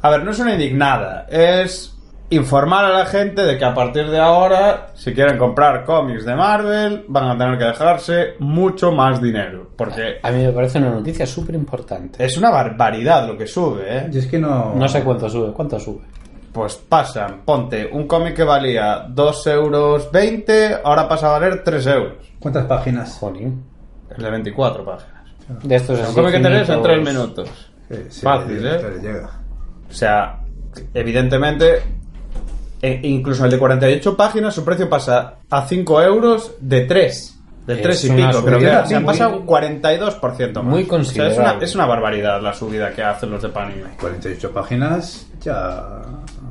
[0.02, 1.92] A ver, no es una indignada, es
[2.30, 6.36] informar a la gente de que a partir de ahora, si quieren comprar cómics de
[6.36, 9.70] Marvel, van a tener que dejarse mucho más dinero.
[9.76, 12.24] Porque A mí me parece una noticia súper importante.
[12.24, 14.10] es una barbaridad lo que sube, ¿eh?
[14.12, 14.74] Y es que no.
[14.76, 15.52] No sé cuánto sube.
[15.54, 16.02] ¿Cuánto sube?
[16.56, 21.86] Pues pasan, ponte, un cómic que valía 2 euros 20, ahora pasa a valer 3
[21.88, 22.14] euros.
[22.40, 23.18] ¿Cuántas páginas?
[23.20, 23.62] Jolín.
[24.16, 25.16] El de 24 páginas.
[25.64, 27.50] De estos Un así cómic que tenés en 3 finitos- minutos.
[27.90, 29.00] Eh, sí, Fácil, ¿eh?
[29.02, 29.30] llega.
[29.90, 30.40] O sea,
[30.94, 31.82] evidentemente,
[32.82, 37.34] e- incluso el de 48 páginas, su precio pasa a 5 euros de 3.
[37.68, 40.72] De Es 3 y pico, creo que subida, se han sí, pasado muy- 42% más.
[40.72, 41.66] muy O sea, es, una, considerable.
[41.66, 43.82] es una barbaridad la subida que hacen los de Panini.
[44.00, 46.02] 48 páginas, ya.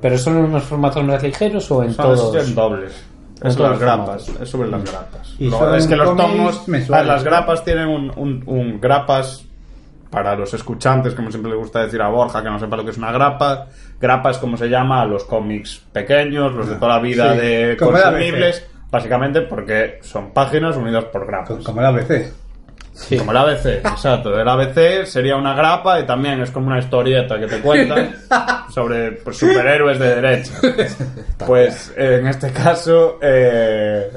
[0.05, 2.35] ¿Pero son unos formatos más ligeros o en Son todos?
[2.35, 3.05] es en dobles.
[3.43, 5.35] Es todos las grapas, es sobre las grapas.
[5.39, 7.31] Y son es que los tomos, las ¿no?
[7.31, 9.47] grapas tienen un, un- un grapas
[10.11, 12.91] para los escuchantes, como siempre le gusta decir a Borja, que no sepa lo que
[12.91, 13.69] es una grapa.
[13.99, 17.39] Grapa es como se llama a los cómics pequeños, los de toda la vida Sí,
[17.41, 21.65] de la consumibles, básicamente porque son páginas unidas por grapas.
[21.65, 22.31] Como el ABC.
[22.95, 23.19] Sí.
[23.19, 24.39] Como el ABC, exacto.
[24.39, 28.15] El ABC sería una grapa y también es como una historieta que te cuentan
[28.71, 30.53] sobre pues, superhéroes de derecha.
[31.45, 34.11] Pues en este caso, eh,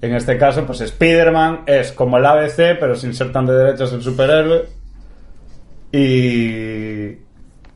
[0.00, 3.92] en este caso, pues Spider-Man es como el ABC, pero sin ser tan de derechas
[3.92, 4.64] el superhéroe.
[5.92, 7.18] Y,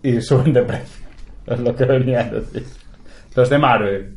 [0.03, 1.07] y suben de precio.
[1.47, 2.65] Es lo que venía a decir.
[3.35, 4.17] Los de Marvel,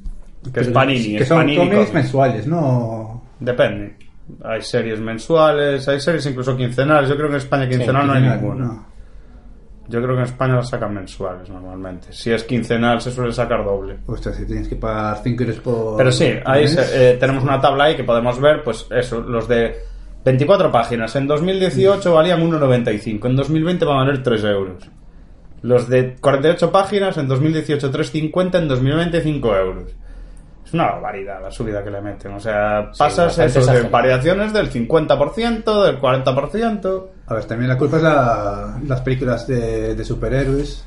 [0.53, 3.23] que es Panini, Que es son Panini cómics mensuales, ¿no?
[3.39, 4.02] Depende.
[4.43, 7.09] Hay series mensuales, hay series incluso quincenales.
[7.09, 8.65] Yo creo que en España quincenal no hay ninguna.
[8.65, 8.93] no.
[9.89, 12.07] Yo creo que en España las sacan mensuales normalmente.
[12.11, 13.97] Si es quincenal se suele sacar doble.
[14.07, 15.97] Ostras, si tienes que pagar 5 euros por.
[15.97, 19.45] Pero sí, ahí se- eh, tenemos una tabla ahí que podemos ver, pues eso, los
[19.49, 19.75] de
[20.23, 21.13] 24 páginas.
[21.17, 23.27] En 2018 valían 1,95.
[23.27, 24.89] En 2020 van a valer 3 euros.
[25.63, 28.59] Los de 48 páginas en 2018 3,50.
[28.59, 29.91] En 2020 5 euros.
[30.73, 32.33] Una barbaridad la subida que le meten.
[32.33, 33.89] O sea, pasas bastante eso de exagerado.
[33.91, 37.03] variaciones del 50%, del 40%.
[37.27, 40.83] A ver, también la culpa es la, las películas de, de superhéroes.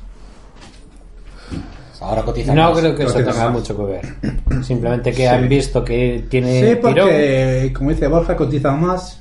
[1.99, 2.79] Ahora cotizan No más.
[2.79, 4.63] creo que eso tenga mucho que ver.
[4.63, 6.81] Simplemente que han visto que tiene Sí, tirón.
[6.81, 9.19] porque, como dice Borja, cotizan más.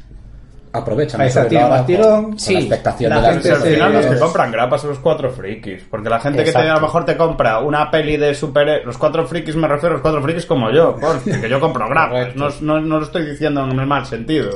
[0.77, 2.25] Aprovechan Ahí está, tiene más ahora tirón.
[2.25, 4.91] con Sí, la expectación la de las gente al final los que compran grapas son
[4.91, 5.83] los cuatro frikis.
[5.91, 8.83] Porque la gente que te, a lo mejor te compra una peli de super...
[8.85, 10.97] Los cuatro frikis me refiero a los cuatro frikis como yo.
[11.01, 12.35] conste, que yo compro grapas.
[12.37, 14.51] No, no, no lo estoy diciendo en el mal sentido.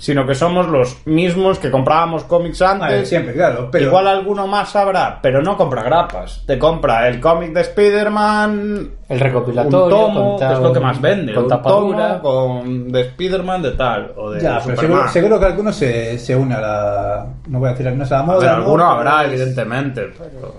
[0.00, 3.06] Sino que somos los mismos que comprábamos cómics antes.
[3.06, 3.68] siempre, claro.
[3.70, 6.42] Pero Igual alguno más habrá, pero no compra grapas.
[6.46, 8.90] Te compra el cómic de Spider-Man...
[9.10, 9.84] El recopilatorio.
[9.84, 11.34] Un tomo, con que es lo que más vende.
[11.34, 12.18] Con un tapadura.
[12.22, 14.12] tomo con de Spider-Man de tal.
[14.16, 14.78] O de Ya, pero Superman.
[14.80, 17.26] seguro, seguro que alguno se, se une a la.
[17.48, 18.38] No voy a decir no es a la A moda.
[18.38, 18.54] ver, ¿no?
[18.56, 20.54] alguno Pero habrá, es- evidentemente, pero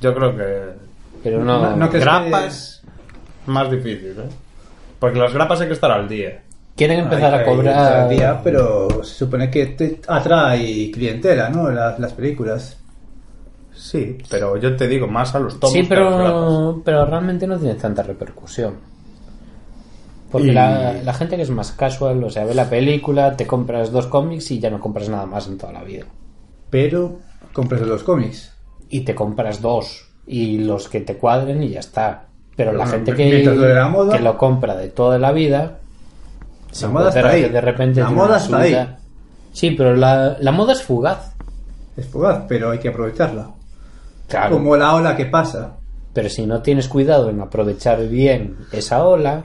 [0.00, 0.62] yo creo que
[1.22, 1.58] Pero no.
[1.60, 2.82] No- no que- grapas
[3.44, 4.28] más difícil, ¿eh?
[4.98, 6.40] Porque las grapas hay que estar al día.
[6.76, 8.08] Quieren empezar Hay a que cobrar.
[8.08, 11.70] día, pero se supone que te atrae clientela, ¿no?
[11.70, 12.78] Las, las películas.
[13.74, 17.58] Sí, pero yo te digo más a los tomos Sí, que pero, pero realmente no
[17.58, 18.74] tiene tanta repercusión.
[20.30, 23.46] Porque Y- la, la gente que es más casual, o sea, ve la película, te
[23.46, 26.04] compras dos cómics y ya no compras nada más en toda la vida.
[26.70, 27.20] Pero
[27.52, 28.52] compras los cómics.
[28.88, 32.24] Y te compras dos y los que te cuadren y ya está.
[32.56, 34.12] Pero la gente la moda.
[34.12, 35.78] que, que lo compra de toda la vida,
[36.82, 37.42] La moda está ahí.
[37.42, 38.68] que de repente La moda está ahí.
[38.70, 38.98] subida.
[39.52, 41.34] Sí, pero la, la moda es fugaz.
[41.96, 43.50] Es fugaz, pero hay que aprovecharla.
[44.28, 44.56] Claro.
[44.56, 45.76] Como la ola que pasa.
[46.12, 49.44] Pero si no tienes cuidado en aprovechar bien esa ola,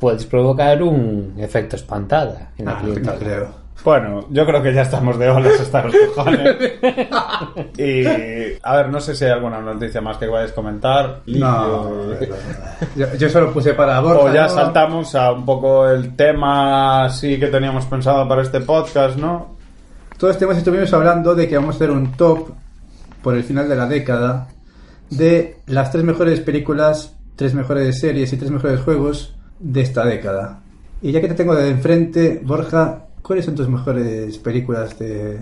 [0.00, 3.12] puedes provocar un efecto espantada en la Ah, clientela.
[3.12, 3.48] no creo.
[3.84, 6.56] Bueno, yo creo que ya estamos de olas hasta los cojones.
[7.78, 8.04] y,
[8.62, 11.20] a ver, no sé si hay alguna noticia más que vayas a comentar.
[11.26, 12.18] No,
[12.96, 14.24] yo, yo solo puse para Borja.
[14.24, 14.48] O ya ¿no?
[14.48, 19.54] saltamos a un poco el tema así que teníamos pensado para este podcast, ¿no?
[20.16, 22.50] Todo este mes estuvimos hablando de que vamos a hacer un top
[23.22, 24.48] por el final de la década
[25.10, 30.60] de las tres mejores películas tres mejores series y tres mejores juegos de esta década.
[31.02, 35.38] Y ya que te tengo de enfrente, Borja, ¿cuáles son tus mejores películas de,